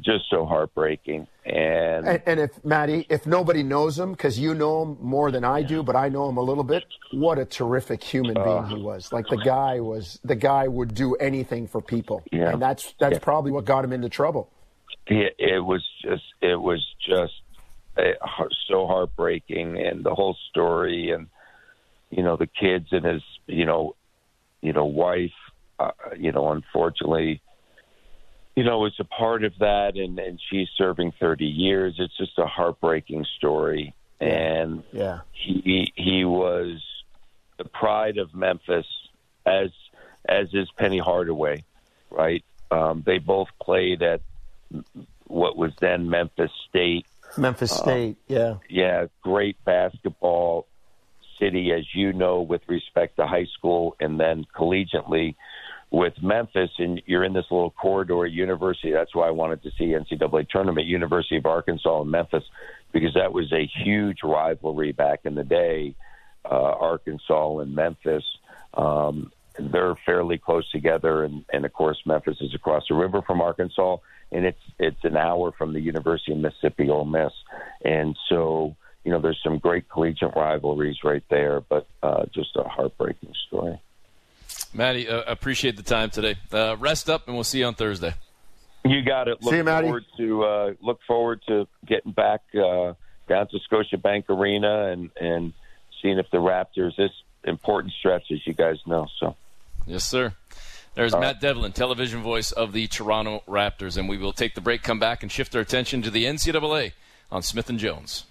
just 0.00 0.24
so 0.30 0.46
heartbreaking. 0.46 1.26
And 1.44 2.06
and, 2.08 2.22
and 2.26 2.40
if 2.40 2.64
maddie 2.64 3.06
if 3.08 3.26
nobody 3.26 3.62
knows 3.62 3.98
him 3.98 4.12
because 4.12 4.38
you 4.38 4.52
know 4.54 4.82
him 4.82 4.98
more 5.00 5.30
than 5.30 5.44
i 5.44 5.62
do 5.62 5.84
but 5.84 5.94
i 5.94 6.08
know 6.08 6.28
him 6.28 6.36
a 6.38 6.42
little 6.42 6.64
bit 6.64 6.82
what 7.12 7.38
a 7.38 7.44
terrific 7.44 8.02
human 8.02 8.34
being 8.34 8.66
he 8.66 8.82
was 8.82 9.12
like 9.12 9.28
the 9.28 9.36
guy 9.36 9.78
was 9.78 10.18
the 10.24 10.34
guy 10.34 10.66
would 10.66 10.92
do 10.92 11.14
anything 11.14 11.68
for 11.68 11.80
people 11.80 12.24
Yeah. 12.32 12.50
and 12.50 12.60
that's 12.60 12.94
that's 12.98 13.12
Yeah. 13.12 13.18
probably 13.20 13.52
what 13.52 13.64
got 13.64 13.84
him 13.84 13.92
into 13.92 14.08
trouble 14.08 14.50
it, 15.06 15.36
it 15.38 15.64
was 15.64 15.86
just 16.02 16.24
it 16.42 16.60
was 16.60 16.84
just 17.08 17.34
uh, 17.96 18.44
so 18.68 18.86
heartbreaking 18.86 19.78
and 19.78 20.04
the 20.04 20.14
whole 20.14 20.36
story 20.50 21.10
and 21.10 21.28
you 22.10 22.22
know 22.22 22.36
the 22.36 22.46
kids 22.46 22.88
and 22.92 23.04
his 23.04 23.22
you 23.46 23.66
know 23.66 23.94
you 24.60 24.72
know 24.72 24.84
wife 24.84 25.32
uh, 25.78 25.90
you 26.16 26.32
know 26.32 26.52
unfortunately 26.52 27.40
you 28.54 28.64
know 28.64 28.78
was 28.78 28.94
a 28.98 29.04
part 29.04 29.44
of 29.44 29.52
that 29.58 29.96
and 29.96 30.18
and 30.18 30.40
she's 30.50 30.68
serving 30.76 31.12
30 31.18 31.44
years 31.44 31.96
it's 31.98 32.16
just 32.16 32.38
a 32.38 32.46
heartbreaking 32.46 33.26
story 33.36 33.94
and 34.20 34.82
yeah 34.92 35.20
he 35.32 35.92
he 35.94 36.24
was 36.24 36.82
the 37.58 37.64
pride 37.64 38.18
of 38.18 38.34
Memphis 38.34 38.86
as 39.44 39.70
as 40.28 40.52
is 40.52 40.68
Penny 40.76 40.98
Hardaway, 40.98 41.64
right? 42.10 42.44
Um, 42.70 43.02
they 43.06 43.18
both 43.18 43.48
played 43.62 44.02
at 44.02 44.20
what 45.26 45.56
was 45.56 45.72
then 45.80 46.10
Memphis 46.10 46.50
State. 46.68 47.06
Memphis 47.36 47.70
state 47.70 48.16
yeah 48.28 48.56
Yeah, 48.68 49.06
great 49.22 49.62
basketball 49.64 50.66
city, 51.38 51.72
as 51.72 51.84
you 51.94 52.12
know, 52.12 52.42
with 52.42 52.62
respect 52.68 53.16
to 53.16 53.26
high 53.26 53.46
school 53.56 53.96
and 54.00 54.18
then 54.18 54.44
collegiately 54.54 55.34
with 55.90 56.14
Memphis. 56.22 56.70
And 56.78 57.02
you're 57.06 57.24
in 57.24 57.32
this 57.32 57.46
little 57.50 57.70
corridor 57.70 58.26
University. 58.26 58.92
That's 58.92 59.14
why 59.14 59.28
I 59.28 59.30
wanted 59.30 59.62
to 59.62 59.70
see 59.78 59.86
NCAA 59.86 60.48
tournament, 60.48 60.86
University 60.86 61.36
of 61.36 61.46
Arkansas 61.46 62.02
and 62.02 62.10
Memphis, 62.10 62.44
because 62.92 63.14
that 63.14 63.32
was 63.32 63.52
a 63.52 63.70
huge 63.84 64.18
rivalry 64.22 64.92
back 64.92 65.20
in 65.24 65.34
the 65.34 65.44
day. 65.44 65.94
Uh, 66.44 66.54
Arkansas 66.54 67.58
and 67.58 67.74
Memphis. 67.74 68.24
Um, 68.74 69.32
they're 69.58 69.96
fairly 70.04 70.38
close 70.38 70.70
together, 70.70 71.24
and, 71.24 71.44
and 71.52 71.64
of 71.64 71.72
course, 71.72 71.98
Memphis 72.04 72.36
is 72.40 72.54
across 72.54 72.84
the 72.88 72.94
river 72.94 73.22
from 73.22 73.40
Arkansas, 73.40 73.96
and 74.32 74.44
it's 74.44 74.60
it's 74.78 75.04
an 75.04 75.16
hour 75.16 75.52
from 75.52 75.72
the 75.72 75.80
University 75.80 76.32
of 76.32 76.38
Mississippi 76.38 76.88
Ole 76.90 77.04
Miss, 77.04 77.32
and 77.84 78.16
so 78.28 78.76
you 79.04 79.12
know 79.12 79.20
there's 79.20 79.40
some 79.42 79.58
great 79.58 79.88
collegiate 79.88 80.34
rivalries 80.34 80.98
right 81.04 81.22
there, 81.30 81.60
but 81.60 81.86
uh, 82.02 82.24
just 82.34 82.56
a 82.56 82.64
heartbreaking 82.64 83.32
story. 83.46 83.80
Maddie, 84.74 85.08
uh, 85.08 85.22
appreciate 85.26 85.76
the 85.76 85.82
time 85.82 86.10
today. 86.10 86.36
Uh, 86.52 86.76
rest 86.78 87.08
up, 87.08 87.26
and 87.26 87.36
we'll 87.36 87.44
see 87.44 87.60
you 87.60 87.66
on 87.66 87.74
Thursday. 87.74 88.14
You 88.84 89.02
got 89.02 89.28
it. 89.28 89.42
Look 89.42 89.52
See 89.52 89.58
you, 89.58 89.64
Matty. 89.64 89.86
forward 89.86 90.04
to 90.18 90.44
uh, 90.44 90.72
look 90.80 91.00
forward 91.06 91.40
to 91.48 91.66
getting 91.86 92.12
back 92.12 92.42
uh, 92.54 92.94
down 93.28 93.48
to 93.48 93.58
Scotiabank 93.70 94.28
Arena 94.28 94.86
and 94.92 95.10
and 95.20 95.52
seeing 96.02 96.18
if 96.18 96.30
the 96.30 96.38
Raptors 96.38 96.96
this 96.96 97.10
important 97.44 97.94
stretch, 97.98 98.24
as 98.30 98.38
you 98.46 98.52
guys 98.52 98.76
know. 98.86 99.06
So. 99.18 99.36
Yes, 99.86 100.04
sir. 100.04 100.34
There's 100.96 101.14
Matt 101.14 101.42
Devlin, 101.42 101.72
television 101.72 102.22
voice 102.22 102.52
of 102.52 102.72
the 102.72 102.86
Toronto 102.86 103.42
Raptors, 103.46 103.98
and 103.98 104.08
we 104.08 104.16
will 104.16 104.32
take 104.32 104.54
the 104.54 104.62
break, 104.62 104.82
come 104.82 104.98
back, 104.98 105.22
and 105.22 105.30
shift 105.30 105.54
our 105.54 105.60
attention 105.60 106.00
to 106.00 106.10
the 106.10 106.24
NCAA 106.24 106.92
on 107.30 107.42
Smith 107.42 107.68
and 107.68 107.78
Jones. 107.78 108.24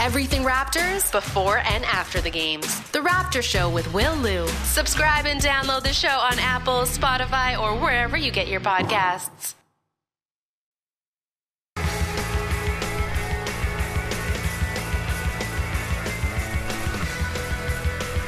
Everything 0.00 0.42
Raptors 0.42 1.12
before 1.12 1.58
and 1.58 1.84
after 1.84 2.20
the 2.20 2.28
games. 2.28 2.80
The 2.90 2.98
Raptor 2.98 3.42
Show 3.42 3.70
with 3.70 3.94
Will 3.94 4.16
Lou. 4.16 4.48
Subscribe 4.64 5.24
and 5.24 5.40
download 5.40 5.84
the 5.84 5.92
show 5.92 6.08
on 6.08 6.36
Apple, 6.40 6.82
Spotify, 6.82 7.56
or 7.56 7.80
wherever 7.80 8.16
you 8.16 8.32
get 8.32 8.48
your 8.48 8.60
podcasts. 8.60 9.54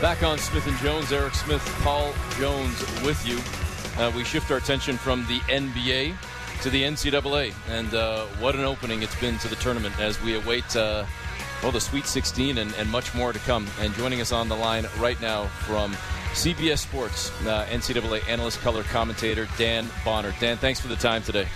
Back 0.01 0.23
on 0.23 0.39
Smith 0.39 0.69
and 0.69 0.77
Jones, 0.79 1.13
Eric 1.13 1.35
Smith, 1.35 1.65
Paul 1.83 2.13
Jones 2.39 2.81
with 3.03 3.27
you. 3.27 3.41
Uh, 3.99 4.11
we 4.17 4.25
shift 4.25 4.51
our 4.51 4.57
attention 4.57 4.97
from 4.97 5.27
the 5.27 5.39
NBA 5.41 6.15
to 6.63 6.71
the 6.71 6.83
NCAA, 6.83 7.53
and 7.69 7.93
uh, 7.95 8.25
what 8.39 8.55
an 8.55 8.63
opening 8.65 9.03
it's 9.03 9.19
been 9.21 9.37
to 9.39 9.49
the 9.49 9.57
tournament 9.57 9.99
as 10.01 10.21
we 10.23 10.37
await 10.37 10.77
uh, 10.77 11.05
well 11.63 11.73
the 11.73 11.81
Sweet 11.81 12.07
16 12.07 12.59
and, 12.59 12.73
and 12.75 12.91
much 12.91 13.15
more 13.15 13.33
to 13.33 13.39
come. 13.41 13.67
And 13.81 13.93
joining 13.95 14.21
us 14.21 14.33
on 14.33 14.49
the 14.49 14.57
line 14.57 14.87
right 14.99 15.21
now 15.21 15.47
from 15.67 15.93
CBS 16.33 16.79
Sports, 16.79 17.31
uh, 17.47 17.67
NCAA 17.67 18.27
analyst, 18.29 18.61
color 18.61 18.83
commentator 18.85 19.47
Dan 19.59 19.87
Bonner. 20.05 20.35
Dan, 20.41 20.57
thanks 20.57 20.81
for 20.81 20.89
the 20.89 20.97
time 20.97 21.23
today. 21.23 21.47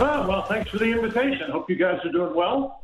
Oh, 0.00 0.28
well, 0.28 0.42
thanks 0.42 0.70
for 0.70 0.78
the 0.78 0.90
invitation. 0.92 1.50
Hope 1.50 1.70
you 1.70 1.76
guys 1.76 1.98
are 2.04 2.12
doing 2.12 2.34
well. 2.34 2.82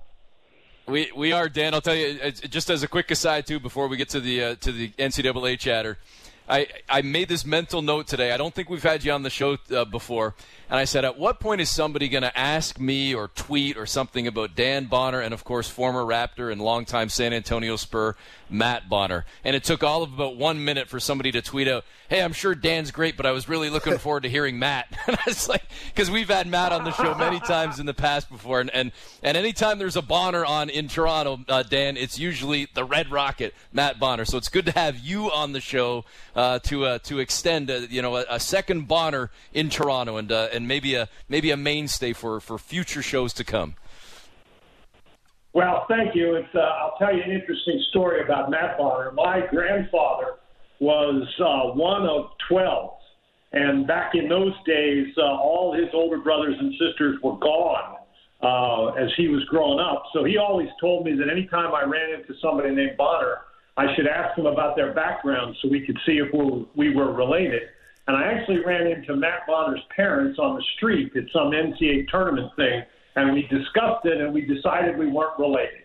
We 0.86 1.10
we 1.14 1.32
are 1.32 1.48
Dan. 1.48 1.74
I'll 1.74 1.80
tell 1.80 1.94
you 1.94 2.18
uh, 2.22 2.30
just 2.30 2.70
as 2.70 2.82
a 2.82 2.88
quick 2.88 3.10
aside 3.10 3.46
too 3.46 3.58
before 3.58 3.88
we 3.88 3.96
get 3.96 4.08
to 4.10 4.20
the 4.20 4.42
uh, 4.42 4.54
to 4.56 4.72
the 4.72 4.90
NCAA 4.90 5.58
chatter. 5.58 5.98
I, 6.48 6.66
I 6.88 7.00
made 7.02 7.28
this 7.28 7.46
mental 7.46 7.80
note 7.80 8.06
today. 8.06 8.32
I 8.32 8.36
don't 8.36 8.54
think 8.54 8.68
we've 8.68 8.82
had 8.82 9.02
you 9.02 9.12
on 9.12 9.22
the 9.22 9.30
show 9.30 9.56
uh, 9.74 9.86
before. 9.86 10.34
And 10.68 10.78
I 10.78 10.84
said, 10.84 11.04
at 11.04 11.18
what 11.18 11.40
point 11.40 11.62
is 11.62 11.70
somebody 11.70 12.08
going 12.08 12.22
to 12.22 12.38
ask 12.38 12.78
me 12.78 13.14
or 13.14 13.28
tweet 13.28 13.78
or 13.78 13.86
something 13.86 14.26
about 14.26 14.54
Dan 14.54 14.84
Bonner 14.84 15.20
and, 15.20 15.32
of 15.32 15.44
course, 15.44 15.68
former 15.70 16.02
Raptor 16.02 16.52
and 16.52 16.60
longtime 16.60 17.08
San 17.08 17.32
Antonio 17.32 17.76
Spur 17.76 18.14
Matt 18.50 18.88
Bonner? 18.88 19.24
And 19.44 19.56
it 19.56 19.64
took 19.64 19.82
all 19.82 20.02
of 20.02 20.12
about 20.12 20.36
one 20.36 20.64
minute 20.64 20.88
for 20.88 21.00
somebody 21.00 21.32
to 21.32 21.42
tweet 21.42 21.68
out, 21.68 21.84
hey, 22.08 22.22
I'm 22.22 22.32
sure 22.32 22.54
Dan's 22.54 22.90
great, 22.90 23.16
but 23.16 23.26
I 23.26 23.32
was 23.32 23.48
really 23.48 23.70
looking 23.70 23.98
forward 23.98 24.24
to 24.24 24.28
hearing 24.28 24.58
Matt. 24.58 24.86
and 25.06 25.16
I 25.16 25.22
was 25.26 25.48
like, 25.48 25.64
because 25.88 26.10
we've 26.10 26.28
had 26.28 26.46
Matt 26.46 26.72
on 26.72 26.84
the 26.84 26.92
show 26.92 27.14
many 27.14 27.40
times 27.40 27.78
in 27.78 27.86
the 27.86 27.94
past 27.94 28.30
before. 28.30 28.60
And, 28.60 28.70
and, 28.70 28.92
and 29.22 29.36
anytime 29.36 29.78
there's 29.78 29.96
a 29.96 30.02
Bonner 30.02 30.44
on 30.44 30.70
in 30.70 30.88
Toronto, 30.88 31.40
uh, 31.48 31.62
Dan, 31.62 31.96
it's 31.96 32.18
usually 32.18 32.68
the 32.74 32.84
Red 32.84 33.10
Rocket, 33.10 33.54
Matt 33.72 33.98
Bonner. 33.98 34.24
So 34.24 34.38
it's 34.38 34.48
good 34.48 34.66
to 34.66 34.72
have 34.72 34.98
you 34.98 35.30
on 35.30 35.52
the 35.52 35.60
show 35.60 36.04
uh, 36.36 36.58
to 36.60 36.84
uh, 36.84 36.98
to 37.00 37.18
extend 37.18 37.70
a, 37.70 37.86
you 37.86 38.02
know 38.02 38.16
a, 38.16 38.24
a, 38.28 38.40
second 38.40 38.88
Bonner 38.88 39.30
in 39.52 39.70
Toronto 39.70 40.16
and 40.16 40.30
uh, 40.30 40.48
and 40.52 40.66
maybe 40.66 40.94
a 40.94 41.08
maybe 41.28 41.50
a 41.50 41.56
mainstay 41.56 42.12
for 42.12 42.40
for 42.40 42.58
future 42.58 43.02
shows 43.02 43.32
to 43.34 43.44
come. 43.44 43.76
Well, 45.54 45.86
thank 45.88 46.16
you. 46.16 46.34
It's, 46.34 46.54
uh, 46.54 46.58
I'll 46.58 46.96
tell 46.98 47.14
you 47.14 47.22
an 47.22 47.30
interesting 47.30 47.82
story 47.90 48.22
about 48.22 48.50
Matt 48.50 48.76
Bonner. 48.76 49.12
My 49.12 49.42
grandfather 49.50 50.34
was 50.80 51.26
uh, 51.38 51.74
one 51.78 52.02
of 52.02 52.32
twelve, 52.48 52.98
and 53.52 53.86
back 53.86 54.14
in 54.14 54.28
those 54.28 54.52
days, 54.66 55.06
uh, 55.16 55.22
all 55.22 55.72
his 55.72 55.88
older 55.94 56.18
brothers 56.18 56.56
and 56.58 56.72
sisters 56.72 57.18
were 57.22 57.38
gone. 57.38 57.96
Uh, 58.42 58.92
as 59.00 59.08
he 59.16 59.28
was 59.28 59.42
growing 59.44 59.80
up. 59.80 60.02
So 60.12 60.22
he 60.24 60.36
always 60.36 60.68
told 60.78 61.06
me 61.06 61.16
that 61.16 61.30
anytime 61.30 61.74
I 61.74 61.84
ran 61.84 62.12
into 62.12 62.34
somebody 62.42 62.74
named 62.74 62.98
Bonner, 62.98 63.38
I 63.78 63.86
should 63.96 64.06
ask 64.06 64.36
them 64.36 64.44
about 64.44 64.76
their 64.76 64.92
background 64.92 65.56
so 65.62 65.68
we 65.70 65.80
could 65.80 65.96
see 66.04 66.18
if 66.18 66.28
we, 66.34 66.66
we 66.76 66.94
were 66.94 67.10
related. 67.10 67.62
And 68.06 68.14
I 68.14 68.24
actually 68.24 68.58
ran 68.58 68.86
into 68.86 69.16
Matt 69.16 69.46
Bonner's 69.46 69.80
parents 69.96 70.38
on 70.38 70.56
the 70.56 70.64
street 70.76 71.12
at 71.16 71.24
some 71.32 71.52
NCAA 71.52 72.06
tournament 72.08 72.52
thing, 72.54 72.82
and 73.16 73.32
we 73.32 73.42
discussed 73.42 74.04
it, 74.04 74.20
and 74.20 74.32
we 74.32 74.42
decided 74.42 74.98
we 74.98 75.06
weren't 75.06 75.38
related. 75.38 75.82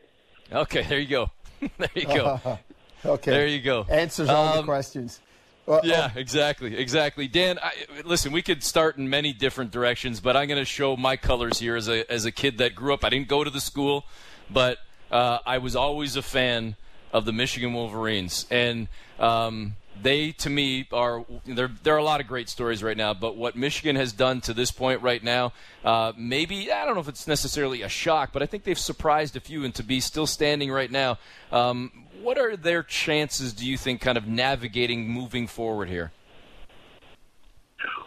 Okay, 0.51 0.83
there 0.83 0.99
you 0.99 1.07
go. 1.07 1.31
there 1.77 1.89
you 1.95 2.05
go. 2.05 2.39
okay, 3.05 3.31
there 3.31 3.47
you 3.47 3.61
go. 3.61 3.85
Answers 3.89 4.29
all 4.29 4.47
um, 4.47 4.57
the 4.57 4.63
questions. 4.63 5.19
Well, 5.65 5.81
yeah, 5.83 6.11
oh. 6.15 6.19
exactly, 6.19 6.75
exactly. 6.75 7.27
Dan, 7.27 7.59
I, 7.61 7.71
listen, 8.03 8.31
we 8.31 8.41
could 8.41 8.63
start 8.63 8.97
in 8.97 9.07
many 9.07 9.33
different 9.33 9.69
directions, 9.69 10.19
but 10.19 10.35
I'm 10.35 10.47
going 10.47 10.59
to 10.59 10.65
show 10.65 10.97
my 10.97 11.15
colors 11.15 11.59
here 11.59 11.75
as 11.75 11.87
a 11.87 12.11
as 12.11 12.25
a 12.25 12.31
kid 12.31 12.57
that 12.57 12.73
grew 12.73 12.93
up. 12.93 13.05
I 13.05 13.09
didn't 13.09 13.27
go 13.27 13.43
to 13.43 13.51
the 13.51 13.61
school, 13.61 14.05
but 14.49 14.79
uh, 15.11 15.37
I 15.45 15.59
was 15.59 15.75
always 15.75 16.15
a 16.15 16.23
fan 16.23 16.75
of 17.13 17.25
the 17.25 17.33
Michigan 17.33 17.73
Wolverines, 17.73 18.47
and 18.49 18.87
um, 19.19 19.75
they 20.01 20.31
to 20.33 20.49
me 20.49 20.87
are 20.91 21.25
there. 21.45 21.69
There 21.83 21.95
are 21.95 21.97
a 21.97 22.03
lot 22.03 22.21
of 22.21 22.27
great 22.27 22.49
stories 22.49 22.83
right 22.83 22.97
now, 22.97 23.13
but 23.13 23.35
what 23.35 23.55
Michigan 23.55 23.95
has 23.95 24.11
done 24.13 24.41
to 24.41 24.53
this 24.53 24.71
point 24.71 25.01
right 25.01 25.23
now, 25.23 25.53
uh, 25.83 26.13
maybe 26.17 26.71
I 26.71 26.85
don't 26.85 26.95
know 26.95 27.01
if 27.01 27.07
it's 27.07 27.27
necessarily 27.27 27.81
a 27.81 27.89
shock, 27.89 28.31
but 28.33 28.41
I 28.41 28.45
think 28.45 28.63
they've 28.63 28.79
surprised 28.79 29.35
a 29.35 29.39
few, 29.39 29.63
and 29.63 29.73
to 29.75 29.83
be 29.83 29.99
still 29.99 30.27
standing 30.27 30.71
right 30.71 30.91
now. 30.91 31.17
Um, 31.51 32.05
what 32.21 32.37
are 32.37 32.55
their 32.55 32.83
chances? 32.83 33.53
Do 33.53 33.65
you 33.65 33.77
think, 33.77 34.01
kind 34.01 34.17
of 34.17 34.27
navigating 34.27 35.09
moving 35.09 35.47
forward 35.47 35.89
here? 35.89 36.11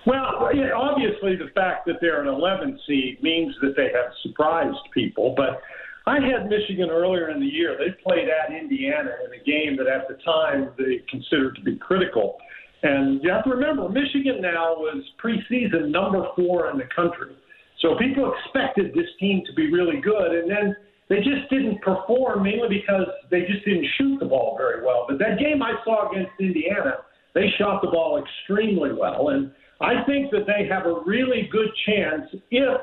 Well, 0.05 0.51
obviously, 0.74 1.36
the 1.36 1.51
fact 1.55 1.86
that 1.86 1.97
they're 2.01 2.20
an 2.20 2.28
11 2.28 2.80
seed 2.86 3.22
means 3.22 3.55
that 3.62 3.76
they 3.76 3.90
have 3.95 4.12
surprised 4.22 4.78
people, 4.93 5.34
but 5.36 5.62
I 6.07 6.14
had 6.14 6.50
Michigan 6.50 6.90
earlier 6.90 7.30
in 7.30 7.40
the 7.40 7.46
year. 7.46 7.76
They 7.78 7.92
played 8.03 8.28
at 8.28 8.53
Indiana 8.53 9.11
in 9.24 9.40
a 9.40 9.44
game 9.44 9.76
that 9.76 9.86
at 9.86 10.09
the 10.09 10.22
time 10.24 10.70
they 10.76 11.03
considered 11.09 11.55
to 11.57 11.62
be 11.62 11.76
critical. 11.76 12.38
And 12.82 13.22
you 13.22 13.30
have 13.30 13.44
to 13.44 13.50
remember, 13.50 13.88
Michigan 13.88 14.42
now 14.42 14.74
was 14.74 15.03
preseason 15.22 15.90
number 15.90 16.26
four 16.34 16.70
in 16.70 16.78
the 16.78 16.88
country. 16.94 17.36
So 17.80 17.96
people 17.98 18.32
expected 18.34 18.92
this 18.94 19.07
team 19.20 19.42
to 19.46 19.53
be 19.55 19.70
really 19.70 20.00
good. 20.00 20.34
And 20.34 20.50
then 20.50 20.76
they 21.09 21.18
just 21.18 21.48
didn't 21.50 21.80
perform 21.82 22.42
mainly 22.42 22.68
because 22.68 23.07
they 23.30 23.42
just 23.42 23.64
didn't 23.64 23.86
shoot 23.98 24.18
the 24.18 24.26
ball 24.26 24.57
very 24.59 24.84
well. 24.84 25.07
But 25.09 25.18
that 25.20 25.38
game 25.38 25.62
I 25.62 25.74
saw 25.84 26.11
against 26.11 26.32
Indiana, 26.40 27.05
they 27.34 27.46
shot 27.59 27.82
the 27.82 27.88
ball 27.88 28.22
extremely 28.22 28.92
well. 28.92 29.28
And 29.28 29.53
I 29.80 30.03
think 30.07 30.30
that 30.32 30.46
they 30.46 30.66
have 30.66 30.86
a 30.86 31.03
really 31.07 31.48
good 31.53 31.68
chance 31.86 32.24
if 32.50 32.80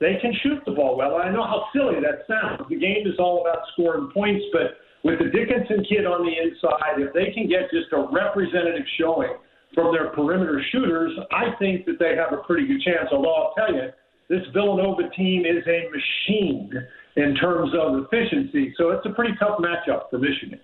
they 0.00 0.16
can 0.20 0.32
shoot 0.42 0.58
the 0.64 0.72
ball 0.72 0.96
well. 0.96 1.16
I 1.16 1.30
know 1.30 1.44
how 1.44 1.66
silly 1.72 2.00
that 2.00 2.24
sounds. 2.26 2.68
The 2.68 2.76
game 2.76 3.06
is 3.06 3.18
all 3.18 3.42
about 3.42 3.58
scoring 3.72 4.10
points, 4.12 4.44
but 4.52 4.80
with 5.04 5.18
the 5.18 5.26
Dickinson 5.26 5.84
kid 5.84 6.06
on 6.06 6.24
the 6.24 6.32
inside, 6.32 7.00
if 7.00 7.12
they 7.12 7.32
can 7.32 7.48
get 7.48 7.70
just 7.70 7.92
a 7.92 8.08
representative 8.10 8.86
showing 8.98 9.36
from 9.74 9.94
their 9.94 10.08
perimeter 10.10 10.62
shooters, 10.72 11.12
I 11.30 11.52
think 11.58 11.86
that 11.86 11.98
they 11.98 12.16
have 12.16 12.32
a 12.32 12.42
pretty 12.42 12.66
good 12.66 12.80
chance. 12.82 13.08
Although 13.12 13.34
I'll 13.34 13.54
tell 13.54 13.74
you, 13.74 13.88
this 14.28 14.42
Villanova 14.52 15.08
team 15.16 15.44
is 15.44 15.62
a 15.66 15.88
machine 15.92 16.72
in 17.16 17.34
terms 17.36 17.72
of 17.78 18.04
efficiency, 18.04 18.72
so 18.78 18.90
it's 18.90 19.04
a 19.04 19.10
pretty 19.10 19.34
tough 19.38 19.58
matchup 19.58 20.08
for 20.10 20.18
Michigan. 20.18 20.60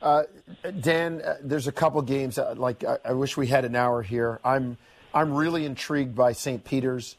Uh, 0.00 0.22
Dan, 0.80 1.20
uh, 1.22 1.36
there's 1.42 1.66
a 1.66 1.72
couple 1.72 2.00
games. 2.02 2.38
Uh, 2.38 2.54
like 2.56 2.84
I, 2.84 2.98
I, 3.06 3.12
wish 3.14 3.36
we 3.36 3.46
had 3.46 3.64
an 3.64 3.74
hour 3.74 4.02
here. 4.02 4.40
I'm 4.44 4.76
I'm 5.14 5.32
really 5.32 5.64
intrigued 5.64 6.14
by 6.14 6.32
St. 6.32 6.62
Peter's 6.62 7.16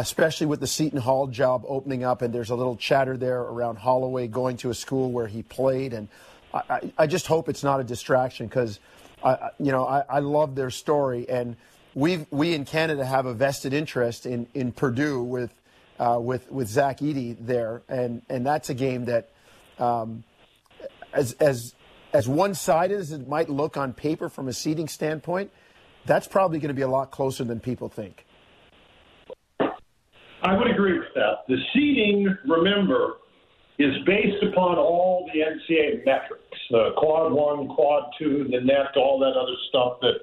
especially 0.00 0.46
with 0.46 0.60
the 0.60 0.66
Seton 0.66 1.00
Hall 1.00 1.26
job 1.26 1.64
opening 1.66 2.04
up, 2.04 2.22
and 2.22 2.32
there's 2.32 2.50
a 2.50 2.54
little 2.54 2.76
chatter 2.76 3.16
there 3.16 3.40
around 3.40 3.76
Holloway 3.76 4.26
going 4.28 4.56
to 4.58 4.70
a 4.70 4.74
school 4.74 5.10
where 5.10 5.26
he 5.26 5.42
played, 5.42 5.92
and 5.92 6.08
I, 6.52 6.92
I 6.98 7.06
just 7.06 7.26
hope 7.26 7.48
it's 7.48 7.64
not 7.64 7.80
a 7.80 7.84
distraction 7.84 8.46
because, 8.46 8.78
you 9.58 9.72
know, 9.72 9.86
I, 9.86 10.04
I 10.08 10.18
love 10.20 10.54
their 10.54 10.70
story, 10.70 11.28
and 11.28 11.56
we 11.94 12.26
we 12.30 12.52
in 12.52 12.66
Canada 12.66 13.04
have 13.04 13.24
a 13.24 13.32
vested 13.32 13.72
interest 13.72 14.26
in 14.26 14.46
in 14.52 14.72
Purdue 14.72 15.22
with 15.22 15.52
uh, 15.98 16.18
with 16.20 16.50
with 16.52 16.68
Zach 16.68 16.98
Edey 16.98 17.36
there, 17.40 17.82
and 17.88 18.20
and 18.28 18.44
that's 18.44 18.68
a 18.68 18.74
game 18.74 19.06
that, 19.06 19.30
um, 19.78 20.24
as 21.14 21.32
as 21.40 21.74
as 22.12 22.28
one 22.28 22.54
sided 22.54 22.98
as 22.98 23.12
it 23.12 23.26
might 23.26 23.48
look 23.48 23.78
on 23.78 23.94
paper 23.94 24.28
from 24.28 24.48
a 24.48 24.52
seeding 24.52 24.88
standpoint, 24.88 25.50
that's 26.04 26.26
probably 26.26 26.58
going 26.58 26.68
to 26.68 26.74
be 26.74 26.82
a 26.82 26.88
lot 26.88 27.10
closer 27.10 27.44
than 27.44 27.60
people 27.60 27.88
think. 27.88 28.25
I 30.46 30.56
would 30.56 30.70
agree 30.70 30.96
with 30.96 31.12
that. 31.16 31.42
The 31.48 31.56
seeding, 31.74 32.36
remember, 32.46 33.14
is 33.80 33.92
based 34.06 34.44
upon 34.44 34.78
all 34.78 35.28
the 35.34 35.40
NCAA 35.40 36.04
metrics 36.04 36.42
uh, 36.72 36.90
quad 36.96 37.32
one, 37.32 37.66
quad 37.74 38.12
two, 38.16 38.46
the 38.50 38.60
net, 38.60 38.96
all 38.96 39.18
that 39.18 39.34
other 39.36 39.56
stuff 39.68 39.98
that 40.02 40.20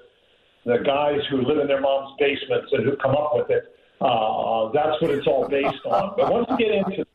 the 0.65 0.81
guys 0.85 1.19
who 1.29 1.41
live 1.41 1.59
in 1.59 1.67
their 1.67 1.81
mom's 1.81 2.15
basements 2.19 2.71
and 2.71 2.85
who 2.85 2.95
come 2.95 3.11
up 3.11 3.31
with 3.33 3.49
it. 3.49 3.75
Uh, 3.99 4.71
that's 4.71 5.01
what 5.01 5.11
it's 5.11 5.27
all 5.27 5.47
based 5.49 5.85
on. 5.85 6.13
But 6.15 6.31
once 6.31 6.47
you 6.51 6.57
get 6.57 6.71
into 6.71 7.05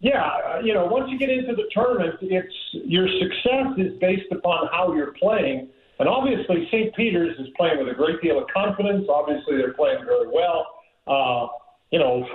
yeah, 0.00 0.60
you 0.60 0.74
know, 0.74 0.86
once 0.86 1.08
you 1.08 1.18
get 1.18 1.30
into 1.30 1.54
the 1.54 1.70
tournament, 1.72 2.16
it's 2.20 2.54
your 2.72 3.06
success 3.08 3.78
is 3.78 3.96
based 4.00 4.30
upon 4.32 4.68
how 4.72 4.92
you're 4.92 5.12
playing. 5.12 5.68
And 6.00 6.08
obviously, 6.08 6.66
St. 6.66 6.94
Peter's 6.96 7.38
is 7.38 7.46
playing 7.56 7.78
with 7.78 7.88
a 7.88 7.94
great 7.94 8.20
deal 8.20 8.38
of 8.38 8.48
confidence. 8.52 9.06
Obviously, 9.08 9.56
they're 9.56 9.72
playing 9.72 10.04
very 10.04 10.26
well 10.26 10.66
uh, 11.06 11.46
you 11.90 11.98
know, 11.98 12.26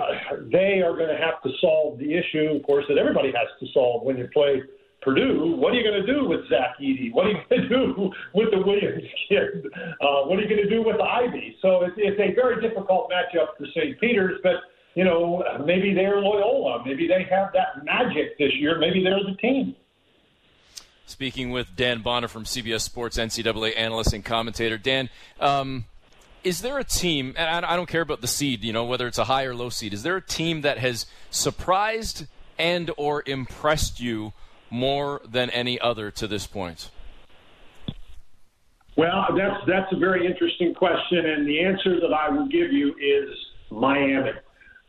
they 0.50 0.80
are 0.80 0.96
going 0.96 1.08
to 1.08 1.18
have 1.18 1.42
to 1.42 1.50
solve 1.60 1.98
the 1.98 2.14
issue, 2.14 2.56
of 2.56 2.62
course, 2.62 2.84
that 2.88 2.98
everybody 2.98 3.28
has 3.28 3.48
to 3.60 3.66
solve 3.72 4.04
when 4.04 4.16
you 4.16 4.28
play 4.32 4.62
Purdue. 5.02 5.56
What 5.56 5.72
are 5.72 5.76
you 5.76 5.82
going 5.82 6.04
to 6.04 6.12
do 6.12 6.28
with 6.28 6.48
Zach 6.48 6.78
Edey? 6.80 7.12
What 7.12 7.26
are 7.26 7.30
you 7.30 7.38
going 7.48 7.62
to 7.62 7.68
do 7.68 8.10
with 8.34 8.50
the 8.50 8.58
Williams 8.58 9.04
kid? 9.28 9.66
Uh, 10.00 10.24
what 10.24 10.38
are 10.38 10.42
you 10.42 10.48
going 10.48 10.62
to 10.62 10.68
do 10.68 10.82
with 10.82 11.00
Ivey? 11.00 11.56
So 11.62 11.84
it's, 11.84 11.94
it's 11.96 12.20
a 12.20 12.34
very 12.34 12.60
difficult 12.60 13.10
matchup 13.10 13.56
for 13.58 13.66
St. 13.74 13.98
Peter's, 14.00 14.40
but 14.42 14.56
you 14.94 15.04
know, 15.04 15.44
maybe 15.64 15.94
they're 15.94 16.20
Loyola. 16.20 16.82
Maybe 16.84 17.06
they 17.06 17.26
have 17.30 17.52
that 17.52 17.84
magic 17.84 18.36
this 18.38 18.52
year. 18.54 18.78
Maybe 18.78 19.02
they're 19.02 19.22
the 19.22 19.36
team. 19.36 19.76
Speaking 21.06 21.50
with 21.50 21.74
Dan 21.76 22.02
Bonner 22.02 22.28
from 22.28 22.44
CBS 22.44 22.82
Sports 22.82 23.18
NCAA 23.18 23.76
analyst 23.76 24.12
and 24.12 24.24
commentator. 24.24 24.78
Dan, 24.78 25.08
um, 25.40 25.84
is 26.42 26.62
there 26.62 26.78
a 26.78 26.84
team, 26.84 27.34
and 27.36 27.64
I 27.64 27.76
don't 27.76 27.88
care 27.88 28.00
about 28.00 28.20
the 28.20 28.26
seed, 28.26 28.62
you 28.64 28.72
know, 28.72 28.84
whether 28.84 29.06
it's 29.06 29.18
a 29.18 29.24
high 29.24 29.44
or 29.44 29.54
low 29.54 29.68
seed, 29.68 29.92
is 29.92 30.02
there 30.02 30.16
a 30.16 30.22
team 30.22 30.62
that 30.62 30.78
has 30.78 31.06
surprised 31.30 32.26
and 32.58 32.90
or 32.96 33.22
impressed 33.26 34.00
you 34.00 34.32
more 34.70 35.20
than 35.28 35.50
any 35.50 35.80
other 35.80 36.10
to 36.12 36.26
this 36.26 36.46
point? 36.46 36.90
Well, 38.96 39.26
that's 39.36 39.64
that's 39.66 39.92
a 39.92 39.96
very 39.96 40.26
interesting 40.26 40.74
question, 40.74 41.24
and 41.24 41.46
the 41.46 41.60
answer 41.60 42.00
that 42.00 42.12
I 42.12 42.28
will 42.28 42.48
give 42.48 42.72
you 42.72 42.94
is 43.00 43.28
Miami. 43.70 44.32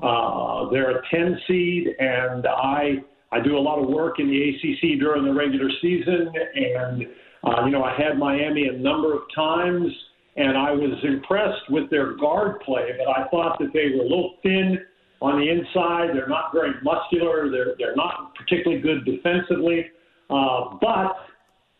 Uh, 0.01 0.69
they're 0.69 0.97
a 0.97 1.01
10 1.11 1.39
seed, 1.47 1.87
and 1.99 2.45
I 2.47 3.03
I 3.31 3.39
do 3.39 3.57
a 3.57 3.59
lot 3.59 3.79
of 3.79 3.87
work 3.87 4.19
in 4.19 4.27
the 4.27 4.49
ACC 4.49 4.99
during 4.99 5.23
the 5.23 5.33
regular 5.33 5.69
season, 5.81 6.31
and 6.55 7.07
uh, 7.43 7.65
you 7.65 7.71
know 7.71 7.83
I 7.83 7.95
had 7.95 8.17
Miami 8.17 8.67
a 8.67 8.73
number 8.73 9.13
of 9.13 9.21
times 9.33 9.91
and 10.37 10.57
I 10.57 10.71
was 10.71 10.97
impressed 11.03 11.69
with 11.69 11.89
their 11.89 12.15
guard 12.15 12.61
play, 12.61 12.91
but 12.97 13.09
I 13.09 13.27
thought 13.29 13.59
that 13.59 13.71
they 13.73 13.95
were 13.95 14.03
a 14.03 14.07
little 14.07 14.35
thin 14.43 14.79
on 15.21 15.39
the 15.39 15.49
inside. 15.49 16.15
They're 16.15 16.27
not 16.27 16.51
very 16.53 16.71
muscular. 16.83 17.49
They're 17.49 17.75
they're 17.77 17.95
not 17.95 18.33
particularly 18.35 18.81
good 18.81 19.05
defensively. 19.05 19.87
Uh, 20.29 20.77
but 20.79 21.17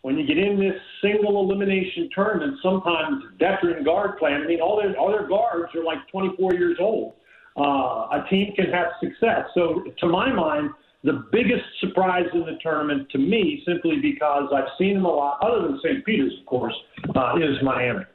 when 0.02 0.18
you 0.18 0.26
get 0.26 0.38
in 0.38 0.60
this 0.60 0.76
single 1.02 1.42
elimination 1.44 2.10
tournament, 2.14 2.58
sometimes 2.62 3.24
veteran 3.40 3.84
guard 3.84 4.18
play. 4.18 4.32
I 4.32 4.46
mean, 4.46 4.60
all 4.60 4.78
their 4.82 4.98
all 4.98 5.12
their 5.12 5.28
guards 5.28 5.74
are 5.76 5.84
like 5.84 6.00
24 6.12 6.54
years 6.56 6.78
old. 6.80 7.14
Uh, 7.58 8.08
a 8.12 8.26
team 8.30 8.54
can 8.56 8.72
have 8.72 8.88
success. 9.02 9.46
So, 9.54 9.84
to 10.00 10.08
my 10.08 10.32
mind, 10.32 10.70
the 11.04 11.26
biggest 11.32 11.66
surprise 11.80 12.26
in 12.34 12.42
the 12.42 12.58
tournament 12.64 13.10
to 13.12 13.18
me, 13.18 13.62
simply 13.68 13.98
because 14.02 14.50
I've 14.56 14.70
seen 14.78 14.94
them 14.94 15.06
a 15.06 15.10
lot, 15.10 15.40
other 15.42 15.68
than 15.68 15.80
St. 15.84 16.06
Peter's, 16.06 16.32
of 16.40 16.46
course, 16.46 16.74
uh, 17.16 17.36
is 17.38 17.58
Miami. 17.62 18.06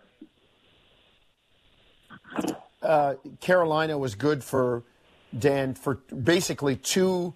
Uh, 2.82 3.14
Carolina 3.40 3.98
was 3.98 4.14
good 4.14 4.44
for 4.44 4.82
Dan 5.36 5.74
for 5.74 5.94
basically 5.94 6.76
two 6.76 7.34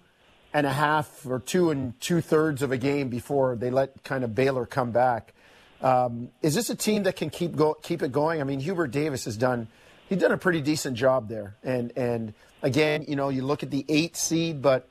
and 0.53 0.67
a 0.67 0.73
half 0.73 1.25
or 1.25 1.39
two 1.39 1.71
and 1.71 1.99
two 1.99 2.21
thirds 2.21 2.61
of 2.61 2.71
a 2.71 2.77
game 2.77 3.09
before 3.09 3.55
they 3.55 3.69
let 3.69 4.03
kind 4.03 4.23
of 4.23 4.35
Baylor 4.35 4.65
come 4.65 4.91
back. 4.91 5.33
Um, 5.81 6.29
is 6.41 6.53
this 6.55 6.69
a 6.69 6.75
team 6.75 7.03
that 7.03 7.15
can 7.15 7.29
keep 7.29 7.55
go, 7.55 7.73
keep 7.73 8.03
it 8.03 8.11
going? 8.11 8.39
I 8.39 8.43
mean, 8.43 8.59
Hubert 8.59 8.91
Davis 8.91 9.25
has 9.25 9.37
done 9.37 9.67
he's 10.07 10.19
done 10.19 10.31
a 10.31 10.37
pretty 10.37 10.61
decent 10.61 10.95
job 10.97 11.27
there, 11.27 11.55
and 11.63 11.91
and 11.95 12.33
again, 12.61 13.05
you 13.07 13.15
know, 13.15 13.29
you 13.29 13.43
look 13.43 13.63
at 13.63 13.71
the 13.71 13.85
eight 13.89 14.15
seed, 14.15 14.61
but 14.61 14.87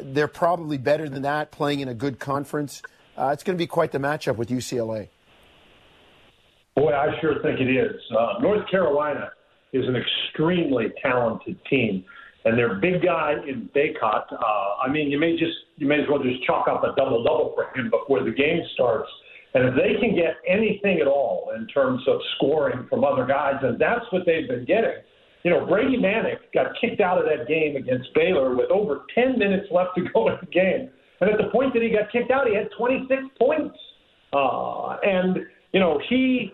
they're 0.00 0.28
probably 0.28 0.78
better 0.78 1.08
than 1.08 1.22
that, 1.22 1.50
playing 1.50 1.80
in 1.80 1.88
a 1.88 1.94
good 1.94 2.18
conference. 2.18 2.82
Uh, 3.16 3.30
it's 3.32 3.42
going 3.42 3.56
to 3.56 3.62
be 3.62 3.66
quite 3.66 3.92
the 3.92 3.98
matchup 3.98 4.36
with 4.36 4.48
UCLA. 4.48 5.08
Boy, 6.74 6.94
I 6.94 7.20
sure 7.20 7.42
think 7.42 7.60
it 7.60 7.68
is. 7.68 8.00
Uh, 8.16 8.38
North 8.40 8.66
Carolina 8.70 9.30
is 9.72 9.86
an 9.88 9.96
extremely 9.96 10.86
talented 11.02 11.58
team, 11.68 12.04
and 12.44 12.58
their 12.58 12.74
big 12.74 13.02
guy 13.02 13.34
in 13.46 13.68
Bacot. 13.74 14.32
Uh, 14.32 14.84
I 14.84 14.90
mean, 14.90 15.10
you 15.10 15.18
may 15.18 15.32
just 15.32 15.56
you 15.76 15.86
may 15.86 16.00
as 16.00 16.08
well 16.08 16.22
just 16.22 16.44
chalk 16.44 16.68
up 16.68 16.84
a 16.84 16.94
double 16.96 17.22
double 17.24 17.54
for 17.54 17.76
him 17.78 17.90
before 17.90 18.22
the 18.24 18.30
game 18.32 18.60
starts. 18.74 19.08
And 19.54 19.68
if 19.68 19.74
they 19.74 20.00
can 20.00 20.14
get 20.14 20.36
anything 20.48 21.00
at 21.00 21.06
all 21.06 21.52
in 21.56 21.66
terms 21.66 22.02
of 22.08 22.18
scoring 22.36 22.86
from 22.88 23.04
other 23.04 23.26
guys, 23.26 23.56
and 23.62 23.78
that's 23.78 24.04
what 24.10 24.22
they've 24.24 24.48
been 24.48 24.64
getting, 24.64 25.02
you 25.42 25.50
know, 25.50 25.66
Brady 25.66 25.98
Manek 25.98 26.38
got 26.54 26.72
kicked 26.80 27.00
out 27.00 27.18
of 27.18 27.24
that 27.24 27.48
game 27.48 27.76
against 27.76 28.08
Baylor 28.14 28.54
with 28.54 28.70
over 28.70 29.02
10 29.14 29.38
minutes 29.38 29.66
left 29.70 29.90
to 29.96 30.04
go 30.12 30.28
in 30.28 30.36
the 30.40 30.46
game. 30.46 30.88
And 31.20 31.30
at 31.30 31.36
the 31.36 31.50
point 31.52 31.74
that 31.74 31.82
he 31.82 31.90
got 31.90 32.10
kicked 32.10 32.30
out, 32.30 32.46
he 32.46 32.54
had 32.54 32.68
26 32.78 33.22
points. 33.38 33.76
Uh, 34.32 34.96
and, 35.02 35.38
you 35.72 35.80
know, 35.80 36.00
he 36.08 36.52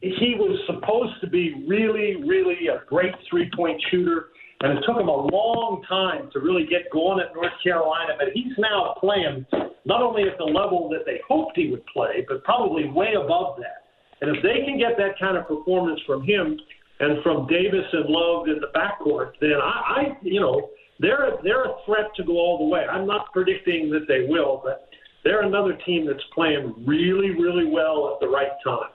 he 0.00 0.34
was 0.38 0.58
supposed 0.66 1.20
to 1.20 1.28
be 1.28 1.64
really, 1.66 2.16
really 2.26 2.68
a 2.68 2.84
great 2.86 3.14
three 3.28 3.50
point 3.54 3.80
shooter. 3.90 4.26
And 4.60 4.76
it 4.76 4.82
took 4.84 4.96
him 4.98 5.06
a 5.06 5.26
long 5.30 5.84
time 5.88 6.30
to 6.32 6.40
really 6.40 6.66
get 6.66 6.90
going 6.92 7.20
at 7.20 7.32
North 7.34 7.52
Carolina. 7.62 8.14
But 8.18 8.28
he's 8.34 8.52
now 8.58 8.94
playing 8.98 9.46
not 9.84 10.02
only 10.02 10.22
at 10.22 10.36
the 10.36 10.44
level 10.44 10.88
that 10.90 11.06
they 11.06 11.20
hoped 11.28 11.52
he 11.56 11.70
would 11.70 11.86
play, 11.86 12.24
but 12.26 12.42
probably 12.42 12.88
way 12.88 13.14
above 13.14 13.58
that. 13.58 13.86
And 14.20 14.36
if 14.36 14.42
they 14.42 14.64
can 14.66 14.76
get 14.76 14.98
that 14.98 15.18
kind 15.20 15.36
of 15.36 15.46
performance 15.46 16.00
from 16.06 16.24
him, 16.24 16.58
and 17.00 17.22
from 17.22 17.46
Davis 17.46 17.86
and 17.92 18.06
Love 18.08 18.48
in 18.48 18.60
the 18.60 18.68
backcourt, 18.74 19.32
then 19.40 19.54
I, 19.62 19.66
I 19.66 20.02
you 20.22 20.40
know, 20.40 20.70
they're 20.98 21.30
they're 21.44 21.64
a 21.64 21.74
threat 21.86 22.10
to 22.16 22.24
go 22.24 22.32
all 22.32 22.58
the 22.58 22.64
way. 22.64 22.80
I'm 22.80 23.06
not 23.06 23.32
predicting 23.32 23.90
that 23.90 24.06
they 24.08 24.26
will, 24.28 24.60
but 24.64 24.88
they're 25.24 25.42
another 25.42 25.78
team 25.86 26.06
that's 26.06 26.24
playing 26.34 26.74
really, 26.86 27.30
really 27.30 27.70
well 27.70 28.12
at 28.12 28.20
the 28.20 28.28
right 28.28 28.50
time. 28.64 28.90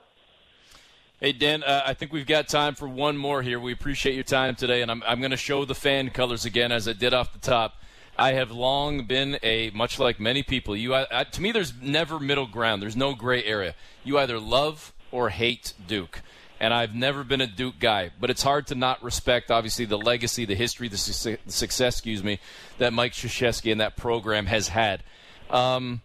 Hey, 1.24 1.32
Dan, 1.32 1.64
uh, 1.64 1.84
I 1.86 1.94
think 1.94 2.12
we've 2.12 2.28
got 2.28 2.50
time 2.50 2.76
for 2.76 2.86
one 2.86 3.16
more 3.16 3.42
here. 3.42 3.58
We 3.58 3.72
appreciate 3.72 4.14
your 4.14 4.26
time 4.26 4.56
today, 4.56 4.82
and 4.82 4.92
I'm, 4.92 5.02
I'm 5.08 5.20
going 5.20 5.32
to 5.32 5.38
show 5.38 5.64
the 5.64 5.74
fan 5.74 6.10
colors 6.10 6.44
again 6.44 6.74
as 6.74 6.86
I 6.86 6.92
did 6.92 7.14
off 7.14 7.32
the 7.32 7.40
top. 7.40 7.78
I 8.18 8.34
have 8.34 8.52
long 8.52 9.06
been 9.06 9.40
a, 9.42 9.70
much 9.70 10.00
like 10.00 10.20
many 10.20 10.44
people, 10.44 10.76
you 10.76 10.94
I, 10.94 11.24
to 11.24 11.42
me, 11.42 11.54
there's 11.54 11.74
never 11.82 12.20
middle 12.20 12.46
ground. 12.46 12.82
There's 12.82 12.98
no 12.98 13.16
gray 13.16 13.42
area. 13.42 13.74
You 14.04 14.18
either 14.18 14.38
love 14.38 14.92
or 15.14 15.30
hate 15.30 15.72
Duke 15.88 16.22
and 16.60 16.74
I've 16.74 16.94
never 16.94 17.24
been 17.24 17.40
a 17.40 17.48
Duke 17.48 17.80
guy, 17.80 18.12
but 18.20 18.30
it's 18.30 18.44
hard 18.44 18.68
to 18.68 18.76
not 18.76 19.02
respect, 19.02 19.50
obviously, 19.50 19.86
the 19.86 19.98
legacy, 19.98 20.44
the 20.44 20.56
history, 20.56 20.90
the, 20.90 20.98
su- 20.98 21.38
the 21.46 21.54
success, 21.54 21.94
excuse 21.94 22.22
me, 22.22 22.42
that 22.80 22.92
Mike 22.92 23.14
Krzyzewski 23.14 23.72
and 23.72 23.80
that 23.80 23.96
program 23.96 24.48
has 24.48 24.68
had. 24.68 25.04
Um, 25.50 26.02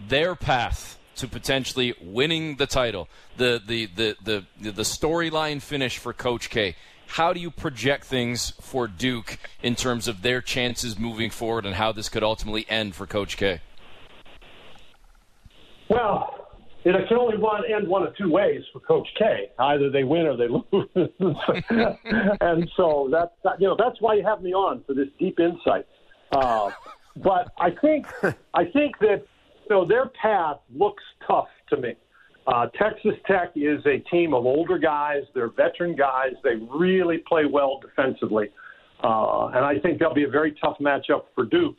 their 0.00 0.34
path 0.34 0.98
to 1.22 1.28
potentially 1.28 1.94
winning 2.02 2.56
the 2.56 2.66
title, 2.66 3.08
the 3.36 3.62
the 3.64 3.86
the 3.86 4.16
the, 4.24 4.70
the 4.72 4.82
storyline 4.82 5.62
finish 5.62 5.96
for 5.96 6.12
Coach 6.12 6.50
K. 6.50 6.74
How 7.06 7.32
do 7.32 7.38
you 7.38 7.50
project 7.50 8.04
things 8.06 8.50
for 8.60 8.88
Duke 8.88 9.38
in 9.62 9.76
terms 9.76 10.08
of 10.08 10.22
their 10.22 10.40
chances 10.40 10.98
moving 10.98 11.30
forward 11.30 11.64
and 11.64 11.76
how 11.76 11.92
this 11.92 12.08
could 12.08 12.24
ultimately 12.24 12.66
end 12.68 12.96
for 12.96 13.06
Coach 13.06 13.36
K? 13.36 13.60
Well, 15.88 16.48
it 16.84 17.06
can 17.06 17.18
only 17.18 17.36
one 17.38 17.62
end 17.72 17.86
one 17.86 18.02
of 18.02 18.16
two 18.16 18.28
ways 18.28 18.64
for 18.72 18.80
Coach 18.80 19.08
K. 19.16 19.50
Either 19.60 19.90
they 19.90 20.02
win 20.02 20.26
or 20.26 20.36
they 20.36 20.48
lose, 20.48 20.88
and 22.40 22.68
so 22.76 23.08
that's 23.12 23.60
you 23.60 23.68
know 23.68 23.76
that's 23.78 24.00
why 24.00 24.14
you 24.14 24.24
have 24.24 24.42
me 24.42 24.52
on 24.52 24.82
for 24.88 24.94
this 24.94 25.08
deep 25.20 25.38
insight. 25.38 25.86
Uh, 26.32 26.72
but 27.16 27.52
I 27.58 27.70
think 27.70 28.06
I 28.54 28.64
think 28.64 28.98
that 28.98 29.24
know 29.70 29.86
their 29.86 30.06
path 30.20 30.58
looks 30.74 31.02
tough 31.26 31.48
to 31.70 31.76
me. 31.76 31.94
Uh, 32.46 32.66
Texas 32.78 33.12
Tech 33.26 33.52
is 33.54 33.80
a 33.86 33.98
team 34.10 34.34
of 34.34 34.46
older 34.46 34.78
guys. 34.78 35.22
They're 35.34 35.50
veteran 35.50 35.94
guys. 35.94 36.32
They 36.42 36.56
really 36.74 37.18
play 37.28 37.44
well 37.44 37.80
defensively, 37.80 38.48
uh, 39.02 39.48
and 39.54 39.64
I 39.64 39.78
think 39.80 39.98
they'll 39.98 40.14
be 40.14 40.24
a 40.24 40.30
very 40.30 40.56
tough 40.60 40.78
matchup 40.80 41.24
for 41.34 41.44
Duke. 41.44 41.78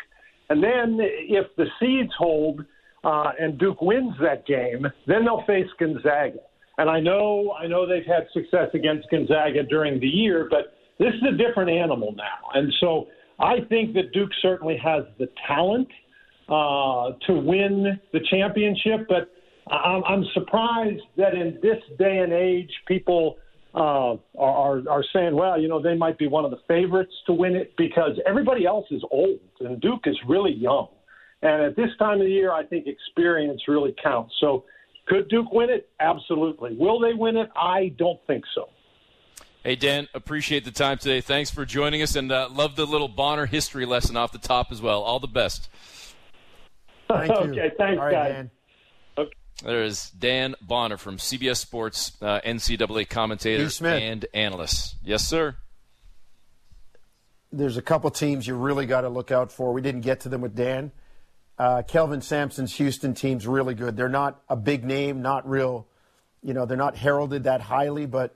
And 0.49 0.63
then 0.63 0.99
if 0.99 1.47
the 1.57 1.65
seeds 1.79 2.11
hold 2.17 2.63
uh, 3.03 3.31
and 3.39 3.57
Duke 3.57 3.81
wins 3.81 4.13
that 4.21 4.45
game, 4.45 4.85
then 5.07 5.25
they'll 5.25 5.43
face 5.45 5.67
Gonzaga. 5.79 6.39
And 6.77 6.89
I 6.89 6.99
know, 6.99 7.53
I 7.59 7.67
know 7.67 7.87
they've 7.87 8.05
had 8.05 8.27
success 8.33 8.69
against 8.73 9.09
Gonzaga 9.11 9.63
during 9.63 9.99
the 9.99 10.07
year, 10.07 10.47
but 10.49 10.75
this 10.99 11.13
is 11.13 11.21
a 11.33 11.37
different 11.37 11.69
animal 11.69 12.13
now. 12.15 12.49
And 12.53 12.73
so 12.79 13.07
I 13.39 13.61
think 13.69 13.93
that 13.93 14.11
Duke 14.13 14.31
certainly 14.41 14.77
has 14.83 15.03
the 15.19 15.27
talent 15.47 15.87
uh, 16.49 17.11
to 17.27 17.33
win 17.33 17.99
the 18.11 18.19
championship, 18.29 19.07
but 19.07 19.31
I'm, 19.71 20.03
I'm 20.03 20.25
surprised 20.33 21.01
that 21.17 21.33
in 21.33 21.59
this 21.61 21.81
day 21.97 22.19
and 22.19 22.33
age, 22.33 22.71
people 22.87 23.37
uh, 23.73 24.15
are, 24.37 24.87
are 24.89 25.03
saying, 25.13 25.35
well, 25.35 25.59
you 25.59 25.67
know, 25.67 25.81
they 25.81 25.95
might 25.95 26.17
be 26.17 26.27
one 26.27 26.45
of 26.45 26.51
the 26.51 26.59
favorites 26.67 27.13
to 27.27 27.33
win 27.33 27.55
it 27.55 27.73
because 27.77 28.19
everybody 28.27 28.65
else 28.65 28.85
is 28.91 29.01
old 29.11 29.39
and 29.61 29.81
Duke 29.81 30.01
is 30.05 30.17
really 30.27 30.53
young. 30.53 30.89
And 31.41 31.61
at 31.61 31.75
this 31.75 31.89
time 31.99 32.19
of 32.19 32.25
the 32.25 32.31
year, 32.31 32.51
I 32.53 32.65
think 32.65 32.87
experience 32.87 33.61
really 33.67 33.95
counts. 34.01 34.33
So 34.39 34.65
could 35.07 35.27
Duke 35.29 35.51
win 35.51 35.69
it? 35.69 35.89
Absolutely. 35.99 36.75
Will 36.77 36.99
they 36.99 37.13
win 37.13 37.35
it? 37.35 37.49
I 37.55 37.93
don't 37.97 38.19
think 38.27 38.43
so. 38.53 38.69
Hey, 39.63 39.75
Dan, 39.75 40.07
appreciate 40.13 40.65
the 40.65 40.71
time 40.71 40.97
today. 40.97 41.21
Thanks 41.21 41.49
for 41.49 41.65
joining 41.65 42.01
us 42.01 42.15
and 42.15 42.31
uh, 42.31 42.49
love 42.51 42.75
the 42.75 42.85
little 42.85 43.07
Bonner 43.07 43.45
history 43.45 43.85
lesson 43.85 44.17
off 44.17 44.33
the 44.33 44.37
top 44.37 44.71
as 44.71 44.81
well. 44.81 45.01
All 45.01 45.19
the 45.19 45.27
best. 45.27 45.69
Thank 47.19 47.29
you. 47.29 47.61
okay, 47.61 47.71
thanks, 47.77 47.99
right, 47.99 48.11
guys. 48.11 48.33
Dan. 48.33 48.51
Okay. 49.17 49.31
There 49.63 49.83
is 49.83 50.09
Dan 50.11 50.55
Bonner 50.61 50.97
from 50.97 51.17
CBS 51.17 51.57
Sports, 51.57 52.17
uh, 52.21 52.41
NCAA 52.41 53.07
commentator 53.07 53.69
and 53.85 54.25
analyst. 54.33 54.95
Yes, 55.03 55.27
sir. 55.27 55.55
There's 57.51 57.77
a 57.77 57.81
couple 57.81 58.09
teams 58.09 58.47
you 58.47 58.55
really 58.55 58.87
got 58.87 59.01
to 59.01 59.09
look 59.09 59.31
out 59.31 59.51
for. 59.51 59.73
We 59.73 59.81
didn't 59.81 60.01
get 60.01 60.21
to 60.21 60.29
them 60.29 60.41
with 60.41 60.55
Dan. 60.55 60.91
Uh, 61.57 61.83
Kelvin 61.83 62.21
Sampson's 62.21 62.75
Houston 62.77 63.13
team's 63.13 63.45
really 63.45 63.75
good. 63.75 63.95
They're 63.95 64.09
not 64.09 64.41
a 64.49 64.55
big 64.55 64.83
name, 64.83 65.21
not 65.21 65.47
real, 65.47 65.87
you 66.41 66.53
know, 66.53 66.65
they're 66.65 66.77
not 66.77 66.97
heralded 66.97 67.43
that 67.43 67.61
highly, 67.61 68.07
but 68.07 68.35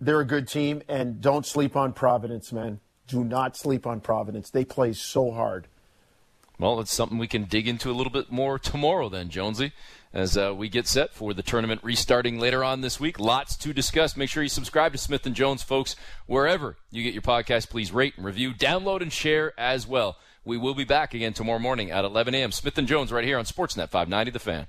they're 0.00 0.20
a 0.20 0.26
good 0.26 0.48
team. 0.48 0.82
And 0.88 1.20
don't 1.20 1.46
sleep 1.46 1.76
on 1.76 1.92
Providence, 1.92 2.52
man. 2.52 2.80
Do 3.06 3.22
not 3.22 3.56
sleep 3.56 3.86
on 3.86 4.00
Providence. 4.00 4.50
They 4.50 4.64
play 4.64 4.92
so 4.92 5.30
hard. 5.30 5.68
Well, 6.58 6.80
it's 6.80 6.92
something 6.92 7.18
we 7.18 7.28
can 7.28 7.44
dig 7.44 7.66
into 7.66 7.90
a 7.90 7.92
little 7.92 8.12
bit 8.12 8.30
more 8.30 8.58
tomorrow, 8.58 9.08
then, 9.08 9.30
Jonesy, 9.30 9.72
as 10.12 10.36
uh, 10.36 10.54
we 10.54 10.68
get 10.68 10.86
set 10.86 11.12
for 11.12 11.34
the 11.34 11.42
tournament 11.42 11.80
restarting 11.82 12.38
later 12.38 12.62
on 12.62 12.82
this 12.82 13.00
week. 13.00 13.18
Lots 13.18 13.56
to 13.56 13.72
discuss. 13.72 14.16
Make 14.16 14.30
sure 14.30 14.42
you 14.42 14.48
subscribe 14.48 14.92
to 14.92 14.98
Smith 14.98 15.26
and 15.26 15.34
Jones, 15.34 15.62
folks, 15.62 15.96
wherever 16.26 16.76
you 16.90 17.02
get 17.02 17.14
your 17.14 17.22
podcast. 17.22 17.70
Please 17.70 17.90
rate 17.90 18.14
and 18.16 18.24
review, 18.24 18.52
download 18.52 19.00
and 19.00 19.12
share 19.12 19.58
as 19.58 19.86
well. 19.86 20.18
We 20.44 20.56
will 20.56 20.74
be 20.74 20.84
back 20.84 21.14
again 21.14 21.32
tomorrow 21.32 21.58
morning 21.58 21.90
at 21.90 22.04
11 22.04 22.34
a.m. 22.34 22.52
Smith 22.52 22.76
and 22.76 22.88
Jones 22.88 23.12
right 23.12 23.24
here 23.24 23.38
on 23.38 23.44
Sportsnet 23.44 23.90
590 23.90 24.30
The 24.32 24.38
Fan. 24.38 24.66